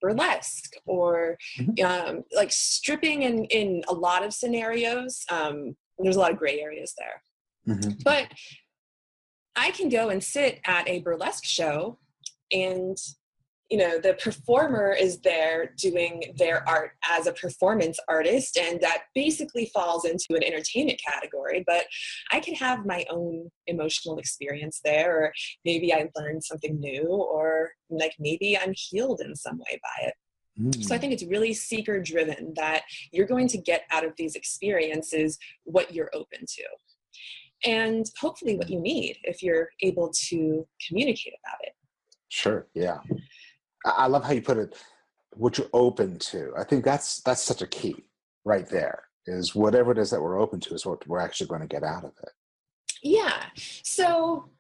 burlesque 0.01 0.75
or 0.87 1.37
mm-hmm. 1.59 1.85
um, 1.85 2.25
like 2.35 2.51
stripping 2.51 3.23
in 3.23 3.45
in 3.47 3.83
a 3.89 3.95
lot 3.95 4.25
of 4.25 4.33
scenarios. 4.33 5.25
Um, 5.31 5.77
there's 5.99 6.17
a 6.17 6.21
lot 6.21 6.33
of 6.33 6.39
gray 6.39 6.61
areas 6.61 6.95
there. 6.99 7.23
Mm-hmm. 7.67 7.93
but 8.05 8.27
I 9.57 9.71
can 9.71 9.89
go 9.89 10.09
and 10.09 10.23
sit 10.23 10.61
at 10.65 10.89
a 10.89 11.01
burlesque 11.01 11.45
show 11.45 11.99
and 12.53 12.97
you 13.71 13.79
know 13.79 13.99
the 13.99 14.15
performer 14.15 14.93
is 14.93 15.21
there 15.21 15.73
doing 15.79 16.35
their 16.37 16.69
art 16.69 16.93
as 17.11 17.27
a 17.27 17.33
performance 17.33 17.99
artist 18.09 18.59
and 18.59 18.81
that 18.81 19.05
basically 19.15 19.71
falls 19.73 20.05
into 20.05 20.27
an 20.31 20.45
entertainment 20.45 21.01
category 21.05 21.65
but 21.67 21.85
i 22.31 22.41
can 22.41 22.55
have 22.55 22.85
my 22.85 23.05
own 23.11 23.51
emotional 23.67 24.19
experience 24.19 24.81
there 24.85 25.17
or 25.17 25.33
maybe 25.65 25.93
i 25.95 26.09
learned 26.15 26.45
something 26.45 26.79
new 26.79 27.07
or 27.07 27.71
like 27.89 28.13
maybe 28.19 28.57
i'm 28.57 28.75
healed 28.77 29.21
in 29.25 29.35
some 29.35 29.59
way 29.59 29.81
by 29.83 30.09
it 30.09 30.15
mm. 30.61 30.85
so 30.85 30.95
i 30.95 30.99
think 30.99 31.13
it's 31.13 31.25
really 31.25 31.55
seeker 31.55 32.01
driven 32.01 32.53
that 32.55 32.83
you're 33.13 33.27
going 33.27 33.49
to 33.49 33.59
get 33.59 33.85
out 33.91 34.05
of 34.05 34.13
these 34.17 34.35
experiences 34.35 35.39
what 35.65 35.95
you're 35.95 36.11
open 36.15 36.41
to 36.47 36.63
and 37.65 38.11
hopefully 38.21 38.57
what 38.57 38.71
you 38.71 38.81
need 38.81 39.19
if 39.25 39.43
you're 39.43 39.69
able 39.81 40.13
to 40.29 40.67
communicate 40.87 41.35
about 41.43 41.59
it. 41.63 41.75
Sure. 42.29 42.67
Yeah. 42.75 42.99
I 43.85 44.07
love 44.07 44.25
how 44.25 44.33
you 44.33 44.43
put 44.43 44.59
it, 44.59 44.75
what 45.33 45.59
you're 45.59 45.69
open 45.73 46.19
to. 46.19 46.53
I 46.59 46.65
think 46.65 46.85
that's 46.85 47.21
that's 47.23 47.43
such 47.43 47.63
a 47.63 47.67
key 47.67 48.05
right 48.45 48.69
there. 48.69 49.05
Is 49.27 49.55
whatever 49.55 49.93
it 49.93 49.99
is 49.99 50.11
that 50.11 50.21
we're 50.21 50.41
open 50.41 50.61
to 50.61 50.75
is 50.75 50.85
what 50.85 51.07
we're 51.07 51.21
actually 51.21 51.47
going 51.47 51.63
to 51.63 51.67
get 51.67 51.83
out 51.83 52.05
of 52.05 52.13
it. 52.23 52.31
Yeah. 53.03 53.45
So 53.83 54.51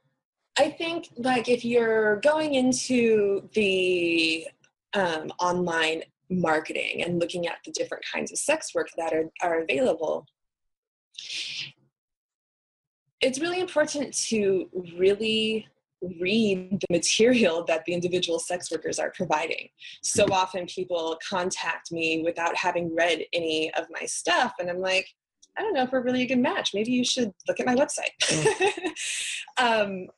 I 0.58 0.70
think 0.70 1.08
like 1.16 1.48
if 1.48 1.64
you're 1.64 2.16
going 2.20 2.54
into 2.54 3.48
the 3.54 4.46
um, 4.94 5.32
online 5.40 6.04
marketing 6.30 7.02
and 7.02 7.18
looking 7.18 7.46
at 7.46 7.58
the 7.64 7.72
different 7.72 8.04
kinds 8.10 8.32
of 8.32 8.38
sex 8.38 8.74
work 8.74 8.88
that 8.96 9.12
are, 9.12 9.30
are 9.42 9.62
available, 9.62 10.26
it's 13.24 13.40
really 13.40 13.60
important 13.60 14.14
to 14.28 14.68
really 14.98 15.66
read 16.20 16.78
the 16.78 16.86
material 16.90 17.64
that 17.64 17.82
the 17.86 17.94
individual 17.94 18.38
sex 18.38 18.70
workers 18.70 18.98
are 18.98 19.10
providing. 19.12 19.68
So 20.02 20.24
mm-hmm. 20.24 20.32
often 20.34 20.66
people 20.66 21.18
contact 21.26 21.90
me 21.90 22.22
without 22.22 22.54
having 22.54 22.94
read 22.94 23.24
any 23.32 23.72
of 23.74 23.86
my 23.90 24.04
stuff, 24.04 24.52
and 24.58 24.68
I'm 24.68 24.80
like, 24.80 25.08
I 25.56 25.62
don't 25.62 25.72
know 25.72 25.84
if 25.84 25.92
we're 25.92 26.02
really 26.02 26.22
a 26.22 26.26
good 26.26 26.38
match. 26.38 26.74
Maybe 26.74 26.92
you 26.92 27.04
should 27.04 27.32
look 27.48 27.60
at 27.60 27.66
my 27.66 27.74
website. 27.74 28.12
Um, 29.56 30.08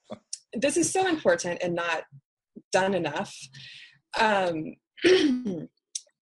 this 0.55 0.79
is 0.79 0.91
so 0.91 1.07
important 1.07 1.61
and 1.63 1.75
not 1.75 2.05
done 2.73 2.95
enough. 2.95 3.37
Um, 4.19 4.77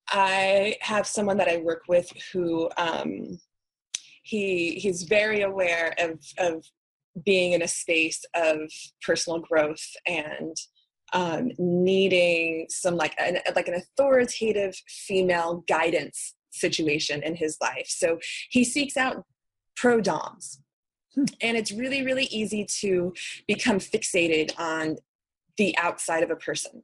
I 0.09 0.77
have 0.81 1.07
someone 1.07 1.37
that 1.37 1.49
I 1.49 1.59
work 1.59 1.83
with 1.89 2.13
who 2.33 2.69
um, 2.77 3.39
he 4.25 4.75
he's 4.75 5.05
very 5.05 5.43
aware 5.43 5.95
of 5.99 6.19
of 6.39 6.65
being 7.25 7.53
in 7.53 7.63
a 7.63 7.69
space 7.69 8.25
of 8.35 8.59
personal 9.01 9.39
growth 9.39 9.87
and 10.07 10.57
um, 11.13 11.53
needing 11.59 12.67
some 12.69 12.97
like 12.97 13.15
an 13.19 13.39
like 13.55 13.69
an 13.69 13.75
authoritative 13.75 14.75
female 14.89 15.63
guidance 15.69 16.35
situation 16.51 17.23
in 17.23 17.37
his 17.37 17.57
life. 17.61 17.87
So 17.87 18.19
he 18.51 18.65
seeks 18.65 18.97
out 18.97 19.25
pro 19.77 20.01
doms. 20.01 20.61
Hmm. 21.15 21.25
And 21.41 21.57
it's 21.57 21.71
really, 21.71 22.05
really 22.05 22.25
easy 22.25 22.67
to 22.81 23.13
become 23.47 23.79
fixated 23.79 24.59
on 24.59 24.97
the 25.57 25.77
outside 25.79 26.25
of 26.25 26.31
a 26.31 26.37
person 26.37 26.83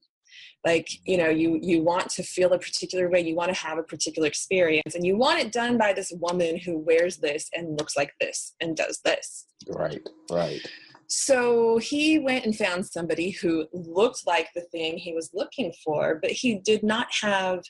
like 0.65 0.89
you 1.05 1.17
know 1.17 1.29
you 1.29 1.59
you 1.63 1.83
want 1.83 2.09
to 2.11 2.23
feel 2.23 2.53
a 2.53 2.59
particular 2.59 3.09
way 3.09 3.21
you 3.21 3.35
want 3.35 3.53
to 3.53 3.59
have 3.59 3.79
a 3.79 3.83
particular 3.83 4.29
experience 4.29 4.95
and 4.95 5.07
you 5.07 5.17
want 5.17 5.41
it 5.41 5.53
done 5.53 5.79
by 5.79 5.93
this 5.93 6.13
woman 6.21 6.59
who 6.59 6.79
wears 6.79 7.17
this 7.19 7.49
and 7.55 7.79
looks 7.79 7.97
like 7.97 8.13
this 8.21 8.55
and 8.61 8.77
does 8.77 9.01
this. 9.05 9.47
Right 9.69 10.07
right. 10.31 10.61
So 11.07 11.79
he 11.79 12.21
went 12.21 12.45
and 12.45 12.55
found 12.55 12.87
somebody 12.87 13.31
who 13.31 13.67
looked 13.73 14.27
like 14.27 14.49
the 14.55 14.61
thing 14.61 14.97
he 14.97 15.13
was 15.13 15.31
looking 15.35 15.73
for 15.85 16.19
but 16.21 16.31
he 16.31 16.59
did 16.59 16.83
not 16.83 17.09
have 17.21 17.63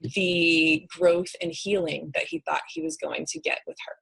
the 0.00 0.86
growth 0.88 1.30
and 1.42 1.52
healing 1.52 2.10
that 2.14 2.24
he 2.24 2.42
thought 2.48 2.62
he 2.68 2.82
was 2.82 2.96
going 2.96 3.26
to 3.26 3.40
get 3.40 3.60
with 3.66 3.76
her 3.86 3.94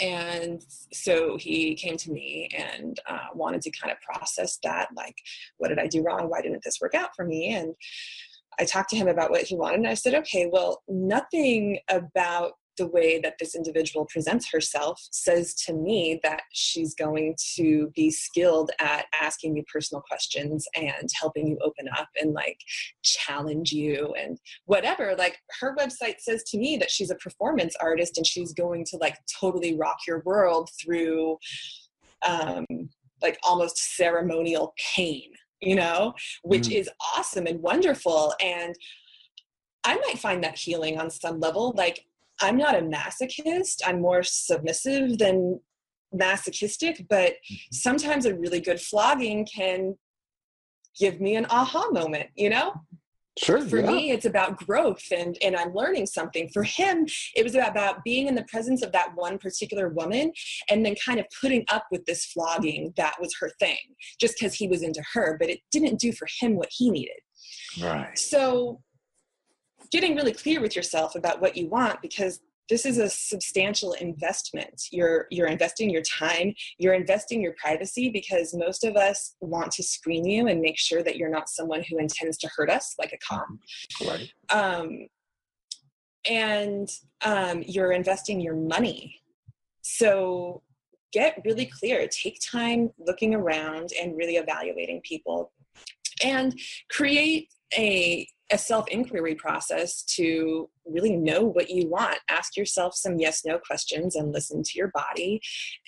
and 0.00 0.64
so 0.92 1.36
he 1.36 1.74
came 1.74 1.96
to 1.96 2.10
me 2.10 2.48
and 2.56 2.98
uh, 3.08 3.26
wanted 3.34 3.62
to 3.62 3.70
kind 3.70 3.92
of 3.92 4.00
process 4.00 4.58
that 4.62 4.88
like 4.96 5.16
what 5.58 5.68
did 5.68 5.78
i 5.78 5.86
do 5.86 6.02
wrong? 6.02 6.28
Why 6.28 6.40
didn't 6.40 6.64
this 6.64 6.80
work 6.80 6.94
out 6.94 7.14
for 7.14 7.24
me? 7.24 7.54
And 7.54 7.74
i 8.58 8.64
talked 8.64 8.90
to 8.90 8.96
him 8.96 9.08
about 9.08 9.30
what 9.30 9.42
he 9.42 9.56
wanted 9.56 9.80
and 9.80 9.88
i 9.88 9.94
said 9.94 10.14
okay 10.14 10.48
well 10.52 10.82
nothing 10.88 11.78
about 11.90 12.52
the 12.76 12.86
way 12.86 13.20
that 13.20 13.34
this 13.38 13.54
individual 13.54 14.06
presents 14.06 14.50
herself 14.50 15.00
says 15.10 15.54
to 15.54 15.72
me 15.72 16.20
that 16.22 16.42
she's 16.52 16.94
going 16.94 17.34
to 17.54 17.90
be 17.94 18.10
skilled 18.10 18.70
at 18.78 19.06
asking 19.20 19.56
you 19.56 19.62
personal 19.72 20.02
questions 20.02 20.66
and 20.74 21.08
helping 21.18 21.46
you 21.46 21.58
open 21.62 21.86
up 21.96 22.08
and 22.20 22.32
like 22.32 22.58
challenge 23.02 23.72
you 23.72 24.14
and 24.18 24.38
whatever 24.66 25.14
like 25.16 25.38
her 25.60 25.74
website 25.76 26.18
says 26.18 26.42
to 26.44 26.58
me 26.58 26.76
that 26.76 26.90
she's 26.90 27.10
a 27.10 27.16
performance 27.16 27.74
artist 27.80 28.16
and 28.16 28.26
she's 28.26 28.52
going 28.52 28.84
to 28.84 28.96
like 28.98 29.16
totally 29.40 29.76
rock 29.76 29.98
your 30.06 30.22
world 30.24 30.68
through 30.82 31.36
um 32.26 32.64
like 33.22 33.38
almost 33.42 33.96
ceremonial 33.96 34.74
pain 34.94 35.30
you 35.60 35.74
know 35.74 36.12
which 36.42 36.64
mm. 36.68 36.76
is 36.76 36.88
awesome 37.16 37.46
and 37.46 37.60
wonderful 37.60 38.34
and 38.40 38.74
I 39.84 39.96
might 39.96 40.18
find 40.18 40.42
that 40.42 40.56
healing 40.56 40.98
on 40.98 41.10
some 41.10 41.38
level. 41.38 41.74
Like 41.76 42.06
I'm 42.40 42.56
not 42.56 42.76
a 42.76 42.82
masochist. 42.82 43.80
I'm 43.86 44.00
more 44.00 44.22
submissive 44.22 45.18
than 45.18 45.60
masochistic, 46.12 47.06
but 47.08 47.32
mm-hmm. 47.32 47.54
sometimes 47.72 48.26
a 48.26 48.34
really 48.34 48.60
good 48.60 48.80
flogging 48.80 49.46
can 49.46 49.96
give 50.98 51.20
me 51.20 51.36
an 51.36 51.46
aha 51.50 51.90
moment, 51.90 52.28
you 52.36 52.50
know? 52.50 52.72
Sure. 53.36 53.60
For 53.60 53.80
yeah. 53.80 53.90
me, 53.90 54.10
it's 54.12 54.26
about 54.26 54.58
growth 54.58 55.02
and, 55.10 55.36
and 55.42 55.56
I'm 55.56 55.74
learning 55.74 56.06
something. 56.06 56.48
For 56.50 56.62
him, 56.62 57.06
it 57.34 57.42
was 57.42 57.56
about 57.56 58.04
being 58.04 58.28
in 58.28 58.36
the 58.36 58.44
presence 58.44 58.80
of 58.82 58.92
that 58.92 59.08
one 59.16 59.38
particular 59.38 59.88
woman 59.88 60.32
and 60.70 60.86
then 60.86 60.94
kind 61.04 61.18
of 61.18 61.26
putting 61.40 61.64
up 61.68 61.84
with 61.90 62.04
this 62.06 62.26
flogging 62.26 62.92
that 62.96 63.14
was 63.20 63.34
her 63.40 63.50
thing, 63.58 63.78
just 64.20 64.34
because 64.38 64.54
he 64.54 64.68
was 64.68 64.82
into 64.82 65.02
her, 65.14 65.36
but 65.40 65.50
it 65.50 65.58
didn't 65.72 65.98
do 65.98 66.12
for 66.12 66.28
him 66.40 66.54
what 66.54 66.68
he 66.70 66.90
needed. 66.90 67.16
Right. 67.82 68.16
So 68.16 68.80
getting 69.94 70.16
really 70.16 70.32
clear 70.32 70.60
with 70.60 70.74
yourself 70.74 71.14
about 71.14 71.40
what 71.40 71.56
you 71.56 71.68
want 71.68 72.02
because 72.02 72.40
this 72.68 72.84
is 72.84 72.98
a 72.98 73.08
substantial 73.08 73.92
investment. 73.92 74.88
You're 74.90 75.28
you're 75.30 75.46
investing 75.46 75.88
your 75.88 76.02
time 76.02 76.52
you're 76.78 76.94
investing 76.94 77.40
your 77.40 77.54
privacy 77.56 78.10
because 78.10 78.52
most 78.54 78.82
of 78.82 78.96
us 78.96 79.36
want 79.40 79.70
to 79.72 79.84
screen 79.84 80.24
you 80.24 80.48
and 80.48 80.60
make 80.60 80.78
sure 80.78 81.04
that 81.04 81.16
you're 81.16 81.30
not 81.30 81.48
someone 81.48 81.84
who 81.88 81.98
intends 81.98 82.36
to 82.38 82.50
hurt 82.56 82.70
us 82.70 82.96
like 82.98 83.12
a 83.12 83.18
cop. 83.18 83.46
Right. 84.04 84.32
Um, 84.50 85.06
and 86.28 86.88
um, 87.24 87.62
you're 87.64 87.92
investing 87.92 88.40
your 88.40 88.56
money. 88.56 89.20
So 89.82 90.62
get 91.12 91.40
really 91.44 91.66
clear. 91.66 92.08
Take 92.08 92.40
time 92.40 92.90
looking 92.98 93.32
around 93.32 93.90
and 94.02 94.16
really 94.16 94.38
evaluating 94.38 95.02
people. 95.02 95.52
And 96.24 96.58
create 96.90 97.48
a 97.76 98.26
a 98.50 98.58
self 98.58 98.88
inquiry 98.88 99.34
process 99.34 100.02
to 100.02 100.68
really 100.86 101.16
know 101.16 101.42
what 101.42 101.70
you 101.70 101.88
want. 101.88 102.18
Ask 102.28 102.56
yourself 102.56 102.94
some 102.94 103.18
yes 103.18 103.42
no 103.44 103.58
questions 103.58 104.16
and 104.16 104.32
listen 104.32 104.62
to 104.62 104.70
your 104.74 104.90
body. 104.94 105.40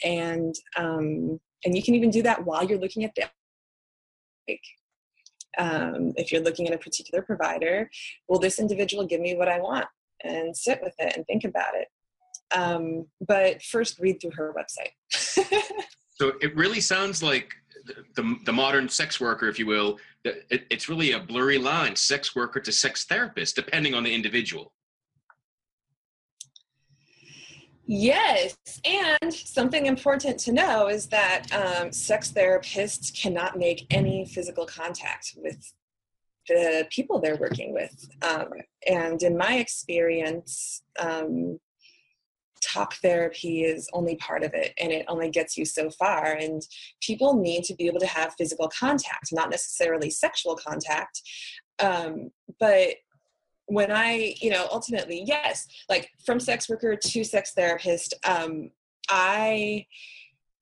And, 0.05 0.55
um, 0.76 1.39
and 1.64 1.76
you 1.76 1.82
can 1.82 1.95
even 1.95 2.11
do 2.11 2.22
that 2.22 2.45
while 2.45 2.64
you're 2.64 2.78
looking 2.78 3.05
at 3.05 3.14
the 3.14 3.28
Um, 5.59 6.12
if 6.16 6.32
you're 6.32 6.43
looking 6.43 6.66
at 6.66 6.74
a 6.74 6.78
particular 6.78 7.22
provider, 7.22 7.91
will 8.28 8.39
this 8.39 8.59
individual 8.59 9.07
give 9.07 9.20
me 9.20 9.34
what 9.34 9.49
I 9.49 9.61
want? 9.61 9.87
And 10.24 10.57
sit 10.57 10.80
with 10.82 10.95
it 10.99 11.14
and 11.16 11.26
think 11.26 11.45
about 11.45 11.74
it. 11.74 11.89
Um, 12.55 13.07
but 13.26 13.62
first, 13.62 13.99
read 13.99 14.20
through 14.20 14.32
her 14.37 14.55
website. 14.55 14.93
so 16.09 16.32
it 16.41 16.57
really 16.57 16.80
sounds 16.80 17.22
like 17.22 17.55
the, 18.14 18.37
the 18.45 18.53
modern 18.53 18.89
sex 18.89 19.20
worker, 19.20 19.49
if 19.49 19.59
you 19.59 19.66
will, 19.66 19.99
it, 20.24 20.66
it's 20.70 20.89
really 20.89 21.12
a 21.12 21.20
blurry 21.20 21.59
line, 21.59 21.97
sex 21.97 22.34
worker 22.34 22.61
to 22.61 22.72
sex 22.72 23.05
therapist, 23.05 23.57
depending 23.57 23.95
on 23.95 24.03
the 24.03 24.14
individual. 24.14 24.72
Yes, 27.89 28.57
and 28.84 29.32
something 29.32 29.87
important 29.87 30.41
to 30.41 30.53
know 30.53 30.89
is 30.89 31.07
that 31.07 31.47
um, 31.53 31.93
sex 31.93 32.32
therapists 32.32 33.14
cannot 33.16 33.57
make 33.57 33.87
any 33.91 34.24
physical 34.24 34.66
contact 34.66 35.34
with 35.37 35.72
the 36.49 36.87
people 36.91 37.20
they're 37.20 37.37
working 37.37 37.72
with. 37.72 38.09
Um, 38.22 38.49
and 38.89 39.22
in 39.22 39.37
my 39.37 39.59
experience, 39.59 40.82
um, 40.99 41.61
talk 42.76 42.94
therapy 42.96 43.62
is 43.64 43.88
only 43.92 44.16
part 44.16 44.42
of 44.42 44.52
it 44.54 44.74
and 44.78 44.92
it 44.92 45.04
only 45.08 45.30
gets 45.30 45.56
you 45.56 45.64
so 45.64 45.90
far. 45.90 46.32
And 46.32 46.62
people 47.00 47.34
need 47.34 47.64
to 47.64 47.74
be 47.74 47.86
able 47.86 48.00
to 48.00 48.06
have 48.06 48.34
physical 48.36 48.68
contact, 48.68 49.32
not 49.32 49.50
necessarily 49.50 50.10
sexual 50.10 50.56
contact. 50.56 51.22
Um, 51.78 52.30
but 52.60 52.96
when 53.66 53.90
I, 53.90 54.34
you 54.40 54.50
know, 54.50 54.68
ultimately, 54.70 55.22
yes, 55.26 55.66
like 55.88 56.10
from 56.24 56.38
sex 56.38 56.68
worker 56.68 56.96
to 56.96 57.24
sex 57.24 57.52
therapist, 57.54 58.14
um, 58.24 58.70
I 59.08 59.86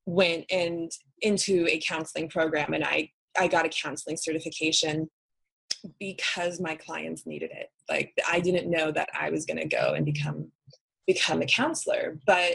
went 0.06 0.46
and 0.50 0.90
into 1.20 1.66
a 1.68 1.80
counseling 1.80 2.28
program 2.28 2.74
and 2.74 2.84
I, 2.84 3.10
I 3.38 3.48
got 3.48 3.66
a 3.66 3.70
counseling 3.70 4.16
certification 4.16 5.10
because 5.98 6.60
my 6.60 6.76
clients 6.76 7.26
needed 7.26 7.50
it. 7.52 7.70
Like 7.88 8.14
I 8.26 8.40
didn't 8.40 8.70
know 8.70 8.90
that 8.92 9.08
I 9.18 9.30
was 9.30 9.44
going 9.44 9.58
to 9.58 9.68
go 9.68 9.94
and 9.94 10.04
become 10.04 10.50
become 11.07 11.42
a 11.42 11.46
counselor, 11.46 12.18
but 12.26 12.55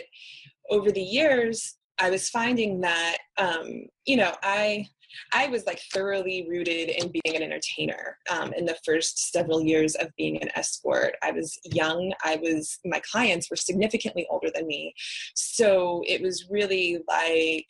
over 0.70 0.92
the 0.92 1.02
years, 1.02 1.76
I 2.00 2.10
was 2.10 2.30
finding 2.30 2.82
that 2.82 3.18
um, 3.38 3.86
you 4.06 4.18
know 4.18 4.34
I 4.42 4.88
I 5.34 5.48
was 5.48 5.66
like 5.66 5.82
thoroughly 5.94 6.48
rooted 6.50 6.90
in 6.90 7.12
being 7.12 7.36
an 7.36 7.44
entertainer. 7.44 8.18
Um, 8.30 8.54
in 8.54 8.66
the 8.66 8.78
first 8.86 9.32
several 9.32 9.62
years 9.64 9.96
of 9.96 10.10
being 10.18 10.42
an 10.42 10.50
escort, 10.56 11.16
I 11.24 11.32
was 11.32 11.58
young. 11.66 12.14
I 12.24 12.38
was 12.38 12.80
my 12.86 13.02
clients 13.12 13.50
were 13.50 13.58
significantly 13.58 14.28
older 14.30 14.50
than 14.54 14.68
me, 14.68 14.94
so 15.36 16.04
it 16.08 16.22
was 16.22 16.48
really 16.50 17.00
like 17.08 17.68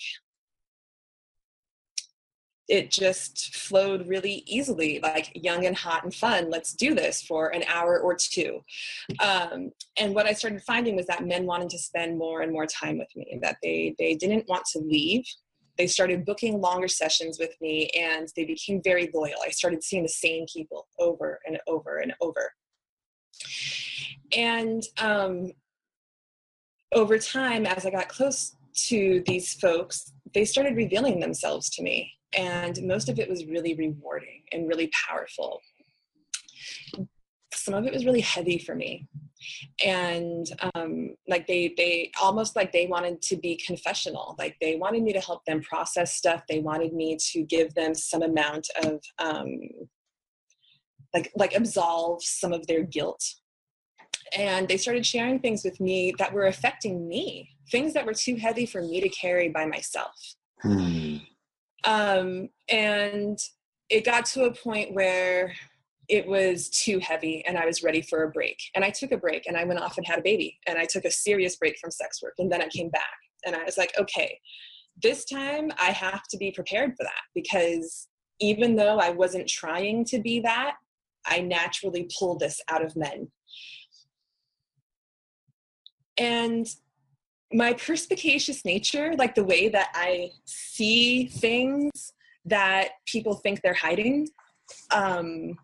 it 2.70 2.91
just 2.91 3.55
flowed 3.55 4.07
really 4.07 4.43
easily 4.45 4.99
like 5.01 5.32
young 5.34 5.65
and 5.65 5.76
hot 5.76 6.03
and 6.03 6.13
fun 6.13 6.49
let's 6.49 6.74
do 6.74 6.93
this 6.93 7.22
for 7.22 7.49
an 7.49 7.63
hour 7.67 7.99
or 7.99 8.15
two 8.15 8.61
um, 9.20 9.72
and 9.97 10.15
what 10.15 10.26
i 10.26 10.34
started 10.34 10.61
finding 10.61 10.95
was 10.95 11.07
that 11.07 11.26
men 11.26 11.45
wanted 11.45 11.70
to 11.70 11.78
spend 11.78 12.17
more 12.17 12.41
and 12.41 12.51
more 12.51 12.65
time 12.65 12.97
with 12.97 13.09
me 13.15 13.39
that 13.41 13.57
they 13.63 13.95
they 13.99 14.15
didn't 14.15 14.47
want 14.47 14.63
to 14.65 14.80
leave 14.80 15.26
they 15.80 15.88
started 15.88 16.26
booking 16.26 16.59
longer 16.59 16.89
sessions 16.89 17.39
with 17.39 17.55
me 17.61 17.89
and 17.97 18.28
they 18.36 18.43
became 18.43 18.82
very 18.84 19.09
loyal. 19.13 19.38
I 19.43 19.49
started 19.49 19.82
seeing 19.82 20.03
the 20.03 20.09
same 20.09 20.45
people 20.53 20.89
over 20.99 21.39
and 21.47 21.57
over 21.67 21.99
and 21.99 22.13
over. 22.20 22.51
And 24.36 24.84
um, 24.97 25.53
over 26.93 27.17
time, 27.17 27.65
as 27.65 27.86
I 27.86 27.91
got 27.91 28.09
close 28.09 28.57
to 28.88 29.24
these 29.26 29.53
folks, 29.53 30.11
they 30.34 30.43
started 30.43 30.76
revealing 30.76 31.22
themselves 31.22 31.70
to 31.72 31.82
me. 31.82 32.11
And 32.38 32.80
most 32.84 33.09
of 33.09 33.19
it 33.19 33.30
was 33.30 33.45
really 33.45 33.73
rewarding 33.73 34.43
and 34.51 34.67
really 34.67 34.89
powerful. 35.07 35.61
Some 37.53 37.73
of 37.73 37.86
it 37.86 37.93
was 37.93 38.05
really 38.05 38.21
heavy 38.21 38.57
for 38.59 38.75
me. 38.75 39.07
And 39.84 40.45
um, 40.75 41.15
like 41.27 41.47
they 41.47 41.73
they 41.77 42.11
almost 42.21 42.55
like 42.55 42.71
they 42.71 42.88
wanted 42.88 43.21
to 43.23 43.38
be 43.38 43.55
confessional. 43.65 44.36
Like 44.38 44.57
they 44.61 44.75
wanted 44.75 45.03
me 45.03 45.13
to 45.13 45.19
help 45.19 45.45
them 45.45 45.61
process 45.61 46.15
stuff. 46.15 46.43
They 46.47 46.59
wanted 46.59 46.93
me 46.93 47.17
to 47.32 47.43
give 47.43 47.73
them 47.73 47.95
some 47.95 48.21
amount 48.21 48.67
of 48.84 49.01
um, 49.17 49.59
like 51.13 51.32
like 51.36 51.55
absolve 51.55 52.21
some 52.23 52.53
of 52.53 52.67
their 52.67 52.84
guilt. 52.84 53.23
And 54.38 54.67
they 54.67 54.77
started 54.77 55.05
sharing 55.05 55.39
things 55.39 55.63
with 55.63 55.80
me 55.80 56.13
that 56.19 56.34
were 56.34 56.45
affecting 56.45 57.07
me 57.07 57.49
things 57.71 57.93
that 57.93 58.05
were 58.05 58.13
too 58.13 58.36
heavy 58.36 58.65
for 58.65 58.82
me 58.82 59.01
to 59.01 59.09
carry 59.09 59.49
by 59.49 59.65
myself. 59.65 60.13
Hmm. 60.61 61.17
Um, 61.84 62.49
and 62.69 63.39
it 63.89 64.05
got 64.05 64.25
to 64.25 64.43
a 64.43 64.53
point 64.53 64.93
where 64.93 65.53
it 66.07 66.27
was 66.27 66.69
too 66.69 66.99
heavy 66.99 67.43
and 67.45 67.57
I 67.57 67.65
was 67.65 67.84
ready 67.84 68.01
for 68.01 68.23
a 68.23 68.32
break. 68.32 68.57
And 68.75 68.84
I 68.84 68.89
took 68.89 69.11
a 69.11 69.17
break 69.17 69.45
and 69.47 69.55
I 69.55 69.63
went 69.63 69.80
off 69.80 69.97
and 69.97 70.05
had 70.05 70.19
a 70.19 70.23
baby 70.23 70.57
and 70.67 70.77
I 70.77 70.86
took 70.86 71.05
a 71.05 71.11
serious 71.11 71.55
break 71.55 71.77
from 71.80 71.91
sex 71.91 72.21
work. 72.21 72.34
And 72.39 72.51
then 72.51 72.61
I 72.61 72.67
came 72.67 72.89
back 72.89 73.03
and 73.45 73.55
I 73.55 73.63
was 73.63 73.77
like, 73.77 73.93
okay, 73.97 74.39
this 75.01 75.23
time 75.25 75.71
I 75.80 75.91
have 75.91 76.23
to 76.32 76.38
be 76.38 76.51
prepared 76.51 76.95
for 76.97 77.03
that 77.03 77.21
because 77.36 78.07
even 78.39 78.75
though 78.75 78.97
I 78.97 79.11
wasn't 79.11 79.47
trying 79.47 80.03
to 80.05 80.19
be 80.19 80.39
that, 80.41 80.75
I 81.25 81.41
naturally 81.41 82.09
pull 82.17 82.38
this 82.38 82.59
out 82.69 82.84
of 82.84 82.95
men. 82.95 83.27
And 86.17 86.67
my 87.52 87.74
perspicacious 87.74 88.64
nature, 88.64 89.14
like 89.18 89.36
the 89.36 89.43
way 89.43 89.70
that 89.70 89.89
I 89.93 90.32
see 90.45 91.26
things 91.28 92.14
that 92.45 92.89
people 93.06 93.36
think 93.36 93.62
they're 93.62 93.74
hiding, 93.74 94.30
um, 94.91 95.58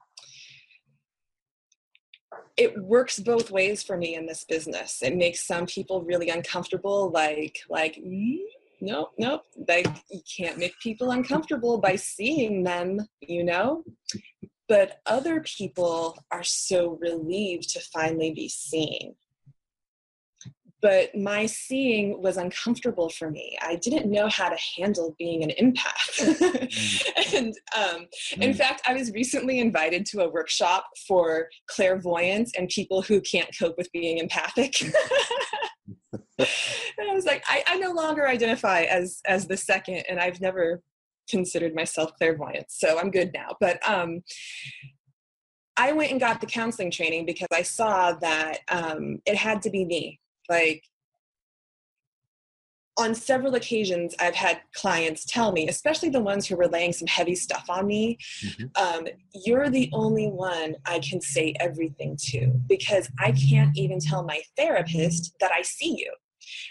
it 2.57 2.77
works 2.81 3.19
both 3.19 3.51
ways 3.51 3.83
for 3.83 3.97
me 3.97 4.15
in 4.15 4.25
this 4.25 4.45
business. 4.45 5.01
It 5.01 5.15
makes 5.15 5.45
some 5.45 5.65
people 5.65 6.01
really 6.03 6.29
uncomfortable, 6.29 7.11
like 7.11 7.59
like 7.69 7.95
mm, 7.95 8.37
nope, 8.81 9.11
nope. 9.17 9.43
Like 9.67 9.87
you 10.09 10.21
can't 10.37 10.57
make 10.57 10.79
people 10.79 11.11
uncomfortable 11.11 11.77
by 11.79 11.97
seeing 11.97 12.63
them, 12.63 12.99
you 13.19 13.43
know. 13.43 13.83
But 14.67 15.01
other 15.05 15.41
people 15.41 16.17
are 16.31 16.43
so 16.43 16.97
relieved 16.99 17.69
to 17.71 17.81
finally 17.81 18.33
be 18.33 18.49
seen 18.49 19.15
but 20.81 21.15
my 21.15 21.45
seeing 21.45 22.21
was 22.21 22.37
uncomfortable 22.37 23.09
for 23.09 23.31
me. 23.31 23.57
I 23.61 23.75
didn't 23.75 24.11
know 24.11 24.27
how 24.27 24.49
to 24.49 24.57
handle 24.77 25.15
being 25.17 25.43
an 25.43 25.51
empath. 25.59 26.19
mm. 26.19 27.33
and 27.33 27.53
um, 27.75 28.07
mm. 28.31 28.41
in 28.41 28.53
fact, 28.53 28.81
I 28.87 28.93
was 28.93 29.11
recently 29.11 29.59
invited 29.59 30.05
to 30.07 30.21
a 30.21 30.29
workshop 30.29 30.85
for 31.07 31.49
clairvoyance 31.67 32.51
and 32.57 32.67
people 32.69 33.01
who 33.01 33.21
can't 33.21 33.49
cope 33.57 33.77
with 33.77 33.91
being 33.91 34.17
empathic. 34.17 34.81
and 36.39 37.09
I 37.09 37.13
was 37.13 37.25
like, 37.25 37.43
I, 37.47 37.63
I 37.67 37.77
no 37.77 37.91
longer 37.91 38.27
identify 38.27 38.81
as 38.81 39.21
as 39.25 39.47
the 39.47 39.57
second, 39.57 40.03
and 40.09 40.19
I've 40.19 40.41
never 40.41 40.81
considered 41.29 41.73
myself 41.73 42.11
clairvoyant, 42.17 42.69
so 42.69 42.99
I'm 42.99 43.11
good 43.11 43.31
now. 43.33 43.55
But 43.59 43.79
um, 43.89 44.21
I 45.77 45.91
went 45.93 46.11
and 46.11 46.19
got 46.19 46.41
the 46.41 46.47
counseling 46.47 46.91
training 46.91 47.25
because 47.25 47.47
I 47.51 47.63
saw 47.63 48.13
that 48.13 48.59
um, 48.69 49.19
it 49.25 49.35
had 49.35 49.61
to 49.63 49.69
be 49.69 49.85
me 49.85 50.19
like 50.49 50.83
on 52.97 53.13
several 53.13 53.55
occasions 53.55 54.15
i've 54.19 54.35
had 54.35 54.61
clients 54.73 55.25
tell 55.25 55.51
me 55.51 55.67
especially 55.67 56.09
the 56.09 56.19
ones 56.19 56.47
who 56.47 56.55
were 56.55 56.67
laying 56.67 56.93
some 56.93 57.07
heavy 57.07 57.35
stuff 57.35 57.65
on 57.69 57.85
me 57.85 58.17
mm-hmm. 58.43 58.65
um, 58.81 59.07
you're 59.45 59.69
the 59.69 59.89
only 59.93 60.27
one 60.27 60.75
i 60.85 60.99
can 60.99 61.19
say 61.19 61.53
everything 61.59 62.15
to 62.17 62.47
because 62.67 63.09
i 63.19 63.31
can't 63.31 63.77
even 63.77 63.99
tell 63.99 64.23
my 64.23 64.41
therapist 64.57 65.35
that 65.39 65.51
i 65.51 65.61
see 65.61 65.95
you 65.97 66.11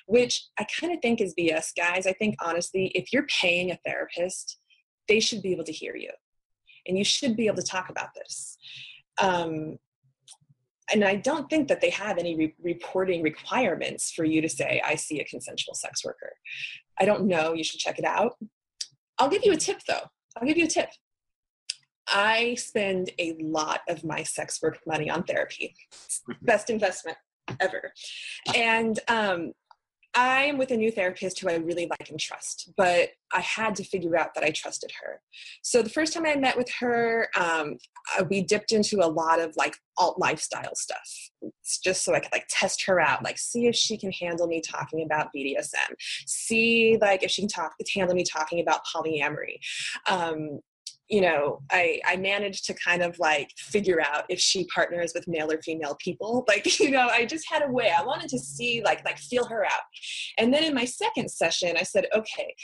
which 0.07 0.47
i 0.59 0.67
kind 0.81 0.93
of 0.93 1.01
think 1.01 1.21
is 1.21 1.35
bs 1.39 1.73
guys 1.77 2.07
i 2.07 2.13
think 2.13 2.35
honestly 2.43 2.87
if 2.95 3.13
you're 3.13 3.27
paying 3.41 3.71
a 3.71 3.79
therapist 3.85 4.59
they 5.09 5.21
should 5.21 5.43
be 5.43 5.53
able 5.53 5.65
to 5.65 5.73
hear 5.73 5.97
you 5.97 6.11
and 6.87 6.97
you 6.97 7.05
should 7.05 7.37
be 7.37 7.47
able 7.47 7.57
to 7.57 7.63
talk 7.63 7.89
about 7.91 8.09
this 8.15 8.57
um, 9.21 9.79
and 10.93 11.05
I 11.05 11.17
don't 11.17 11.49
think 11.49 11.69
that 11.69 11.81
they 11.81 11.91
have 11.91 12.19
any 12.19 12.37
re- 12.37 12.55
reporting 12.63 13.23
requirements 13.23 14.13
for 14.13 14.25
you 14.25 14.41
to 14.43 14.49
say, 14.49 14.83
I 14.85 14.97
see 14.97 15.21
a 15.21 15.25
consensual 15.25 15.75
sex 15.75 16.05
worker. 16.05 16.33
I 16.99 17.05
don't 17.05 17.27
know. 17.27 17.55
You 17.55 17.65
should 17.65 17.81
check 17.81 17.99
it 17.99 18.05
out. 18.05 18.37
I'll 19.19 19.29
give 19.29 19.45
you 19.45 19.53
a 19.53 19.57
tip 19.57 19.81
though. 19.89 20.11
I'll 20.37 20.47
give 20.47 20.59
you 20.59 20.65
a 20.65 20.69
tip. 20.69 20.91
I 22.09 22.55
spend 22.57 23.11
a 23.19 23.35
lot 23.41 23.81
of 23.89 24.05
my 24.05 24.23
sex 24.23 24.61
work 24.63 24.79
money 24.87 25.09
on 25.09 25.23
therapy. 25.23 25.75
Best 26.43 26.69
investment 26.69 27.17
ever. 27.61 27.93
And 28.55 28.99
um, 29.09 29.53
I 30.15 30.45
am 30.45 30.59
with 30.59 30.71
a 30.71 30.77
new 30.77 30.91
therapist 30.91 31.41
who 31.41 31.49
I 31.49 31.57
really 31.57 31.89
like 31.91 32.09
and 32.09 32.21
trust, 32.21 32.73
but 32.77 33.11
I 33.33 33.41
had 33.41 33.75
to 33.77 33.85
figure 33.85 34.17
out 34.17 34.35
that 34.35 34.45
I 34.45 34.51
trusted 34.51 34.93
her. 35.03 35.21
So 35.63 35.83
the 35.83 35.91
first 35.91 36.13
time 36.13 36.25
I 36.25 36.37
met 36.37 36.57
with 36.57 36.71
her, 36.81 37.29
um, 37.37 37.79
uh, 38.17 38.25
we 38.31 38.43
dipped 38.43 38.73
into 38.73 39.05
a 39.05 39.09
lot 39.09 39.41
of 39.41 39.57
like 39.57 39.77
alt 39.99 40.19
lifestyle 40.19 40.75
stuff, 40.75 41.11
it's 41.43 41.79
just 41.79 42.05
so 42.05 42.15
I 42.15 42.21
could 42.21 42.33
like 42.33 42.47
test 42.49 42.85
her 42.87 43.01
out, 43.01 43.25
like 43.25 43.39
see 43.39 43.67
if 43.67 43.75
she 43.75 43.97
can 43.97 44.13
handle 44.13 44.47
me 44.47 44.61
talking 44.61 45.03
about 45.05 45.31
BDSM, 45.37 45.95
see 46.27 46.97
like 47.01 47.23
if 47.23 47.31
she 47.31 47.43
can 47.43 47.49
talk, 47.49 47.73
handle 47.95 48.15
me 48.15 48.25
talking 48.25 48.61
about 48.61 48.81
polyamory. 48.95 49.59
Um, 50.09 50.61
you 51.09 51.21
know 51.21 51.61
i 51.71 52.01
i 52.07 52.17
managed 52.17 52.65
to 52.65 52.75
kind 52.75 53.03
of 53.03 53.19
like 53.19 53.51
figure 53.59 54.01
out 54.01 54.25
if 54.29 54.41
she 54.41 54.67
partners 54.75 55.13
with 55.15 55.29
male 55.29 55.51
or 55.51 55.61
female 55.63 55.97
people. 56.01 56.45
Like 56.55 56.79
you 56.79 56.91
know 56.91 57.09
i 57.09 57.25
just 57.25 57.49
had 57.51 57.63
a 57.63 57.71
way. 57.71 57.93
I 57.97 58.03
wanted 58.05 58.29
to 58.31 58.39
see 58.39 58.83
like 58.85 59.05
like 59.05 59.19
feel 59.19 59.45
her 59.47 59.65
out. 59.65 59.83
And 60.39 60.53
then 60.53 60.65
in 60.65 60.75
my 60.75 60.85
second 60.85 61.31
session 61.31 61.77
i 61.79 61.83
said 61.83 62.07
okay 62.15 62.55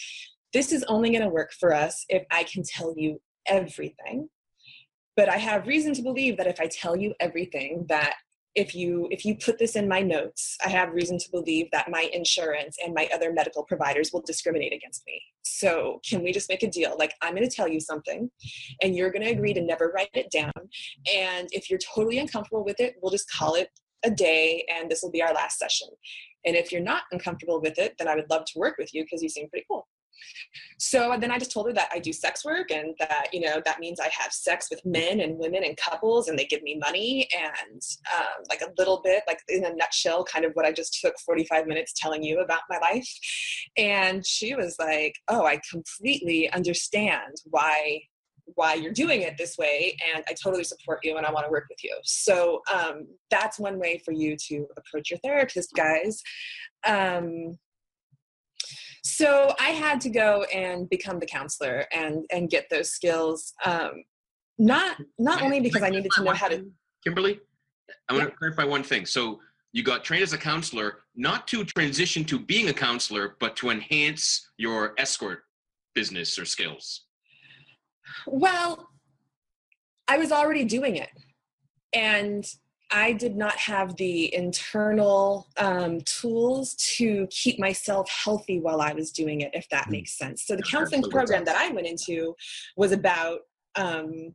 this 0.52 0.72
is 0.72 0.84
only 0.84 1.10
going 1.10 1.22
to 1.22 1.28
work 1.28 1.52
for 1.58 1.72
us 1.74 2.04
if 2.08 2.24
i 2.30 2.44
can 2.44 2.62
tell 2.62 2.94
you 2.96 3.20
everything. 3.46 4.28
But 5.16 5.28
i 5.28 5.36
have 5.36 5.66
reason 5.66 5.92
to 5.94 6.02
believe 6.02 6.36
that 6.36 6.46
if 6.46 6.60
i 6.60 6.66
tell 6.66 6.96
you 6.96 7.14
everything 7.20 7.84
that 7.88 8.14
if 8.54 8.74
you 8.74 9.06
if 9.10 9.24
you 9.24 9.36
put 9.36 9.58
this 9.58 9.76
in 9.76 9.88
my 9.88 10.00
notes 10.00 10.56
i 10.64 10.68
have 10.68 10.92
reason 10.92 11.18
to 11.18 11.30
believe 11.30 11.68
that 11.70 11.90
my 11.90 12.10
insurance 12.12 12.76
and 12.84 12.94
my 12.94 13.08
other 13.14 13.32
medical 13.32 13.62
providers 13.64 14.10
will 14.12 14.22
discriminate 14.22 14.72
against 14.72 15.02
me. 15.06 15.22
So 15.42 16.00
can 16.08 16.22
we 16.22 16.32
just 16.32 16.48
make 16.48 16.62
a 16.62 16.70
deal? 16.70 16.96
Like 16.98 17.14
i'm 17.22 17.34
going 17.34 17.48
to 17.48 17.54
tell 17.54 17.68
you 17.68 17.80
something 17.80 18.30
and 18.82 18.96
you're 18.96 19.12
going 19.12 19.24
to 19.24 19.30
agree 19.30 19.54
to 19.54 19.60
never 19.60 19.92
write 19.94 20.10
it 20.14 20.30
down. 20.30 20.52
And 21.12 21.48
if 21.52 21.70
you're 21.70 21.78
totally 21.78 22.18
uncomfortable 22.18 22.64
with 22.64 22.80
it 22.80 22.96
we'll 23.00 23.12
just 23.12 23.30
call 23.30 23.54
it 23.54 23.68
a 24.04 24.10
day 24.10 24.64
and 24.74 24.90
this 24.90 25.02
will 25.02 25.10
be 25.10 25.22
our 25.22 25.34
last 25.34 25.58
session. 25.58 25.88
And 26.44 26.56
if 26.56 26.72
you're 26.72 26.80
not 26.80 27.02
uncomfortable 27.12 27.60
with 27.60 27.78
it 27.78 27.94
then 27.98 28.08
i 28.08 28.16
would 28.16 28.30
love 28.30 28.44
to 28.46 28.58
work 28.58 28.76
with 28.78 28.92
you 28.94 29.04
because 29.04 29.22
you 29.22 29.28
seem 29.28 29.48
pretty 29.48 29.66
cool 29.70 29.86
so 30.78 31.16
then 31.20 31.30
I 31.30 31.38
just 31.38 31.52
told 31.52 31.66
her 31.66 31.72
that 31.74 31.90
I 31.92 31.98
do 31.98 32.12
sex 32.12 32.44
work 32.44 32.70
and 32.70 32.94
that, 32.98 33.26
you 33.32 33.40
know, 33.40 33.60
that 33.64 33.80
means 33.80 34.00
I 34.00 34.08
have 34.08 34.32
sex 34.32 34.68
with 34.70 34.84
men 34.84 35.20
and 35.20 35.38
women 35.38 35.62
and 35.64 35.76
couples 35.76 36.28
and 36.28 36.38
they 36.38 36.46
give 36.46 36.62
me 36.62 36.78
money 36.78 37.28
and 37.36 37.82
um, 38.16 38.44
like 38.48 38.62
a 38.62 38.72
little 38.78 39.00
bit, 39.02 39.22
like 39.26 39.40
in 39.48 39.64
a 39.64 39.74
nutshell, 39.74 40.24
kind 40.24 40.44
of 40.44 40.52
what 40.54 40.66
I 40.66 40.72
just 40.72 41.00
took 41.00 41.14
45 41.20 41.66
minutes 41.66 41.92
telling 41.94 42.22
you 42.22 42.40
about 42.40 42.62
my 42.70 42.78
life. 42.78 43.08
And 43.76 44.26
she 44.26 44.54
was 44.54 44.76
like, 44.78 45.16
oh, 45.28 45.44
I 45.44 45.60
completely 45.70 46.50
understand 46.50 47.36
why 47.44 48.02
why 48.56 48.74
you're 48.74 48.92
doing 48.92 49.22
it 49.22 49.38
this 49.38 49.56
way 49.58 49.96
and 50.12 50.24
i 50.28 50.32
totally 50.32 50.64
support 50.64 50.98
you 51.04 51.16
and 51.16 51.24
i 51.24 51.30
want 51.30 51.46
to 51.46 51.50
work 51.50 51.66
with 51.68 51.78
you 51.84 51.96
so 52.02 52.60
um, 52.72 53.06
that's 53.30 53.60
one 53.60 53.78
way 53.78 54.02
for 54.04 54.12
you 54.12 54.36
to 54.36 54.66
approach 54.76 55.10
your 55.10 55.18
therapist 55.20 55.72
guys 55.76 56.20
um, 56.84 57.56
so 59.02 59.54
I 59.58 59.70
had 59.70 60.00
to 60.02 60.10
go 60.10 60.44
and 60.44 60.88
become 60.88 61.18
the 61.18 61.26
counselor 61.26 61.86
and 61.92 62.24
and 62.30 62.50
get 62.50 62.68
those 62.70 62.90
skills. 62.90 63.52
Um, 63.64 64.04
not 64.58 64.98
not 65.18 65.42
only 65.42 65.60
because 65.60 65.82
I 65.82 65.90
needed 65.90 66.10
to 66.12 66.24
know 66.24 66.32
how 66.32 66.48
to. 66.48 66.66
Kimberly, 67.04 67.40
I 68.08 68.12
want 68.14 68.28
to 68.28 68.36
clarify 68.36 68.64
one 68.64 68.82
thing. 68.82 69.06
So 69.06 69.40
you 69.72 69.82
got 69.82 70.04
trained 70.04 70.22
as 70.22 70.32
a 70.32 70.38
counselor, 70.38 70.98
not 71.16 71.46
to 71.48 71.64
transition 71.64 72.24
to 72.24 72.38
being 72.38 72.68
a 72.68 72.72
counselor, 72.72 73.36
but 73.40 73.56
to 73.56 73.70
enhance 73.70 74.50
your 74.58 74.94
escort 74.98 75.44
business 75.94 76.38
or 76.38 76.44
skills. 76.44 77.06
Well, 78.26 78.88
I 80.08 80.18
was 80.18 80.32
already 80.32 80.64
doing 80.64 80.96
it, 80.96 81.10
and 81.92 82.44
I 82.92 83.12
did 83.12 83.36
not 83.36 83.56
have 83.56 83.96
the 83.96 84.34
internal 84.34 85.48
um, 85.56 86.00
tools 86.02 86.74
to 86.96 87.26
keep 87.30 87.58
myself 87.58 88.10
healthy 88.10 88.60
while 88.60 88.80
I 88.80 88.92
was 88.92 89.12
doing 89.12 89.42
it, 89.42 89.50
if 89.54 89.68
that 89.68 89.86
mm. 89.86 89.92
makes 89.92 90.18
sense. 90.18 90.46
So 90.46 90.56
the 90.56 90.62
counseling 90.62 91.02
program 91.02 91.44
that 91.44 91.56
I 91.56 91.70
went 91.70 91.86
into 91.86 92.34
was 92.76 92.92
about 92.92 93.40
um, 93.76 94.34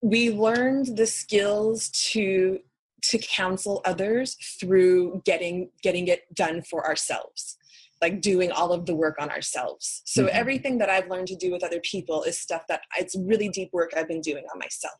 we 0.00 0.30
learned 0.30 0.96
the 0.96 1.06
skills 1.06 1.88
to 2.12 2.58
to 3.02 3.18
counsel 3.18 3.82
others 3.84 4.36
through 4.60 5.22
getting 5.24 5.70
getting 5.82 6.06
it 6.06 6.22
done 6.34 6.62
for 6.62 6.86
ourselves 6.86 7.58
like 8.02 8.20
doing 8.20 8.50
all 8.50 8.72
of 8.72 8.84
the 8.84 8.94
work 8.94 9.14
on 9.20 9.30
ourselves. 9.30 10.02
So 10.04 10.24
mm-hmm. 10.24 10.36
everything 10.36 10.76
that 10.78 10.90
I've 10.90 11.08
learned 11.08 11.28
to 11.28 11.36
do 11.36 11.52
with 11.52 11.62
other 11.62 11.80
people 11.80 12.24
is 12.24 12.38
stuff 12.38 12.64
that 12.68 12.82
it's 12.98 13.16
really 13.16 13.48
deep 13.48 13.70
work 13.72 13.92
I've 13.96 14.08
been 14.08 14.20
doing 14.20 14.44
on 14.52 14.58
myself. 14.58 14.98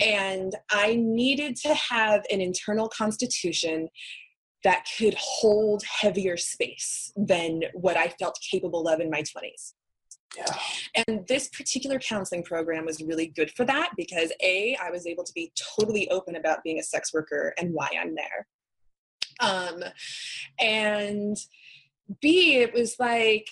And 0.00 0.56
I 0.70 0.96
needed 0.96 1.56
to 1.56 1.74
have 1.74 2.22
an 2.30 2.40
internal 2.40 2.88
constitution 2.88 3.88
that 4.64 4.86
could 4.96 5.14
hold 5.18 5.82
heavier 5.84 6.36
space 6.36 7.12
than 7.16 7.62
what 7.74 7.96
I 7.96 8.08
felt 8.08 8.38
capable 8.50 8.88
of 8.88 9.00
in 9.00 9.10
my 9.10 9.22
20s. 9.22 9.74
Yeah. 10.36 11.04
And 11.06 11.26
this 11.28 11.48
particular 11.48 11.98
counseling 11.98 12.42
program 12.44 12.86
was 12.86 13.02
really 13.02 13.26
good 13.26 13.50
for 13.50 13.66
that 13.66 13.90
because 13.96 14.32
A, 14.42 14.76
I 14.82 14.90
was 14.90 15.06
able 15.06 15.24
to 15.24 15.32
be 15.34 15.52
totally 15.76 16.08
open 16.10 16.36
about 16.36 16.62
being 16.62 16.78
a 16.78 16.82
sex 16.82 17.12
worker 17.12 17.52
and 17.58 17.74
why 17.74 17.90
I'm 18.00 18.14
there. 18.14 18.46
Um, 19.40 19.84
and 20.60 21.36
B, 22.20 22.56
it 22.56 22.72
was 22.72 22.96
like, 22.98 23.48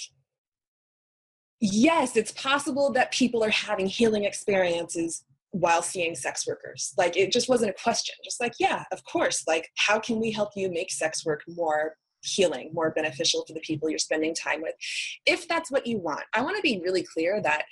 yes, 1.61 2.17
it's 2.17 2.33
possible 2.33 2.93
that 2.93 3.13
people 3.13 3.45
are 3.45 3.51
having 3.51 3.87
healing 3.87 4.25
experiences 4.25 5.25
while 5.53 5.83
seeing 5.83 6.15
sex 6.15 6.47
workers. 6.47 6.95
Like, 6.97 7.17
it 7.17 7.33
just 7.33 7.49
wasn't 7.49 7.71
a 7.71 7.83
question. 7.83 8.15
Just 8.25 8.41
like, 8.41 8.55
yeah, 8.61 8.85
of 8.93 9.03
course. 9.05 9.45
Like, 9.47 9.69
how 9.77 9.99
can 9.99 10.21
we 10.21 10.31
help 10.31 10.51
you 10.57 10.71
make 10.71 10.91
sex 10.91 11.25
work 11.25 11.43
more 11.49 11.97
healing, 12.23 12.71
more 12.73 12.91
beneficial 12.91 13.45
for 13.47 13.55
the 13.55 13.61
people 13.61 13.89
you're 13.89 13.99
spending 13.99 14.35
time 14.35 14.61
with, 14.63 14.75
if 15.27 15.49
that's 15.49 15.71
what 15.71 15.87
you 15.87 15.99
want. 15.99 16.23
I 16.35 16.43
want 16.43 16.57
to 16.57 16.63
be 16.63 16.81
really 16.83 17.03
clear 17.03 17.41
that 17.43 17.65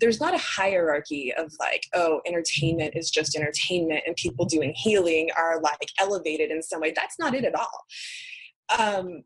there's 0.00 0.20
not 0.20 0.34
a 0.34 0.38
hierarchy 0.38 1.32
of 1.36 1.52
like, 1.58 1.84
oh, 1.94 2.20
entertainment 2.26 2.94
is 2.96 3.10
just 3.10 3.36
entertainment 3.36 4.02
and 4.06 4.16
people 4.16 4.44
doing 4.44 4.72
healing 4.74 5.30
are 5.36 5.60
like 5.60 5.88
elevated 5.98 6.50
in 6.50 6.62
some 6.62 6.80
way. 6.80 6.92
That's 6.94 7.18
not 7.18 7.34
it 7.34 7.44
at 7.44 7.54
all. 7.54 7.84
Um, 8.78 9.22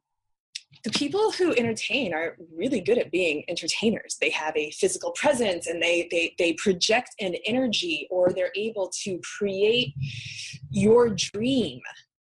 the 0.84 0.90
people 0.90 1.32
who 1.32 1.54
entertain 1.54 2.14
are 2.14 2.36
really 2.54 2.80
good 2.80 2.98
at 2.98 3.10
being 3.10 3.44
entertainers. 3.48 4.16
They 4.20 4.30
have 4.30 4.56
a 4.56 4.70
physical 4.72 5.12
presence 5.12 5.66
and 5.66 5.82
they 5.82 6.08
they 6.10 6.34
they 6.38 6.52
project 6.54 7.10
an 7.20 7.34
energy 7.46 8.06
or 8.10 8.32
they're 8.32 8.52
able 8.54 8.90
to 9.04 9.20
create 9.38 9.94
your 10.70 11.10
dream 11.10 11.80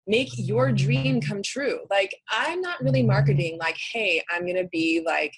make 0.10 0.30
your 0.38 0.72
dream 0.72 1.20
come 1.20 1.42
true. 1.44 1.80
Like 1.90 2.16
i'm 2.32 2.62
not 2.62 2.82
really 2.82 3.04
marketing 3.04 3.58
like 3.60 3.78
hey 3.92 4.24
i'm 4.32 4.48
gonna 4.48 4.68
be 4.72 5.04
like 5.06 5.34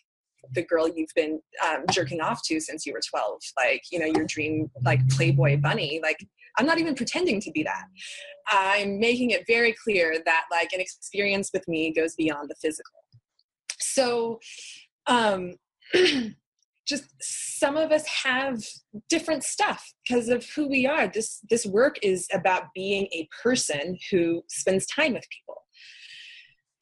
the 0.54 0.64
girl 0.64 0.88
you've 0.88 1.14
been 1.16 1.40
um, 1.68 1.84
jerking 1.92 2.22
off 2.22 2.42
to 2.44 2.60
since 2.60 2.86
you 2.86 2.94
were 2.94 3.02
12 3.08 3.40
like 3.58 3.84
you 3.92 4.00
know 4.00 4.06
your 4.06 4.26
dream 4.26 4.70
like 4.84 5.08
playboy 5.10 5.58
bunny. 5.58 6.00
Like 6.02 6.24
i'm 6.58 6.66
not 6.66 6.78
even 6.78 6.96
pretending 6.96 7.42
to 7.42 7.52
be 7.52 7.64
that. 7.64 7.84
I'm 8.52 9.00
making 9.00 9.30
it 9.32 9.46
very 9.48 9.76
clear 9.84 10.18
that 10.26 10.46
like 10.52 10.74
an 10.74 10.80
experience 10.80 11.52
with 11.54 11.68
me 11.68 11.94
goes 11.94 12.16
beyond 12.16 12.50
the 12.50 12.56
physical 12.62 13.00
so 14.00 14.40
um, 15.08 15.56
just 16.88 17.04
some 17.22 17.78
of 17.78 17.92
us 17.92 18.06
have 18.08 18.64
different 19.10 19.44
stuff 19.44 19.94
because 20.08 20.30
of 20.30 20.46
who 20.56 20.68
we 20.68 20.88
are. 20.88 21.08
This 21.08 21.40
this 21.50 21.66
work 21.66 21.98
is 22.02 22.28
about 22.34 22.74
being 22.74 23.08
a 23.12 23.28
person 23.44 23.98
who 24.10 24.44
spends 24.48 24.86
time 24.86 25.14
with 25.14 25.28
people. 25.30 25.64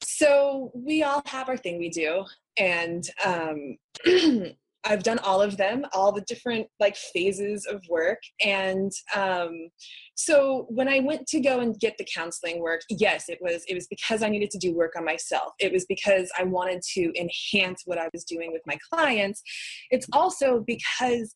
So 0.02 0.70
we 0.74 1.02
all 1.02 1.22
have 1.26 1.48
our 1.48 1.56
thing 1.56 1.78
we 1.78 1.90
do 1.90 2.24
and 2.56 3.08
um, 3.24 3.76
I've 4.88 5.02
done 5.02 5.18
all 5.18 5.42
of 5.42 5.56
them, 5.56 5.84
all 5.92 6.12
the 6.12 6.22
different 6.22 6.66
like 6.80 6.96
phases 6.96 7.66
of 7.66 7.82
work. 7.88 8.18
And 8.44 8.90
um, 9.14 9.68
so 10.14 10.66
when 10.70 10.88
I 10.88 11.00
went 11.00 11.26
to 11.28 11.40
go 11.40 11.60
and 11.60 11.78
get 11.78 11.96
the 11.98 12.06
counseling 12.12 12.60
work, 12.60 12.80
yes, 12.88 13.28
it 13.28 13.38
was 13.40 13.64
it 13.68 13.74
was 13.74 13.86
because 13.86 14.22
I 14.22 14.28
needed 14.28 14.50
to 14.50 14.58
do 14.58 14.74
work 14.74 14.94
on 14.96 15.04
myself. 15.04 15.52
It 15.60 15.72
was 15.72 15.84
because 15.86 16.30
I 16.38 16.44
wanted 16.44 16.82
to 16.94 17.12
enhance 17.20 17.82
what 17.84 17.98
I 17.98 18.08
was 18.12 18.24
doing 18.24 18.50
with 18.50 18.62
my 18.66 18.78
clients. 18.90 19.42
It's 19.90 20.06
also 20.12 20.64
because 20.66 21.34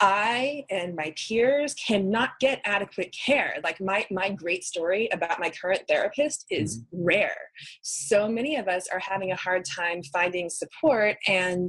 I 0.00 0.64
and 0.70 0.96
my 0.96 1.12
peers 1.28 1.74
cannot 1.74 2.30
get 2.40 2.62
adequate 2.64 3.14
care. 3.14 3.56
Like 3.62 3.80
my 3.80 4.06
my 4.10 4.30
great 4.30 4.64
story 4.64 5.10
about 5.12 5.38
my 5.38 5.50
current 5.50 5.82
therapist 5.88 6.46
is 6.50 6.78
mm-hmm. 6.78 7.04
rare. 7.04 7.36
So 7.82 8.26
many 8.26 8.56
of 8.56 8.66
us 8.66 8.88
are 8.90 8.98
having 8.98 9.32
a 9.32 9.36
hard 9.36 9.64
time 9.64 10.02
finding 10.10 10.48
support 10.48 11.16
and 11.26 11.68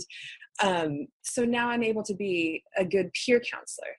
um, 0.61 1.07
so 1.21 1.43
now 1.43 1.69
I'm 1.69 1.83
able 1.83 2.03
to 2.03 2.13
be 2.13 2.63
a 2.77 2.85
good 2.85 3.11
peer 3.13 3.39
counselor. 3.39 3.97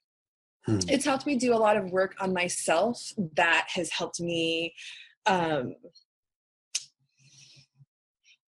Hmm. 0.67 0.79
It's 0.89 1.05
helped 1.05 1.27
me 1.27 1.37
do 1.37 1.55
a 1.55 1.57
lot 1.57 1.77
of 1.77 1.91
work 1.91 2.15
on 2.21 2.33
myself 2.33 3.13
that 3.37 3.69
has 3.75 3.91
helped 3.91 4.21
me 4.21 4.75
um, 5.27 5.75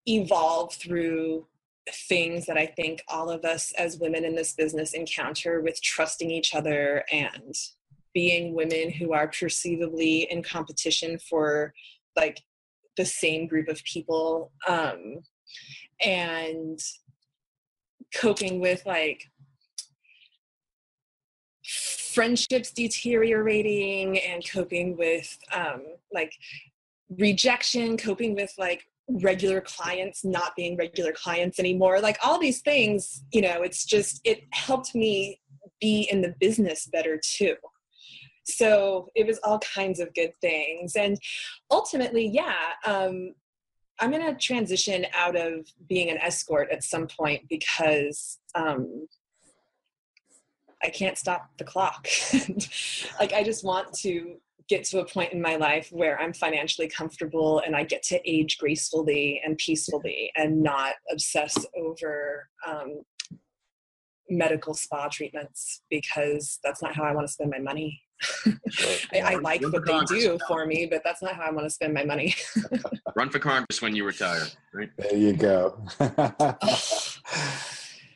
evolve 0.06 0.74
through 0.74 1.46
things 2.08 2.46
that 2.46 2.56
I 2.56 2.66
think 2.66 3.02
all 3.08 3.28
of 3.30 3.44
us 3.44 3.72
as 3.76 3.98
women 3.98 4.24
in 4.24 4.34
this 4.34 4.54
business 4.54 4.94
encounter 4.94 5.60
with 5.60 5.82
trusting 5.82 6.30
each 6.30 6.54
other 6.54 7.04
and 7.12 7.54
being 8.14 8.54
women 8.54 8.90
who 8.90 9.12
are 9.12 9.28
perceivably 9.28 10.28
in 10.30 10.42
competition 10.42 11.18
for 11.18 11.74
like 12.16 12.42
the 12.96 13.04
same 13.04 13.46
group 13.46 13.68
of 13.68 13.82
people 13.84 14.52
um, 14.68 15.18
and 16.00 16.78
coping 18.14 18.60
with 18.60 18.84
like 18.86 19.24
friendships 22.14 22.70
deteriorating 22.70 24.18
and 24.18 24.48
coping 24.48 24.96
with 24.96 25.36
um, 25.52 25.82
like 26.12 26.32
rejection 27.18 27.96
coping 27.96 28.34
with 28.34 28.52
like 28.58 28.84
regular 29.08 29.60
clients 29.60 30.24
not 30.24 30.56
being 30.56 30.76
regular 30.76 31.12
clients 31.12 31.58
anymore 31.58 32.00
like 32.00 32.16
all 32.24 32.38
these 32.38 32.62
things 32.62 33.22
you 33.32 33.42
know 33.42 33.60
it's 33.60 33.84
just 33.84 34.20
it 34.24 34.44
helped 34.52 34.94
me 34.94 35.38
be 35.84 36.08
in 36.10 36.22
the 36.22 36.34
business 36.40 36.86
better 36.86 37.20
too. 37.22 37.56
So 38.44 39.08
it 39.14 39.26
was 39.26 39.38
all 39.42 39.58
kinds 39.58 40.00
of 40.00 40.14
good 40.14 40.32
things. 40.40 40.96
And 40.96 41.18
ultimately 41.70 42.26
yeah 42.26 42.72
um, 42.86 43.34
i'm 44.00 44.10
going 44.10 44.24
to 44.24 44.38
transition 44.38 45.06
out 45.14 45.36
of 45.36 45.66
being 45.88 46.10
an 46.10 46.18
escort 46.18 46.70
at 46.70 46.82
some 46.82 47.06
point 47.06 47.42
because 47.48 48.38
um, 48.54 49.06
i 50.82 50.88
can't 50.88 51.18
stop 51.18 51.48
the 51.58 51.64
clock 51.64 52.06
like 53.20 53.32
i 53.32 53.42
just 53.42 53.64
want 53.64 53.92
to 53.92 54.36
get 54.66 54.82
to 54.82 55.00
a 55.00 55.04
point 55.04 55.32
in 55.32 55.42
my 55.42 55.56
life 55.56 55.88
where 55.92 56.18
i'm 56.20 56.32
financially 56.32 56.88
comfortable 56.88 57.62
and 57.66 57.76
i 57.76 57.84
get 57.84 58.02
to 58.02 58.20
age 58.28 58.58
gracefully 58.58 59.40
and 59.44 59.58
peacefully 59.58 60.30
and 60.36 60.62
not 60.62 60.94
obsess 61.10 61.66
over 61.76 62.48
um, 62.66 63.02
medical 64.28 64.74
spa 64.74 65.08
treatments 65.08 65.82
because 65.90 66.58
that's 66.64 66.82
not 66.82 66.94
how 66.94 67.04
I 67.04 67.12
want 67.12 67.26
to 67.26 67.32
spend 67.32 67.50
my 67.50 67.58
money. 67.58 68.02
I, 69.12 69.20
I, 69.20 69.34
like 69.36 69.62
Run 69.62 69.72
what 69.72 69.86
they 69.86 70.00
do 70.04 70.38
for 70.48 70.66
me, 70.66 70.86
but 70.86 71.02
that's 71.04 71.22
not 71.22 71.34
how 71.34 71.42
I 71.42 71.50
want 71.50 71.66
to 71.66 71.70
spend 71.70 71.94
my 71.94 72.04
money. 72.04 72.34
Run 73.16 73.30
for 73.30 73.38
Congress 73.38 73.80
when 73.82 73.94
you 73.94 74.04
retire, 74.04 74.46
right? 74.72 74.90
There 74.98 75.16
you 75.16 75.32
go. 75.34 75.78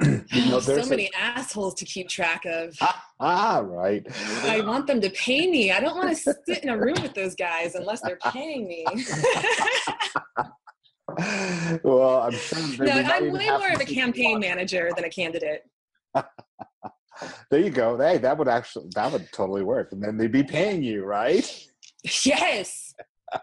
you 0.02 0.50
know, 0.50 0.60
so 0.60 0.86
many 0.86 1.10
a... 1.14 1.18
assholes 1.18 1.74
to 1.74 1.84
keep 1.84 2.08
track 2.08 2.44
of. 2.46 2.76
Ah, 2.80 3.04
ah, 3.20 3.58
right. 3.64 4.06
I 4.44 4.60
want 4.60 4.86
them 4.86 5.00
to 5.00 5.10
pay 5.10 5.50
me. 5.50 5.72
I 5.72 5.80
don't 5.80 5.96
want 5.96 6.10
to 6.10 6.16
sit 6.16 6.62
in 6.62 6.68
a 6.68 6.78
room 6.78 6.96
with 7.02 7.14
those 7.14 7.34
guys 7.34 7.74
unless 7.74 8.00
they're 8.00 8.18
paying 8.32 8.66
me. 8.68 8.86
well, 11.82 12.22
I'm 12.22 12.32
sure. 12.32 12.86
No, 12.86 12.92
I'm 12.92 13.32
way 13.32 13.48
more 13.48 13.72
of 13.72 13.80
a 13.80 13.84
campaign 13.84 14.38
manager 14.40 14.90
than 14.94 15.04
a 15.04 15.10
candidate. 15.10 15.64
There 17.50 17.60
you 17.60 17.70
go. 17.70 17.98
Hey, 17.98 18.18
that 18.18 18.36
would 18.38 18.48
actually 18.48 18.88
that 18.94 19.12
would 19.12 19.30
totally 19.32 19.62
work, 19.62 19.92
and 19.92 20.02
then 20.02 20.16
they'd 20.16 20.32
be 20.32 20.42
paying 20.42 20.82
you, 20.82 21.04
right? 21.04 21.66
Yes. 22.24 22.94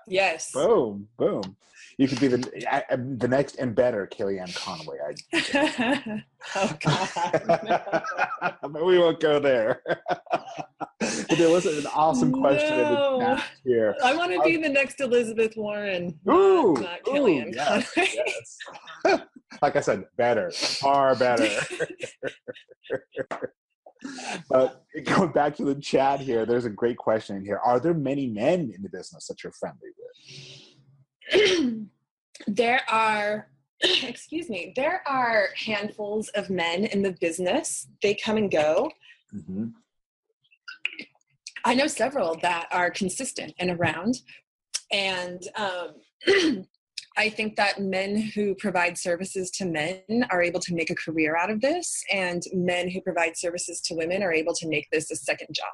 Yes. 0.08 0.52
boom, 0.52 1.08
boom. 1.18 1.56
You 1.98 2.10
could 2.10 2.20
be 2.20 2.28
the 2.28 2.38
the 3.20 3.28
next 3.28 3.56
and 3.56 3.74
better 3.74 4.08
Kellyanne 4.08 4.54
Conway. 4.56 4.98
oh 6.56 6.78
God! 6.82 8.62
but 8.62 8.86
we 8.86 9.00
won't 9.00 9.20
go 9.22 9.40
there. 9.40 9.82
but 11.00 11.38
there 11.38 11.50
was 11.50 11.66
an 11.66 11.88
awesome 11.94 12.34
question 12.34 12.70
no. 12.70 12.84
in 12.84 12.94
the 12.94 13.26
chat 13.36 13.46
here. 13.64 13.96
I 14.04 14.16
want 14.16 14.34
to 14.34 14.42
be 14.42 14.58
uh, 14.58 14.62
the 14.62 14.70
next 14.70 15.00
Elizabeth 15.00 15.56
Warren, 15.56 16.20
ooh, 16.30 16.74
not, 16.74 16.82
not 16.82 17.04
Kellyanne 17.04 17.48
ooh, 17.48 17.56
yes, 17.56 17.94
Conway. 17.94 18.10
Yes. 19.06 19.22
like 19.62 19.76
I 19.78 19.82
said, 19.82 20.04
better, 20.18 20.52
far 20.52 21.16
better. 21.16 21.48
But 24.50 24.84
going 25.06 25.32
back 25.32 25.56
to 25.56 25.66
the 25.66 25.76
chat 25.76 26.20
here, 26.20 26.46
there's 26.46 26.66
a 26.66 26.70
great 26.70 26.98
question 26.98 27.38
in 27.38 27.46
here. 27.46 27.60
Are 27.64 27.80
there 27.80 27.94
many 27.94 28.28
men 28.28 28.72
in 28.76 28.82
the 28.82 28.90
business 28.90 29.28
that 29.28 29.44
you're 29.44 29.54
friendly 29.54 29.90
with? 29.98 31.88
there 32.48 32.82
are 32.90 33.50
excuse 33.82 34.50
me 34.50 34.74
there 34.76 35.02
are 35.08 35.50
handfuls 35.58 36.30
of 36.30 36.50
men 36.50 36.86
in 36.86 37.02
the 37.02 37.16
business 37.20 37.88
they 38.02 38.14
come 38.14 38.38
and 38.38 38.52
go 38.52 38.90
mm-hmm. 39.34 39.68
i 41.66 41.74
know 41.74 41.88
several 41.88 42.38
that 42.42 42.68
are 42.72 42.90
consistent 42.90 43.54
and 43.60 43.70
around 43.72 44.16
and 44.92 45.44
um, 45.56 46.66
I 47.18 47.30
think 47.30 47.56
that 47.56 47.80
men 47.80 48.18
who 48.18 48.56
provide 48.56 48.98
services 48.98 49.50
to 49.52 49.66
men 49.66 50.26
are 50.32 50.42
able 50.42 50.60
to 50.62 50.76
make 50.76 50.90
a 50.90 50.96
career 50.96 51.38
out 51.38 51.50
of 51.50 51.62
this, 51.62 52.04
and 52.12 52.44
men 52.54 52.90
who 52.90 53.02
provide 53.02 53.38
services 53.38 53.80
to 53.82 53.96
women 53.96 54.22
are 54.22 54.34
able 54.34 54.54
to 54.56 54.68
make 54.68 54.88
this 54.92 55.10
a 55.12 55.16
second 55.16 55.48
job. 55.54 55.66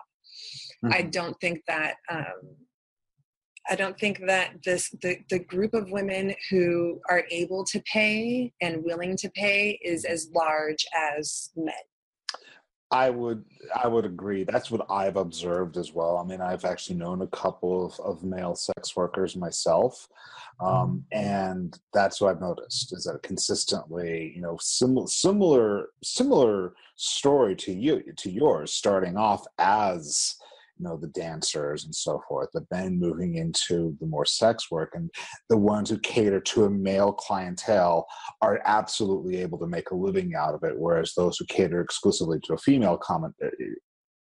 Mm-hmm. 0.85 0.93
I 0.93 1.01
don't 1.03 1.39
think 1.39 1.61
that. 1.67 1.95
Um, 2.09 2.55
I 3.69 3.75
don't 3.75 3.97
think 3.99 4.19
that 4.25 4.55
this 4.65 4.89
the, 5.03 5.17
the 5.29 5.37
group 5.37 5.75
of 5.75 5.91
women 5.91 6.33
who 6.49 6.99
are 7.09 7.23
able 7.29 7.63
to 7.65 7.79
pay 7.81 8.51
and 8.59 8.83
willing 8.83 9.15
to 9.17 9.29
pay 9.35 9.79
is 9.83 10.03
as 10.03 10.29
large 10.33 10.83
as 11.15 11.51
men. 11.55 11.73
I 12.91 13.09
would 13.09 13.45
I 13.73 13.87
would 13.87 14.05
agree. 14.05 14.43
That's 14.43 14.69
what 14.69 14.85
I've 14.89 15.15
observed 15.15 15.77
as 15.77 15.93
well. 15.93 16.17
I 16.17 16.25
mean, 16.25 16.41
I've 16.41 16.65
actually 16.65 16.97
known 16.97 17.21
a 17.21 17.27
couple 17.27 17.85
of, 17.85 17.99
of 18.01 18.23
male 18.23 18.55
sex 18.55 18.95
workers 18.97 19.37
myself, 19.37 20.09
um, 20.59 21.05
and 21.11 21.79
that's 21.93 22.19
what 22.19 22.31
I've 22.31 22.41
noticed 22.41 22.91
is 22.93 23.05
that 23.05 23.23
consistently, 23.23 24.33
you 24.35 24.41
know, 24.41 24.57
similar 24.59 25.07
similar 25.07 25.87
similar 26.03 26.73
story 26.97 27.55
to 27.55 27.71
you 27.71 28.03
to 28.17 28.29
yours, 28.29 28.73
starting 28.73 29.15
off 29.15 29.45
as 29.57 30.35
you 30.81 30.87
know 30.87 30.97
the 30.97 31.07
dancers 31.07 31.85
and 31.85 31.93
so 31.93 32.21
forth 32.27 32.49
but 32.53 32.63
then 32.71 32.99
moving 32.99 33.35
into 33.35 33.95
the 33.99 34.07
more 34.07 34.25
sex 34.25 34.71
work 34.71 34.91
and 34.95 35.09
the 35.49 35.57
ones 35.57 35.89
who 35.89 35.97
cater 35.99 36.39
to 36.39 36.65
a 36.65 36.69
male 36.69 37.13
clientele 37.13 38.07
are 38.41 38.61
absolutely 38.65 39.37
able 39.37 39.57
to 39.59 39.67
make 39.67 39.91
a 39.91 39.95
living 39.95 40.33
out 40.35 40.55
of 40.55 40.63
it 40.63 40.73
whereas 40.77 41.13
those 41.15 41.37
who 41.37 41.45
cater 41.45 41.81
exclusively 41.81 42.39
to 42.43 42.53
a 42.53 42.57
female 42.57 42.97
comment, 42.97 43.33
uh, 43.43 43.47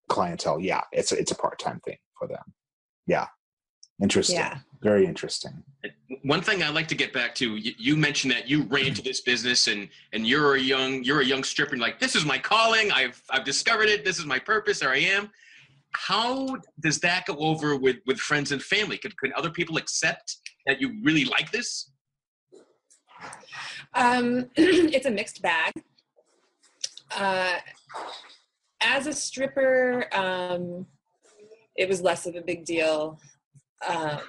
clientele 0.08 0.60
yeah 0.60 0.82
it's 0.92 1.12
a, 1.12 1.18
it's 1.18 1.30
a 1.30 1.36
part-time 1.36 1.80
thing 1.84 1.96
for 2.18 2.28
them. 2.28 2.42
Yeah. 3.06 3.26
Interesting. 4.02 4.36
Yeah. 4.36 4.58
very 4.82 5.04
interesting. 5.04 5.62
One 6.22 6.40
thing 6.40 6.62
i'd 6.62 6.74
like 6.74 6.88
to 6.88 6.94
get 6.94 7.12
back 7.12 7.34
to 7.36 7.56
you, 7.56 7.96
mentioned 7.96 8.32
that 8.32 8.48
you 8.48 8.62
ran 8.64 8.86
into 8.86 9.02
this 9.02 9.20
business 9.20 9.66
and 9.68 9.88
and 10.12 10.26
you're 10.26 10.54
a 10.54 10.60
young 10.60 11.04
you're 11.04 11.20
a 11.20 11.24
young 11.24 11.44
stripper 11.44 11.72
and 11.72 11.82
like 11.82 11.98
this 12.00 12.14
is 12.14 12.24
my 12.24 12.38
calling. 12.38 12.90
I've 12.92 13.20
i've 13.30 13.44
discovered 13.44 13.88
it. 13.88 14.04
This 14.04 14.18
is 14.18 14.26
my 14.26 14.38
purpose. 14.38 14.80
There 14.80 14.90
i 14.90 14.98
am 14.98 15.30
how 15.92 16.56
does 16.80 16.98
that 17.00 17.26
go 17.26 17.36
over 17.38 17.76
with 17.76 17.96
with 18.06 18.18
friends 18.18 18.52
and 18.52 18.62
family? 18.62 18.98
Can, 18.98 19.12
can 19.22 19.32
other 19.36 19.50
people 19.50 19.76
accept 19.76 20.36
that 20.66 20.80
you 20.80 21.00
really 21.02 21.24
like 21.24 21.50
this? 21.50 21.90
Um, 23.94 24.50
it's 24.56 25.06
a 25.06 25.10
mixed 25.10 25.42
bag. 25.42 25.72
Uh, 27.10 27.54
as 28.82 29.06
a 29.06 29.12
stripper 29.12 30.06
um, 30.12 30.86
it 31.76 31.88
was 31.88 32.02
less 32.02 32.26
of 32.26 32.36
a 32.36 32.42
big 32.42 32.64
deal 32.64 33.18
um, 33.88 34.20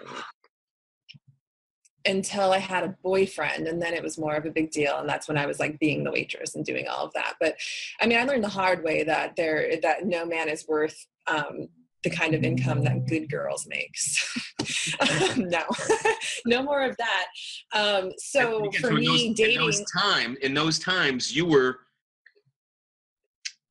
until 2.05 2.51
I 2.51 2.57
had 2.57 2.83
a 2.83 2.95
boyfriend, 3.03 3.67
and 3.67 3.81
then 3.81 3.93
it 3.93 4.01
was 4.01 4.17
more 4.17 4.35
of 4.35 4.45
a 4.45 4.51
big 4.51 4.71
deal, 4.71 4.97
and 4.97 5.07
that's 5.07 5.27
when 5.27 5.37
I 5.37 5.45
was 5.45 5.59
like 5.59 5.77
being 5.77 6.03
the 6.03 6.11
waitress 6.11 6.55
and 6.55 6.65
doing 6.65 6.87
all 6.87 7.05
of 7.05 7.13
that. 7.13 7.35
But 7.39 7.55
I 7.99 8.07
mean, 8.07 8.17
I 8.17 8.23
learned 8.23 8.43
the 8.43 8.49
hard 8.49 8.83
way 8.83 9.03
that 9.03 9.35
there 9.35 9.73
that 9.81 10.05
no 10.05 10.25
man 10.25 10.49
is 10.49 10.67
worth 10.67 11.05
um, 11.27 11.67
the 12.03 12.09
kind 12.09 12.33
of 12.33 12.43
income 12.43 12.83
that 12.83 13.05
good 13.07 13.29
girls 13.29 13.67
makes. 13.67 14.49
no, 15.37 15.63
no 16.45 16.63
more 16.63 16.83
of 16.83 16.97
that. 16.97 17.25
Um, 17.73 18.11
so 18.17 18.65
again, 18.65 18.81
for 18.81 18.91
me, 18.91 19.05
those, 19.05 19.35
dating 19.35 19.55
in 19.55 19.61
those 19.61 19.83
time 19.91 20.37
in 20.41 20.53
those 20.53 20.79
times, 20.79 21.35
you 21.35 21.45
were 21.45 21.79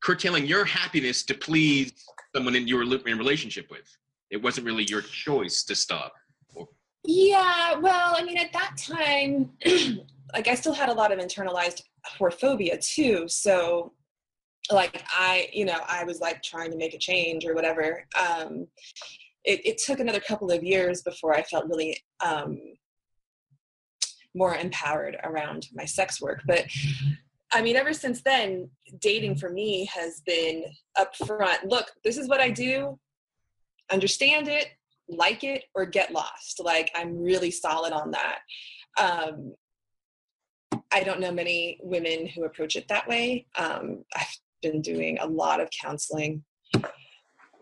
curtailing 0.03 0.47
your 0.47 0.65
happiness 0.65 1.25
to 1.25 1.35
please 1.35 1.93
someone 2.35 2.55
in 2.55 2.69
your 2.69 2.83
in 2.83 3.19
relationship 3.19 3.71
with. 3.71 3.97
It 4.31 4.41
wasn't 4.41 4.67
really 4.67 4.85
your 4.85 5.03
choice 5.03 5.65
to 5.65 5.75
stop. 5.75 6.13
Yeah, 7.05 7.79
well, 7.79 8.15
I 8.17 8.23
mean, 8.23 8.37
at 8.37 8.53
that 8.53 8.77
time, 8.77 9.51
like 10.35 10.49
I 10.49 10.55
still 10.55 10.75
had 10.75 10.89
a 10.89 10.93
lot 10.93 11.13
of 11.13 11.19
internalized 11.19 11.83
whorephobia 12.19 12.81
too. 12.81 13.27
So 13.29 13.93
like 14.71 15.03
I, 15.11 15.49
you 15.53 15.65
know, 15.65 15.81
I 15.89 16.05
was 16.05 16.21
like 16.21 16.43
trying 16.43 16.71
to 16.71 16.77
make 16.77 16.95
a 16.95 16.99
change 16.99 17.45
or 17.45 17.55
whatever. 17.55 18.05
Um, 18.19 18.67
it, 19.45 19.61
it 19.65 19.79
took 19.79 20.01
another 20.01 20.21
couple 20.21 20.51
of 20.51 20.63
years 20.63 21.03
before 21.03 21.35
I 21.35 21.43
felt 21.43 21.67
really 21.67 21.97
um, 22.25 22.61
more 24.35 24.55
empowered 24.55 25.17
around 25.25 25.69
my 25.75 25.85
sex 25.85 26.21
work. 26.21 26.43
But 26.47 26.67
I 27.53 27.63
mean, 27.63 27.77
ever 27.77 27.93
since 27.93 28.23
then, 28.23 28.71
dating 29.01 29.37
for 29.37 29.51
me 29.51 29.87
has 29.87 30.21
been 30.25 30.65
upfront. 30.97 31.65
Look, 31.65 31.91
this 32.05 32.17
is 32.17 32.29
what 32.29 32.41
I 32.41 32.51
do. 32.51 32.99
Understand 33.91 34.47
it, 34.47 34.69
like 35.09 35.43
it, 35.43 35.65
or 35.75 35.85
get 35.85 36.13
lost. 36.13 36.61
Like 36.63 36.91
I'm 36.95 37.21
really 37.21 37.51
solid 37.51 37.93
on 37.93 38.13
that. 38.13 38.39
Um, 39.01 39.55
I 40.93 41.03
don't 41.03 41.21
know 41.21 41.33
many 41.33 41.79
women 41.83 42.27
who 42.27 42.45
approach 42.45 42.77
it 42.77 42.89
that 42.89 43.09
way. 43.09 43.47
Um, 43.57 44.05
I've 44.15 44.37
been 44.63 44.81
doing 44.81 45.19
a 45.19 45.27
lot 45.27 45.61
of 45.61 45.69
counseling 45.71 46.45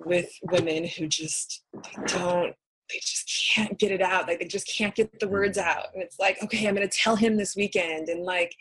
with 0.04 0.30
women 0.50 0.84
who 0.84 1.06
just 1.06 1.64
don't 2.06 2.54
they 2.90 2.98
just 3.00 3.52
can't 3.52 3.78
get 3.78 3.90
it 3.90 4.00
out 4.00 4.26
like 4.26 4.38
they 4.38 4.46
just 4.46 4.70
can't 4.74 4.94
get 4.94 5.18
the 5.18 5.28
words 5.28 5.58
out 5.58 5.86
and 5.92 6.02
it's 6.02 6.18
like 6.18 6.42
okay 6.42 6.66
i'm 6.66 6.74
going 6.74 6.88
to 6.88 6.96
tell 6.96 7.16
him 7.16 7.36
this 7.36 7.56
weekend 7.56 8.08
and 8.08 8.24
like 8.24 8.54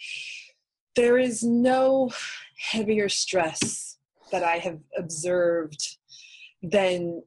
there 0.96 1.18
is 1.18 1.44
no 1.44 2.10
heavier 2.58 3.08
stress 3.08 3.98
that 4.32 4.44
i 4.44 4.58
have 4.58 4.80
observed 4.98 5.98
than 6.64 7.22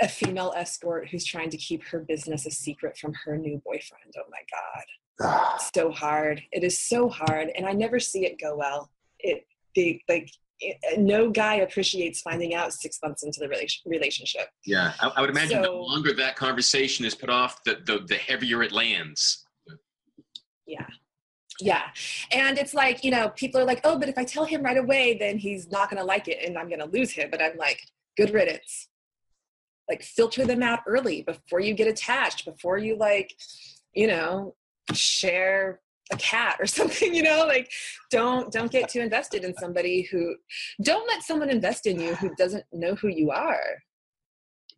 a 0.00 0.08
female 0.08 0.52
escort 0.56 1.08
who's 1.08 1.24
trying 1.24 1.50
to 1.50 1.56
keep 1.56 1.84
her 1.84 2.00
business 2.00 2.46
a 2.46 2.50
secret 2.50 2.96
from 2.96 3.12
her 3.24 3.36
new 3.36 3.60
boyfriend. 3.64 4.14
Oh 4.16 4.30
my 4.30 4.38
God. 4.52 5.58
So 5.74 5.90
hard. 5.90 6.42
It 6.52 6.62
is 6.62 6.78
so 6.78 7.08
hard. 7.08 7.50
And 7.56 7.66
I 7.66 7.72
never 7.72 7.98
see 7.98 8.24
it 8.24 8.40
go 8.40 8.56
well. 8.56 8.90
It, 9.18 9.46
the, 9.74 10.00
like, 10.08 10.30
eh, 10.62 10.72
eh, 10.90 10.96
no 10.98 11.30
guy 11.30 11.56
appreciates 11.56 12.20
finding 12.20 12.54
out 12.54 12.72
six 12.72 12.98
months 13.02 13.22
into 13.22 13.40
the 13.40 13.48
relation, 13.48 13.82
relationship. 13.86 14.48
Yeah. 14.64 14.92
I, 15.00 15.08
I 15.16 15.20
would 15.20 15.30
imagine 15.30 15.62
So- 15.62 15.70
the 15.70 15.76
longer 15.76 16.12
that 16.14 16.36
conversation 16.36 17.04
is 17.04 17.14
put 17.14 17.30
off, 17.30 17.62
the, 17.64 17.78
the, 17.84 18.04
the 18.06 18.16
heavier 18.16 18.62
it 18.62 18.72
lands. 18.72 19.44
Yeah. 20.66 20.86
Yeah. 21.60 21.82
And 22.30 22.58
it's 22.58 22.74
like, 22.74 23.02
you 23.02 23.10
know, 23.10 23.30
people 23.30 23.60
are 23.60 23.64
like, 23.64 23.80
oh, 23.82 23.98
but 23.98 24.08
if 24.08 24.16
I 24.16 24.24
tell 24.24 24.44
him 24.44 24.62
right 24.62 24.76
away, 24.76 25.16
then 25.18 25.38
he's 25.38 25.68
not 25.70 25.90
going 25.90 25.98
to 26.00 26.04
like 26.06 26.28
it 26.28 26.38
and 26.46 26.56
I'm 26.56 26.68
going 26.68 26.78
to 26.80 26.86
lose 26.86 27.10
him. 27.10 27.30
But 27.30 27.42
I'm 27.42 27.56
like, 27.56 27.80
good 28.16 28.32
riddance. 28.32 28.88
Like, 29.88 30.02
filter 30.02 30.44
them 30.44 30.62
out 30.62 30.80
early 30.86 31.22
before 31.22 31.60
you 31.60 31.74
get 31.74 31.88
attached, 31.88 32.44
before 32.44 32.76
you, 32.76 32.96
like, 32.96 33.34
you 33.94 34.06
know, 34.06 34.54
share 34.92 35.80
a 36.12 36.16
cat 36.16 36.56
or 36.58 36.66
something 36.78 37.14
you 37.14 37.22
know 37.22 37.44
like 37.46 37.70
don't 38.10 38.52
don't 38.52 38.70
get 38.70 38.88
too 38.88 39.00
invested 39.00 39.44
in 39.44 39.54
somebody 39.56 40.02
who 40.02 40.34
don't 40.82 41.06
let 41.06 41.22
someone 41.22 41.50
invest 41.50 41.86
in 41.86 42.00
you 42.00 42.14
who 42.16 42.34
doesn't 42.36 42.64
know 42.72 42.94
who 42.94 43.08
you 43.08 43.30
are. 43.30 43.82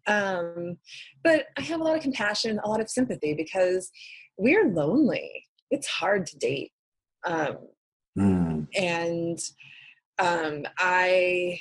Um 0.07 0.79
but 1.23 1.47
i 1.59 1.63
have 1.63 1.81
a 1.81 1.85
lot 1.85 1.97
of 1.97 2.03
compassion 2.03 2.61
a 2.65 2.69
lot 2.69 2.81
of 2.81 2.89
sympathy 2.91 3.35
because 3.35 3.91
we're 4.39 4.69
lonely. 4.73 5.47
It's 5.71 5.87
hard 5.87 6.27
to 6.27 6.39
date. 6.39 6.73
Um 7.27 7.59
Hmm. 8.17 8.63
and 8.75 9.39
um 10.19 10.65
i 10.79 11.61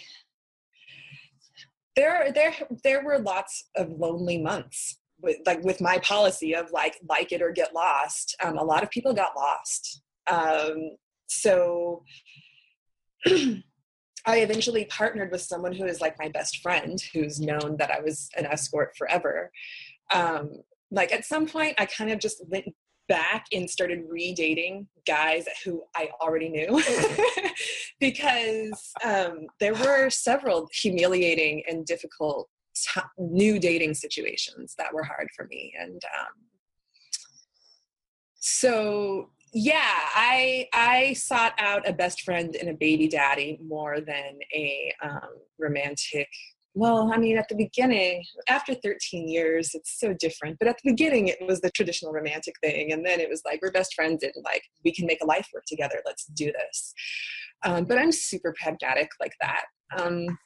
there 1.95 2.31
there 2.33 2.53
there 2.83 3.03
were 3.03 3.19
lots 3.19 3.69
of 3.75 3.91
lonely 3.91 4.37
months 4.39 4.98
with 5.21 5.37
like 5.45 5.63
with 5.63 5.81
my 5.81 5.97
policy 5.99 6.55
of 6.55 6.71
like 6.71 6.95
like 7.07 7.31
it 7.31 7.41
or 7.41 7.51
get 7.51 7.73
lost 7.73 8.35
um, 8.43 8.57
a 8.57 8.63
lot 8.63 8.83
of 8.83 8.89
people 8.89 9.13
got 9.13 9.35
lost. 9.35 10.01
Um, 10.27 10.91
so 11.27 12.03
i 14.25 14.39
eventually 14.39 14.85
partnered 14.85 15.31
with 15.31 15.41
someone 15.41 15.73
who 15.73 15.85
is 15.85 16.01
like 16.01 16.15
my 16.19 16.29
best 16.29 16.61
friend 16.61 17.01
who's 17.13 17.39
known 17.39 17.75
that 17.77 17.91
i 17.91 17.99
was 17.99 18.29
an 18.37 18.45
escort 18.45 18.95
forever. 18.97 19.51
Um, 20.13 20.51
like 20.91 21.11
at 21.11 21.25
some 21.25 21.45
point 21.47 21.75
i 21.77 21.85
kind 21.85 22.11
of 22.11 22.19
just 22.19 22.43
went 22.47 22.65
back 23.09 23.47
and 23.51 23.69
started 23.69 24.07
redating 24.07 24.85
guys 25.05 25.45
who 25.65 25.83
I 25.95 26.09
already 26.21 26.47
knew 26.47 26.81
because 27.99 28.93
um, 29.03 29.47
there 29.59 29.73
were 29.73 30.09
several 30.09 30.69
humiliating 30.71 31.63
and 31.67 31.85
difficult 31.85 32.47
t- 32.93 33.01
new 33.17 33.59
dating 33.59 33.93
situations 33.93 34.75
that 34.77 34.93
were 34.93 35.03
hard 35.03 35.29
for 35.35 35.45
me. 35.47 35.73
And 35.79 36.01
um, 36.19 36.33
so, 38.35 39.29
yeah, 39.53 39.95
I 40.15 40.67
I 40.73 41.13
sought 41.13 41.53
out 41.59 41.87
a 41.87 41.93
best 41.93 42.21
friend 42.21 42.55
and 42.55 42.69
a 42.69 42.73
baby 42.73 43.07
daddy 43.07 43.59
more 43.65 43.99
than 43.99 44.39
a 44.53 44.93
um, 45.03 45.29
romantic 45.57 46.27
well, 46.75 47.11
I 47.13 47.17
mean, 47.17 47.37
at 47.37 47.49
the 47.49 47.55
beginning, 47.55 48.23
after 48.47 48.73
13 48.75 49.27
years, 49.27 49.71
it's 49.73 49.99
so 49.99 50.13
different. 50.13 50.59
But 50.59 50.67
at 50.67 50.77
the 50.81 50.91
beginning, 50.91 51.27
it 51.27 51.37
was 51.41 51.61
the 51.61 51.71
traditional 51.71 52.13
romantic 52.13 52.53
thing. 52.61 52.93
And 52.93 53.05
then 53.05 53.19
it 53.19 53.29
was 53.29 53.41
like, 53.43 53.59
we're 53.61 53.71
best 53.71 53.93
friends 53.95 54.23
and 54.23 54.31
like, 54.45 54.63
we 54.85 54.93
can 54.93 55.05
make 55.05 55.21
a 55.21 55.25
life 55.25 55.47
work 55.53 55.65
together. 55.67 56.01
Let's 56.05 56.25
do 56.25 56.51
this. 56.51 56.93
Um, 57.65 57.85
but 57.85 57.97
I'm 57.97 58.11
super 58.11 58.53
pragmatic 58.61 59.09
like 59.19 59.33
that. 59.41 59.65
Um, 59.97 60.37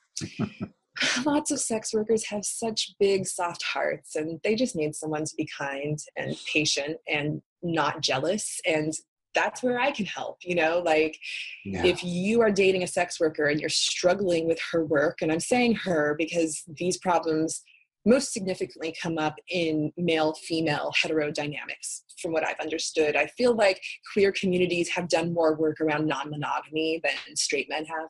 lots 1.26 1.52
of 1.52 1.60
sex 1.60 1.94
workers 1.94 2.26
have 2.28 2.46
such 2.46 2.94
big, 3.00 3.26
soft 3.26 3.64
hearts, 3.64 4.16
and 4.16 4.40
they 4.44 4.56
just 4.56 4.76
need 4.76 4.96
someone 4.96 5.26
to 5.26 5.36
be 5.36 5.48
kind 5.58 5.98
and 6.16 6.36
patient 6.52 6.98
and 7.08 7.42
not 7.62 8.02
jealous. 8.02 8.60
And 8.66 8.94
that's 9.34 9.64
where 9.64 9.80
I 9.80 9.92
can 9.92 10.06
help, 10.06 10.38
you 10.44 10.56
know, 10.56 10.80
like 10.86 11.18
Yeah. 11.66 11.86
if 11.86 12.04
you 12.04 12.42
are 12.42 12.52
dating 12.52 12.84
a 12.84 12.88
sex 12.88 13.20
worker 13.20 13.46
and 13.46 13.60
you're 13.60 13.70
struggling 13.70 14.48
with 14.48 14.60
her 14.72 14.86
work, 14.86 15.22
and 15.22 15.32
I'm 15.32 15.40
saying 15.40 15.76
her 15.76 16.16
because 16.18 16.64
these 16.68 16.98
problems 16.98 17.64
most 18.06 18.34
significantly 18.34 18.94
come 19.02 19.18
up 19.18 19.36
in 19.50 19.92
male 19.98 20.34
female 20.34 20.94
heterodynamics, 21.02 22.02
from 22.22 22.34
what 22.34 22.46
I've 22.46 22.60
understood. 22.60 23.16
I 23.16 23.28
feel 23.28 23.56
like 23.56 23.82
queer 24.12 24.32
communities 24.34 24.90
have 24.90 25.08
done 25.08 25.34
more 25.34 25.56
work 25.56 25.80
around 25.82 26.06
non 26.06 26.30
monogamy 26.30 27.02
than 27.04 27.36
straight 27.36 27.70
men 27.70 27.86
have. 27.86 28.10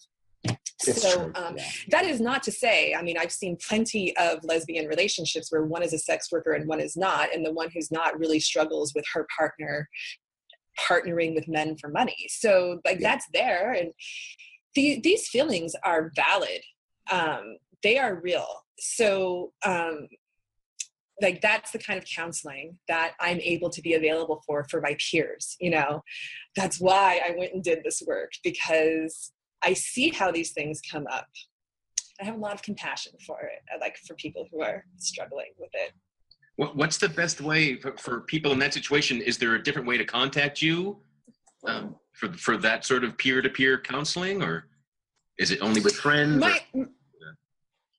So 0.84 1.32
um, 1.36 1.56
yeah. 1.58 1.66
that 1.90 2.06
is 2.06 2.20
not 2.20 2.44
to 2.44 2.52
say, 2.52 2.94
I 2.94 3.02
mean, 3.02 3.18
I've 3.18 3.32
seen 3.32 3.58
plenty 3.68 4.16
of 4.18 4.44
lesbian 4.44 4.88
relationships 4.88 5.52
where 5.52 5.64
one 5.64 5.84
is 5.84 5.94
a 5.94 5.98
sex 5.98 6.32
worker 6.32 6.54
and 6.54 6.68
one 6.68 6.80
is 6.80 6.98
not, 6.98 7.34
and 7.34 7.46
the 7.46 7.54
one 7.54 7.70
who's 7.74 7.92
not 7.92 8.18
really 8.20 8.40
struggles 8.40 8.94
with 8.94 9.06
her 9.14 9.28
partner 9.38 9.90
partnering 10.90 11.36
with 11.36 11.48
men 11.48 11.78
for 11.78 11.90
money. 11.90 12.28
So, 12.30 12.80
like, 12.86 13.00
Yeah. 13.00 13.12
that's 13.12 13.28
there. 13.34 13.72
And 13.74 13.92
the, 14.76 15.00
these 15.02 15.28
feelings 15.28 15.76
are 15.84 16.12
valid, 16.16 16.62
um, 17.12 17.58
they 17.84 17.98
are 17.98 18.16
real. 18.16 18.48
So, 18.80 19.54
um, 19.64 20.08
like 21.22 21.42
that's 21.42 21.72
the 21.72 21.78
kind 21.78 22.00
of 22.00 22.06
counseling 22.06 22.78
that 22.88 23.14
i'm 23.20 23.40
able 23.40 23.70
to 23.70 23.82
be 23.82 23.94
available 23.94 24.42
for 24.48 24.64
for 24.70 24.82
my 24.82 24.98
peers 25.00 25.56
you 25.60 25.70
know 25.70 26.02
that's 26.56 26.80
why 26.80 27.22
i 27.26 27.36
went 27.38 27.54
and 27.54 27.64
did 27.64 27.84
this 27.84 28.02
work 28.08 28.32
because 28.44 29.32
i 29.64 29.74
see 29.74 30.10
how 30.10 30.32
these 30.32 30.52
things 30.52 30.82
come 30.92 31.06
up 31.12 31.28
i 32.22 32.26
have 32.26 32.36
a 32.36 32.38
lot 32.38 32.54
of 32.54 32.62
compassion 32.62 33.14
for 33.26 33.40
it 33.42 33.62
I 33.74 33.78
like 33.80 33.98
for 34.08 34.16
people 34.16 34.48
who 34.52 34.62
are 34.62 34.86
struggling 34.98 35.52
with 35.58 35.72
it 35.74 35.92
What, 36.56 36.76
what's 36.76 36.98
the 36.98 37.10
best 37.10 37.42
way 37.42 37.78
for, 37.78 37.98
for 37.98 38.22
people 38.22 38.52
in 38.52 38.60
that 38.60 38.74
situation? 38.74 39.22
Is 39.22 39.38
there 39.38 39.56
a 39.56 39.64
different 39.64 39.88
way 39.88 39.98
to 39.98 40.06
contact 40.06 40.62
you 40.62 41.00
um, 41.66 41.96
for, 42.14 42.32
for 42.34 42.58
that 42.58 42.86
sort 42.86 43.04
of 43.04 43.18
peer 43.18 43.42
to 43.42 43.50
peer 43.50 43.80
counseling, 43.80 44.44
or 44.44 44.68
is 45.40 45.50
it 45.50 45.60
only 45.62 45.82
with 45.82 45.96
friends? 45.96 46.44
or- 46.76 46.88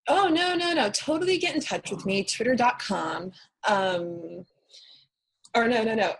oh 0.09 0.29
no 0.29 0.55
no 0.55 0.73
no 0.75 0.91
totally 0.91 1.39
get 1.39 1.55
in 1.55 1.61
touch 1.61 1.91
with 1.91 2.05
me 2.05 2.23
twitter.com 2.23 3.33
um 3.67 4.45
or 5.57 5.67
no 5.67 5.83
no 5.83 5.95
no 5.95 6.15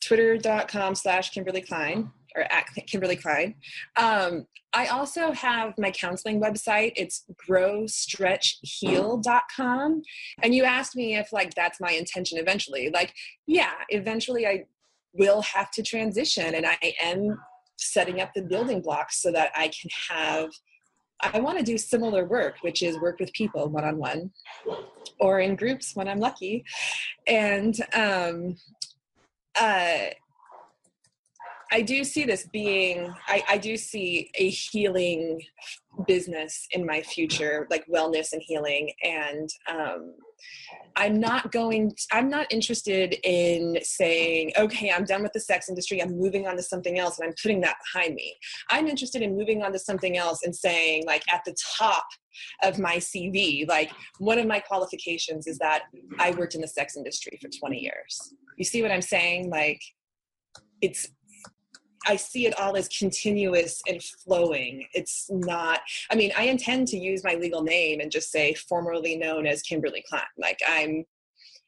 twitter.com 0.00 0.94
slash 0.94 1.30
kimberly 1.30 1.62
klein 1.62 2.10
or 2.34 2.42
at 2.52 2.66
kimberly 2.86 3.16
klein 3.16 3.54
um 3.96 4.46
i 4.72 4.86
also 4.86 5.32
have 5.32 5.74
my 5.78 5.90
counseling 5.90 6.40
website. 6.40 6.92
It's 6.96 7.24
growstretchheal.com 7.48 10.02
and 10.42 10.54
you 10.54 10.64
asked 10.64 10.96
me 10.96 11.16
if 11.16 11.32
like 11.32 11.54
that's 11.54 11.80
my 11.80 11.90
intention 11.90 12.38
eventually. 12.38 12.90
Like 12.90 13.14
yeah 13.46 13.74
eventually 13.90 14.46
i 14.46 14.64
will 15.14 15.42
have 15.42 15.70
to 15.72 15.82
transition 15.82 16.54
and 16.54 16.64
i 16.66 16.78
am 17.02 17.38
setting 17.76 18.20
up 18.20 18.30
the 18.34 18.42
building 18.42 18.80
blocks 18.80 19.20
so 19.20 19.30
that 19.32 19.50
i 19.54 19.68
can 19.68 19.90
have 20.10 20.48
I 21.22 21.38
want 21.38 21.58
to 21.58 21.64
do 21.64 21.78
similar 21.78 22.24
work, 22.24 22.56
which 22.62 22.82
is 22.82 22.98
work 22.98 23.20
with 23.20 23.32
people 23.32 23.68
one 23.68 23.84
on 23.84 23.96
one 23.96 24.32
or 25.20 25.40
in 25.40 25.54
groups 25.54 25.94
when 25.94 26.08
I'm 26.08 26.18
lucky. 26.18 26.64
And 27.26 27.76
um, 27.94 28.56
uh, 29.58 30.06
I 31.72 31.80
do 31.80 32.04
see 32.04 32.24
this 32.24 32.46
being, 32.52 33.12
I, 33.26 33.42
I 33.48 33.58
do 33.58 33.78
see 33.78 34.30
a 34.34 34.50
healing 34.50 35.40
business 36.06 36.66
in 36.72 36.84
my 36.84 37.00
future, 37.00 37.66
like 37.70 37.86
wellness 37.86 38.34
and 38.34 38.42
healing. 38.42 38.92
And 39.02 39.48
um, 39.70 40.14
I'm 40.96 41.18
not 41.18 41.50
going, 41.50 41.94
I'm 42.12 42.28
not 42.28 42.52
interested 42.52 43.16
in 43.24 43.78
saying, 43.82 44.52
okay, 44.58 44.90
I'm 44.90 45.06
done 45.06 45.22
with 45.22 45.32
the 45.32 45.40
sex 45.40 45.70
industry, 45.70 46.02
I'm 46.02 46.18
moving 46.18 46.46
on 46.46 46.56
to 46.56 46.62
something 46.62 46.98
else, 46.98 47.18
and 47.18 47.28
I'm 47.28 47.34
putting 47.42 47.62
that 47.62 47.76
behind 47.92 48.16
me. 48.16 48.36
I'm 48.68 48.86
interested 48.86 49.22
in 49.22 49.34
moving 49.34 49.62
on 49.62 49.72
to 49.72 49.78
something 49.78 50.18
else 50.18 50.40
and 50.44 50.54
saying, 50.54 51.04
like, 51.06 51.22
at 51.32 51.40
the 51.46 51.56
top 51.78 52.04
of 52.62 52.78
my 52.78 52.96
CV, 52.96 53.66
like, 53.66 53.90
one 54.18 54.38
of 54.38 54.46
my 54.46 54.60
qualifications 54.60 55.46
is 55.46 55.56
that 55.58 55.84
I 56.18 56.32
worked 56.32 56.54
in 56.54 56.60
the 56.60 56.68
sex 56.68 56.98
industry 56.98 57.38
for 57.40 57.48
20 57.48 57.78
years. 57.78 58.34
You 58.58 58.64
see 58.64 58.82
what 58.82 58.90
I'm 58.90 59.02
saying? 59.02 59.48
Like, 59.48 59.80
it's, 60.82 61.08
I 62.06 62.16
see 62.16 62.46
it 62.46 62.58
all 62.58 62.76
as 62.76 62.88
continuous 62.88 63.80
and 63.88 64.02
flowing. 64.02 64.86
It's 64.92 65.26
not, 65.30 65.80
I 66.10 66.16
mean, 66.16 66.32
I 66.36 66.44
intend 66.44 66.88
to 66.88 66.98
use 66.98 67.22
my 67.24 67.34
legal 67.34 67.62
name 67.62 68.00
and 68.00 68.10
just 68.10 68.30
say 68.30 68.54
formerly 68.54 69.16
known 69.16 69.46
as 69.46 69.62
Kimberly 69.62 70.04
Klein. 70.08 70.22
Like, 70.36 70.58
I'm, 70.66 71.04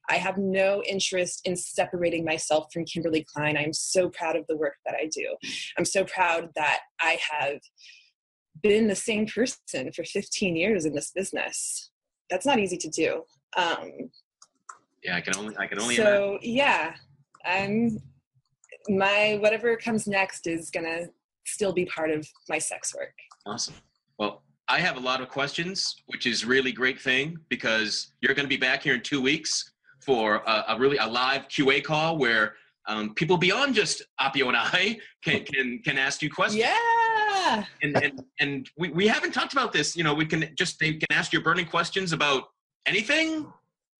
I 0.09 0.17
have 0.17 0.37
no 0.37 0.83
interest 0.83 1.43
in 1.45 1.57
separating 1.57 2.25
myself 2.25 2.73
from 2.73 2.85
Kimberly 2.85 3.25
Klein. 3.33 3.57
I'm 3.57 3.73
so 3.73 4.11
proud 4.11 4.37
of 4.37 4.47
the 4.49 4.57
work 4.57 4.75
that 4.85 4.95
I 4.95 5.07
do. 5.07 5.37
I'm 5.79 5.85
so 5.85 6.05
proud 6.05 6.51
that 6.57 6.81
I 7.01 7.19
have 7.31 7.61
been 8.63 8.89
the 8.89 8.95
same 8.95 9.27
person 9.27 9.93
for 9.95 10.05
15 10.05 10.57
years 10.57 10.85
in 10.85 10.95
this 10.95 11.11
business. 11.11 11.91
That's 12.31 12.47
not 12.47 12.59
easy 12.59 12.77
to 12.79 12.89
do. 12.89 13.23
Um, 13.57 14.11
yeah, 15.03 15.17
I 15.17 15.21
can 15.21 15.37
only 15.37 15.57
I 15.59 15.67
can 15.67 15.79
only 15.79 15.97
imagine. 15.97 16.13
so 16.13 16.39
yeah, 16.43 16.95
I'm 17.45 18.01
my 18.89 19.39
whatever 19.41 19.77
comes 19.77 20.07
next 20.07 20.47
is 20.47 20.71
gonna 20.71 21.07
still 21.47 21.73
be 21.73 21.85
part 21.87 22.11
of 22.11 22.27
my 22.49 22.59
sex 22.59 22.95
work. 22.95 23.15
Awesome. 23.47 23.75
Well, 24.19 24.43
I 24.69 24.81
have 24.81 24.97
a 24.97 25.01
lot 25.01 25.21
of 25.21 25.29
questions, 25.29 25.97
which 26.07 26.27
is 26.27 26.45
really 26.45 26.73
great 26.73 27.01
thing 27.01 27.39
because 27.49 28.13
you're 28.21 28.35
to 28.35 28.47
be 28.47 28.57
back 28.57 28.83
here 28.83 28.95
in 28.95 29.03
two 29.03 29.21
weeks 29.21 29.73
for 30.01 30.37
a, 30.47 30.65
a 30.69 30.79
really 30.79 30.97
a 30.99 31.07
live 31.07 31.49
QA 31.49 31.83
call 31.83 32.17
where 32.19 32.55
um, 32.87 33.15
people 33.15 33.37
beyond 33.37 33.75
just 33.75 34.03
Appio 34.21 34.49
and 34.49 34.57
I 34.57 34.99
can 35.23 35.45
can, 35.45 35.81
can 35.85 35.99
ask 35.99 36.23
you 36.23 36.31
questions. 36.31 36.63
Yeah. 36.63 37.65
And 37.83 37.97
and, 38.03 38.23
and 38.41 38.71
we, 38.79 38.89
we 38.91 39.07
haven't 39.07 39.33
talked 39.33 39.53
about 39.53 39.73
this. 39.73 39.97
You 39.97 40.05
know, 40.05 40.15
we 40.15 40.27
can 40.27 40.49
just 40.57 40.79
they 40.79 40.95
can 40.95 41.11
ask 41.11 41.33
your 41.33 41.43
burning 41.43 41.67
questions 41.67 42.13
about 42.13 42.45
anything. 42.87 43.47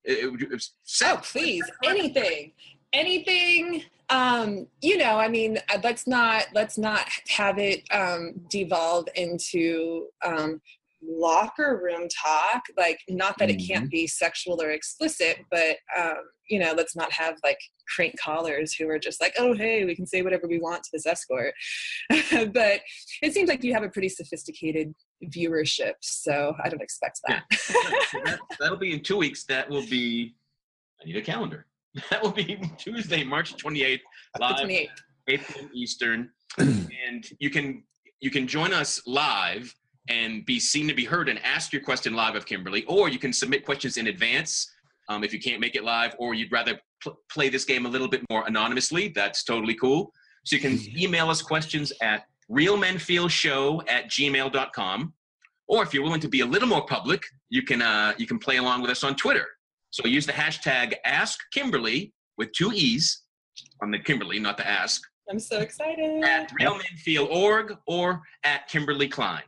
It- 0.05 0.25
it- 0.35 0.43
it's- 0.43 0.73
Oh, 1.03 1.19
please, 1.23 1.65
anything, 1.85 2.53
anything. 2.93 3.85
Um, 4.11 4.67
you 4.83 4.99
know, 4.99 5.19
I 5.19 5.29
mean, 5.29 5.59
uh, 5.73 5.79
let's 5.83 6.07
not 6.07 6.47
let's 6.55 6.79
not 6.79 7.09
have 7.29 7.59
it 7.59 7.83
um, 7.91 8.35
devolve 8.49 9.07
into 9.15 10.09
um, 10.25 10.61
locker 11.03 11.81
room 11.83 12.09
talk. 12.09 12.63
Like, 12.77 13.01
not 13.09 13.39
that 13.39 13.51
it 13.51 13.63
can't 13.67 13.91
be 13.91 14.07
sexual 14.07 14.61
or 14.61 14.71
explicit, 14.71 15.39
but 15.51 15.77
um, 15.99 16.19
you 16.49 16.59
know, 16.59 16.75
let's 16.77 16.95
not 16.95 17.13
have 17.13 17.37
like 17.43 17.59
crank 17.95 18.15
callers 18.21 18.75
who 18.75 18.89
are 18.89 18.99
just 18.99 19.21
like, 19.21 19.35
oh, 19.39 19.55
hey, 19.55 19.85
we 19.85 19.95
can 19.95 20.07
say 20.07 20.23
whatever 20.23 20.47
we 20.47 20.59
want 20.59 20.83
to 20.85 20.91
this 20.93 21.07
escort. 21.07 21.55
but 22.11 22.81
it 23.23 23.33
seems 23.33 23.49
like 23.49 23.65
you 23.65 23.73
have 23.73 23.83
a 23.83 23.89
pretty 23.89 24.09
sophisticated 24.09 24.95
viewership, 25.25 25.95
so 26.01 26.55
I 26.63 26.69
don't 26.69 26.83
expect 26.83 27.21
that. 27.27 27.45
So 27.55 27.73
that, 28.25 28.39
that'll 28.61 28.77
be 28.77 28.93
in 28.93 29.03
two 29.03 29.17
weeks. 29.17 29.45
That 29.45 29.69
will 29.69 29.87
be. 29.87 30.35
I 31.01 31.07
need 31.07 31.17
a 31.17 31.23
calendar. 31.23 31.67
That 32.11 32.23
will 32.23 32.33
be 32.33 32.61
Tuesday, 32.77 33.23
March 33.23 33.57
28th, 33.57 34.01
live 34.41 34.57
28th. 34.57 34.89
8 35.29 35.41
p.m. 35.47 35.71
Eastern, 35.73 36.31
and 36.59 37.25
you 37.39 37.51
can 37.51 37.85
you 38.21 38.31
can 38.31 38.47
join 38.47 38.73
us 38.73 39.01
live 39.07 39.75
and 40.09 40.45
be 40.45 40.59
seen 40.59 40.89
to 40.89 40.95
be 40.95 41.05
heard 41.05 41.29
and 41.29 41.39
ask 41.45 41.73
your 41.73 41.83
question 41.83 42.15
live 42.15 42.35
of 42.35 42.47
Kimberly, 42.47 42.85
or 42.87 43.09
you 43.09 43.19
can 43.19 43.33
submit 43.33 43.65
questions 43.65 43.97
in 43.97 44.09
advance 44.09 44.71
um, 45.09 45.25
if 45.25 45.33
you 45.33 45.41
can't 45.41 45.61
make 45.61 45.77
it 45.77 45.85
live, 45.85 46.15
or 46.19 46.35
you'd 46.35 46.53
rather 46.53 46.79
pl- 47.03 47.19
play 47.31 47.49
this 47.49 47.65
game 47.65 47.87
a 47.87 47.89
little 47.89 48.09
bit 48.09 48.23
more 48.31 48.45
anonymously. 48.47 49.09
That's 49.09 49.45
totally 49.45 49.75
cool. 49.75 50.13
So 50.45 50.57
you 50.57 50.63
can 50.63 50.79
email 50.99 51.31
us 51.31 51.43
questions 51.43 51.93
at 52.03 52.25
realmenfeelshow 52.51 53.83
at 53.89 54.11
gmail.com. 54.11 55.13
Or 55.67 55.83
if 55.83 55.95
you're 55.95 56.03
willing 56.03 56.21
to 56.21 56.29
be 56.29 56.41
a 56.41 56.47
little 56.47 56.69
more 56.69 56.85
public, 56.85 57.25
you 57.49 57.63
can 57.63 57.81
uh, 57.81 58.13
you 58.19 58.27
can 58.27 58.39
play 58.39 58.57
along 58.57 58.83
with 58.83 58.91
us 58.91 59.03
on 59.05 59.17
Twitter. 59.17 59.47
So 59.95 60.09
use 60.09 60.27
the 60.27 60.33
hashtag 60.33 60.95
Ask 61.05 61.39
Kimberly 61.53 62.13
with 62.37 62.51
two 62.51 62.73
E's 62.73 63.23
on 63.81 63.93
the 63.93 63.99
Kimberly, 64.01 64.41
not 64.41 64.57
the 64.57 64.67
Ask, 64.67 65.01
I'm 65.31 65.39
so 65.39 65.61
excited. 65.61 66.25
at 66.25 66.51
realmenfeel.org 66.61 67.77
or 67.87 68.21
at 68.43 68.67
Kimberly 68.67 69.07
Klein. 69.07 69.45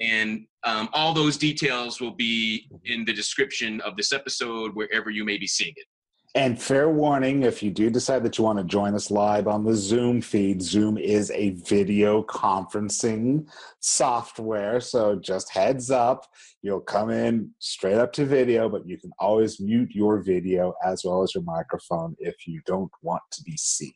And 0.00 0.46
um, 0.62 0.88
all 0.92 1.12
those 1.12 1.36
details 1.36 2.00
will 2.00 2.14
be 2.14 2.70
in 2.84 3.04
the 3.06 3.12
description 3.12 3.80
of 3.80 3.96
this 3.96 4.12
episode, 4.12 4.70
wherever 4.74 5.10
you 5.10 5.24
may 5.24 5.36
be 5.36 5.48
seeing 5.48 5.74
it. 5.74 5.86
And 6.34 6.60
fair 6.60 6.90
warning 6.90 7.42
if 7.42 7.62
you 7.62 7.70
do 7.70 7.88
decide 7.88 8.22
that 8.22 8.36
you 8.36 8.44
want 8.44 8.58
to 8.58 8.64
join 8.64 8.94
us 8.94 9.10
live 9.10 9.48
on 9.48 9.64
the 9.64 9.74
Zoom 9.74 10.20
feed, 10.20 10.60
Zoom 10.60 10.98
is 10.98 11.30
a 11.30 11.50
video 11.50 12.22
conferencing 12.22 13.48
software. 13.80 14.80
So 14.80 15.16
just 15.16 15.50
heads 15.50 15.90
up, 15.90 16.26
you'll 16.60 16.80
come 16.80 17.10
in 17.10 17.50
straight 17.58 17.96
up 17.96 18.12
to 18.14 18.26
video, 18.26 18.68
but 18.68 18.86
you 18.86 18.98
can 18.98 19.10
always 19.18 19.58
mute 19.58 19.90
your 19.92 20.22
video 20.22 20.74
as 20.84 21.02
well 21.04 21.22
as 21.22 21.34
your 21.34 21.44
microphone 21.44 22.14
if 22.18 22.46
you 22.46 22.60
don't 22.66 22.92
want 23.02 23.22
to 23.32 23.42
be 23.42 23.56
seen. 23.56 23.92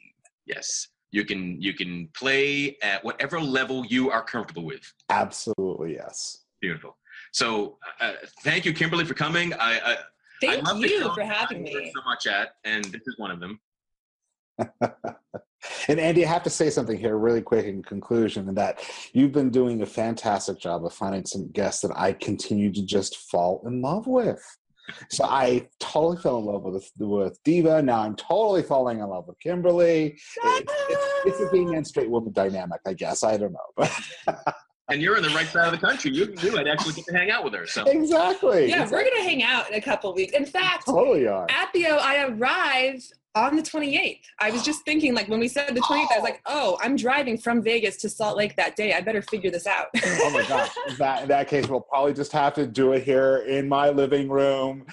Yes, 0.47 0.89
you 1.11 1.25
can 1.25 1.61
you 1.61 1.75
can 1.75 2.09
play 2.17 2.79
at 2.83 3.05
whatever 3.05 3.41
level 3.41 3.85
you 3.87 4.11
are 4.11 4.23
comfortable 4.23 4.65
with. 4.65 4.83
Absolutely, 5.11 5.95
yes. 5.95 6.45
Beautiful. 6.61 6.97
So 7.33 7.79
uh, 8.01 8.15
thank 8.43 8.65
you, 8.65 8.73
Kimberly, 8.73 9.05
for 9.05 9.15
coming. 9.15 9.53
I, 9.55 9.59
I 9.59 9.93
I 9.93 9.97
Thank 10.47 10.67
love 10.67 10.79
you 10.79 11.15
for 11.15 11.23
having 11.23 11.63
me. 11.63 11.93
So 11.95 12.03
much 12.05 12.27
at, 12.27 12.57
and 12.65 12.85
this 12.85 13.03
is 13.07 13.19
one 13.19 13.31
of 13.31 13.41
them. 13.41 13.61
And 15.89 16.01
Andy, 16.01 16.25
I 16.25 16.29
have 16.29 16.43
to 16.43 16.51
say 16.51 16.71
something 16.71 16.99
here 16.99 17.17
really 17.17 17.43
quick 17.43 17.67
in 17.67 17.83
conclusion, 17.83 18.49
and 18.49 18.57
that 18.57 18.81
you've 19.13 19.33
been 19.33 19.51
doing 19.51 19.83
a 19.83 19.87
fantastic 19.87 20.59
job 20.59 20.85
of 20.85 20.93
finding 20.93 21.25
some 21.25 21.51
guests 21.53 21.83
that 21.83 21.93
I 21.97 22.13
continue 22.15 22.73
to 22.73 22.85
just 22.85 23.17
fall 23.31 23.63
in 23.67 23.81
love 23.81 24.07
with. 24.07 24.43
So 25.11 25.25
I 25.25 25.69
totally 25.79 26.17
fell 26.17 26.39
in 26.39 26.47
love 26.47 26.65
with 26.65 26.91
with 26.99 27.39
Diva. 27.45 27.81
Now 27.83 28.01
I'm 28.01 28.17
totally 28.17 28.63
falling 28.63 28.99
in 28.99 29.07
love 29.07 29.29
with 29.29 29.39
Kimberly. 29.39 30.19
It- 30.45 30.69
it's, 30.91 31.03
it's 31.27 31.41
a 31.41 31.47
ah! 31.47 31.53
being 31.53 31.77
and 31.77 31.87
straight 31.87 32.11
woman 32.11 32.33
dynamic, 32.33 32.81
I 32.87 32.95
guess. 32.95 33.23
I 33.23 33.37
don't 33.37 33.53
know, 33.53 33.59
but 33.77 33.93
And 34.91 35.01
you're 35.01 35.17
in 35.17 35.23
the 35.23 35.31
right 35.31 35.47
side 35.47 35.73
of 35.73 35.73
the 35.73 35.87
country. 35.87 36.11
You 36.13 36.35
you 36.43 36.53
might 36.53 36.67
actually 36.67 36.95
get 36.95 37.07
to 37.07 37.13
hang 37.15 37.31
out 37.31 37.45
with 37.45 37.55
her. 37.55 37.67
So 37.67 37.85
exactly. 37.85 38.69
Yeah, 38.69 38.83
exactly. 38.83 38.97
we're 38.97 39.11
gonna 39.11 39.23
hang 39.23 39.43
out 39.43 39.71
in 39.71 39.75
a 39.75 39.81
couple 39.81 40.13
weeks. 40.13 40.33
In 40.33 40.45
fact, 40.45 40.87
totally 40.87 41.27
are. 41.27 41.47
Appio, 41.47 41.99
I 41.99 42.27
arrive 42.27 43.03
on 43.35 43.57
the 43.57 43.63
28th. 43.63 44.21
I 44.41 44.51
was 44.51 44.63
just 44.63 44.85
thinking, 44.85 45.15
like, 45.15 45.29
when 45.29 45.41
we 45.41 45.49
said 45.49 45.75
the 45.75 45.81
28th, 45.81 46.07
I 46.13 46.17
was 46.17 46.23
like, 46.23 46.43
oh, 46.47 46.79
I'm 46.83 46.97
driving 46.97 47.39
from 47.39 47.63
Vegas 47.63 47.97
to 47.99 48.09
Salt 48.09 48.37
Lake 48.37 48.57
that 48.57 48.77
day. 48.77 48.93
I 48.93 49.01
better 49.01 49.23
figure 49.23 49.51
this 49.51 49.67
out. 49.67 49.87
oh 50.05 50.31
my 50.33 50.47
gosh! 50.47 50.71
In 50.89 50.97
that, 50.99 51.23
in 51.23 51.29
that 51.29 51.49
case, 51.49 51.69
we'll 51.69 51.81
probably 51.81 52.13
just 52.13 52.33
have 52.33 52.55
to 52.55 52.67
do 52.67 52.93
it 52.93 53.03
here 53.05 53.39
in 53.49 53.69
my 53.69 53.89
living 53.91 54.29
room, 54.29 54.85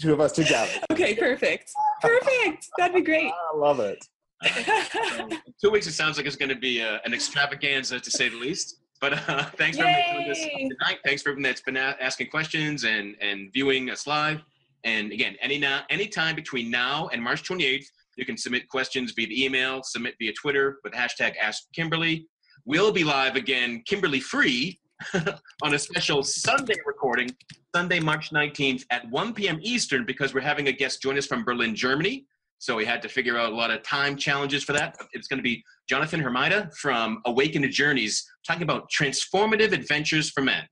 two 0.00 0.12
of 0.12 0.20
us 0.20 0.32
together. 0.32 0.70
okay, 0.90 1.14
perfect. 1.14 1.72
Perfect. 2.00 2.68
That'd 2.78 2.94
be 2.94 3.02
great. 3.02 3.32
I 3.52 3.56
love 3.56 3.80
it. 3.80 4.04
So, 4.42 5.28
two 5.62 5.70
weeks, 5.70 5.86
it 5.86 5.92
sounds 5.92 6.16
like 6.16 6.26
it's 6.26 6.36
going 6.36 6.50
to 6.50 6.56
be 6.56 6.82
uh, 6.82 6.98
an 7.04 7.14
extravaganza 7.14 8.00
to 8.00 8.10
say 8.10 8.28
the 8.28 8.36
least. 8.36 8.80
But 9.04 9.28
uh, 9.28 9.44
thanks 9.58 9.76
for 9.76 9.84
everyone 9.84 10.14
doing 10.14 10.28
this 10.28 10.38
tonight. 10.40 10.98
Thanks 11.04 11.20
for 11.20 11.28
everyone 11.28 11.42
that's 11.42 11.60
been 11.60 11.76
a- 11.76 11.94
asking 12.00 12.28
questions 12.28 12.84
and 12.84 13.16
and 13.20 13.52
viewing 13.52 13.90
us 13.90 14.06
live. 14.06 14.40
And 14.84 15.12
again, 15.12 15.36
any 15.42 15.58
now, 15.58 15.82
any 15.90 16.06
time 16.06 16.34
between 16.34 16.70
now 16.70 17.08
and 17.12 17.22
March 17.22 17.46
28th, 17.46 17.84
you 18.16 18.24
can 18.24 18.38
submit 18.38 18.66
questions 18.70 19.12
via 19.12 19.26
the 19.26 19.44
email, 19.44 19.82
submit 19.82 20.14
via 20.18 20.32
Twitter 20.32 20.78
with 20.82 20.94
the 20.94 20.98
hashtag 20.98 21.34
Ask 21.36 21.64
Kimberly. 21.74 22.26
We'll 22.64 22.92
be 22.92 23.04
live 23.04 23.36
again, 23.36 23.82
Kimberly 23.86 24.20
free, 24.20 24.80
on 25.62 25.74
a 25.74 25.78
special 25.78 26.22
Sunday 26.22 26.76
recording, 26.86 27.28
Sunday, 27.74 28.00
March 28.00 28.30
19th 28.30 28.84
at 28.90 29.06
1 29.10 29.34
p.m. 29.34 29.58
Eastern, 29.60 30.06
because 30.06 30.32
we're 30.32 30.40
having 30.40 30.68
a 30.68 30.72
guest 30.72 31.02
join 31.02 31.18
us 31.18 31.26
from 31.26 31.44
Berlin, 31.44 31.74
Germany. 31.74 32.24
So 32.64 32.76
we 32.76 32.86
had 32.86 33.02
to 33.02 33.10
figure 33.10 33.36
out 33.36 33.52
a 33.52 33.54
lot 33.54 33.70
of 33.70 33.82
time 33.82 34.16
challenges 34.16 34.64
for 34.64 34.72
that. 34.72 34.96
It's 35.12 35.28
going 35.28 35.36
to 35.36 35.42
be 35.42 35.62
Jonathan 35.86 36.18
Hermida 36.18 36.74
from 36.74 37.20
Awakened 37.26 37.62
the 37.62 37.68
Journeys 37.68 38.26
talking 38.46 38.62
about 38.62 38.90
transformative 38.90 39.72
adventures 39.72 40.30
for 40.30 40.40
men, 40.40 40.62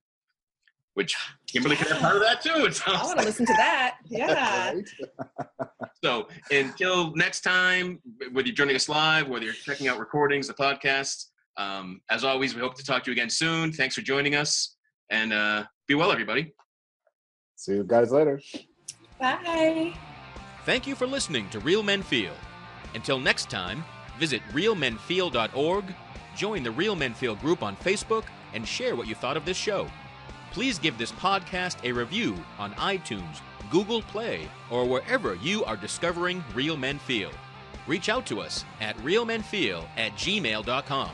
which 0.94 1.14
Kimberly 1.46 1.76
could 1.76 1.88
have 1.88 2.00
part 2.00 2.16
of 2.16 2.22
that 2.22 2.40
too. 2.40 2.64
It 2.64 2.68
I 2.68 2.70
sounds 2.70 3.08
want 3.08 3.18
to 3.18 3.26
listen 3.26 3.44
to 3.44 3.52
that. 3.58 3.96
Yeah. 4.08 4.72
Right? 5.58 5.68
so 6.02 6.28
until 6.50 7.14
next 7.14 7.42
time, 7.42 8.00
whether 8.32 8.48
you're 8.48 8.56
joining 8.56 8.74
us 8.74 8.88
live, 8.88 9.28
whether 9.28 9.44
you're 9.44 9.52
checking 9.52 9.88
out 9.88 9.98
recordings, 9.98 10.46
the 10.48 10.54
podcast, 10.54 11.26
um, 11.58 12.00
as 12.08 12.24
always, 12.24 12.54
we 12.54 12.62
hope 12.62 12.74
to 12.76 12.84
talk 12.84 13.04
to 13.04 13.10
you 13.10 13.12
again 13.12 13.28
soon. 13.28 13.70
Thanks 13.70 13.94
for 13.96 14.00
joining 14.00 14.34
us, 14.34 14.76
and 15.10 15.34
uh, 15.34 15.64
be 15.86 15.94
well, 15.94 16.10
everybody. 16.10 16.54
See 17.56 17.74
you 17.74 17.84
guys 17.84 18.10
later. 18.10 18.40
Bye. 19.20 19.92
Thank 20.64 20.86
you 20.86 20.94
for 20.94 21.06
listening 21.06 21.48
to 21.50 21.58
Real 21.60 21.82
Men 21.82 22.02
Feel. 22.02 22.34
Until 22.94 23.18
next 23.18 23.50
time, 23.50 23.84
visit 24.18 24.42
realmenfeel.org, 24.52 25.84
join 26.36 26.62
the 26.62 26.70
Real 26.70 26.94
Men 26.94 27.14
Feel 27.14 27.34
group 27.34 27.62
on 27.62 27.76
Facebook, 27.76 28.24
and 28.54 28.66
share 28.66 28.94
what 28.94 29.08
you 29.08 29.14
thought 29.14 29.36
of 29.36 29.44
this 29.44 29.56
show. 29.56 29.88
Please 30.52 30.78
give 30.78 30.98
this 30.98 31.12
podcast 31.12 31.82
a 31.82 31.92
review 31.92 32.36
on 32.58 32.72
iTunes, 32.74 33.40
Google 33.70 34.02
Play, 34.02 34.48
or 34.70 34.84
wherever 34.84 35.34
you 35.36 35.64
are 35.64 35.76
discovering 35.76 36.44
Real 36.54 36.76
Men 36.76 36.98
Feel. 36.98 37.30
Reach 37.86 38.08
out 38.08 38.26
to 38.26 38.40
us 38.40 38.64
at 38.80 38.96
realmenfeel 38.98 39.84
at 39.96 40.12
gmail.com. 40.12 41.10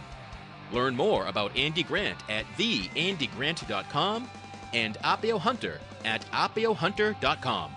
Learn 0.72 0.94
more 0.94 1.26
about 1.26 1.56
Andy 1.56 1.82
Grant 1.82 2.18
at 2.28 2.44
theandygrant.com 2.58 4.28
and 4.74 4.98
Appio 4.98 5.40
Hunter 5.40 5.80
at 6.04 6.30
appiohunter.com. 6.32 7.70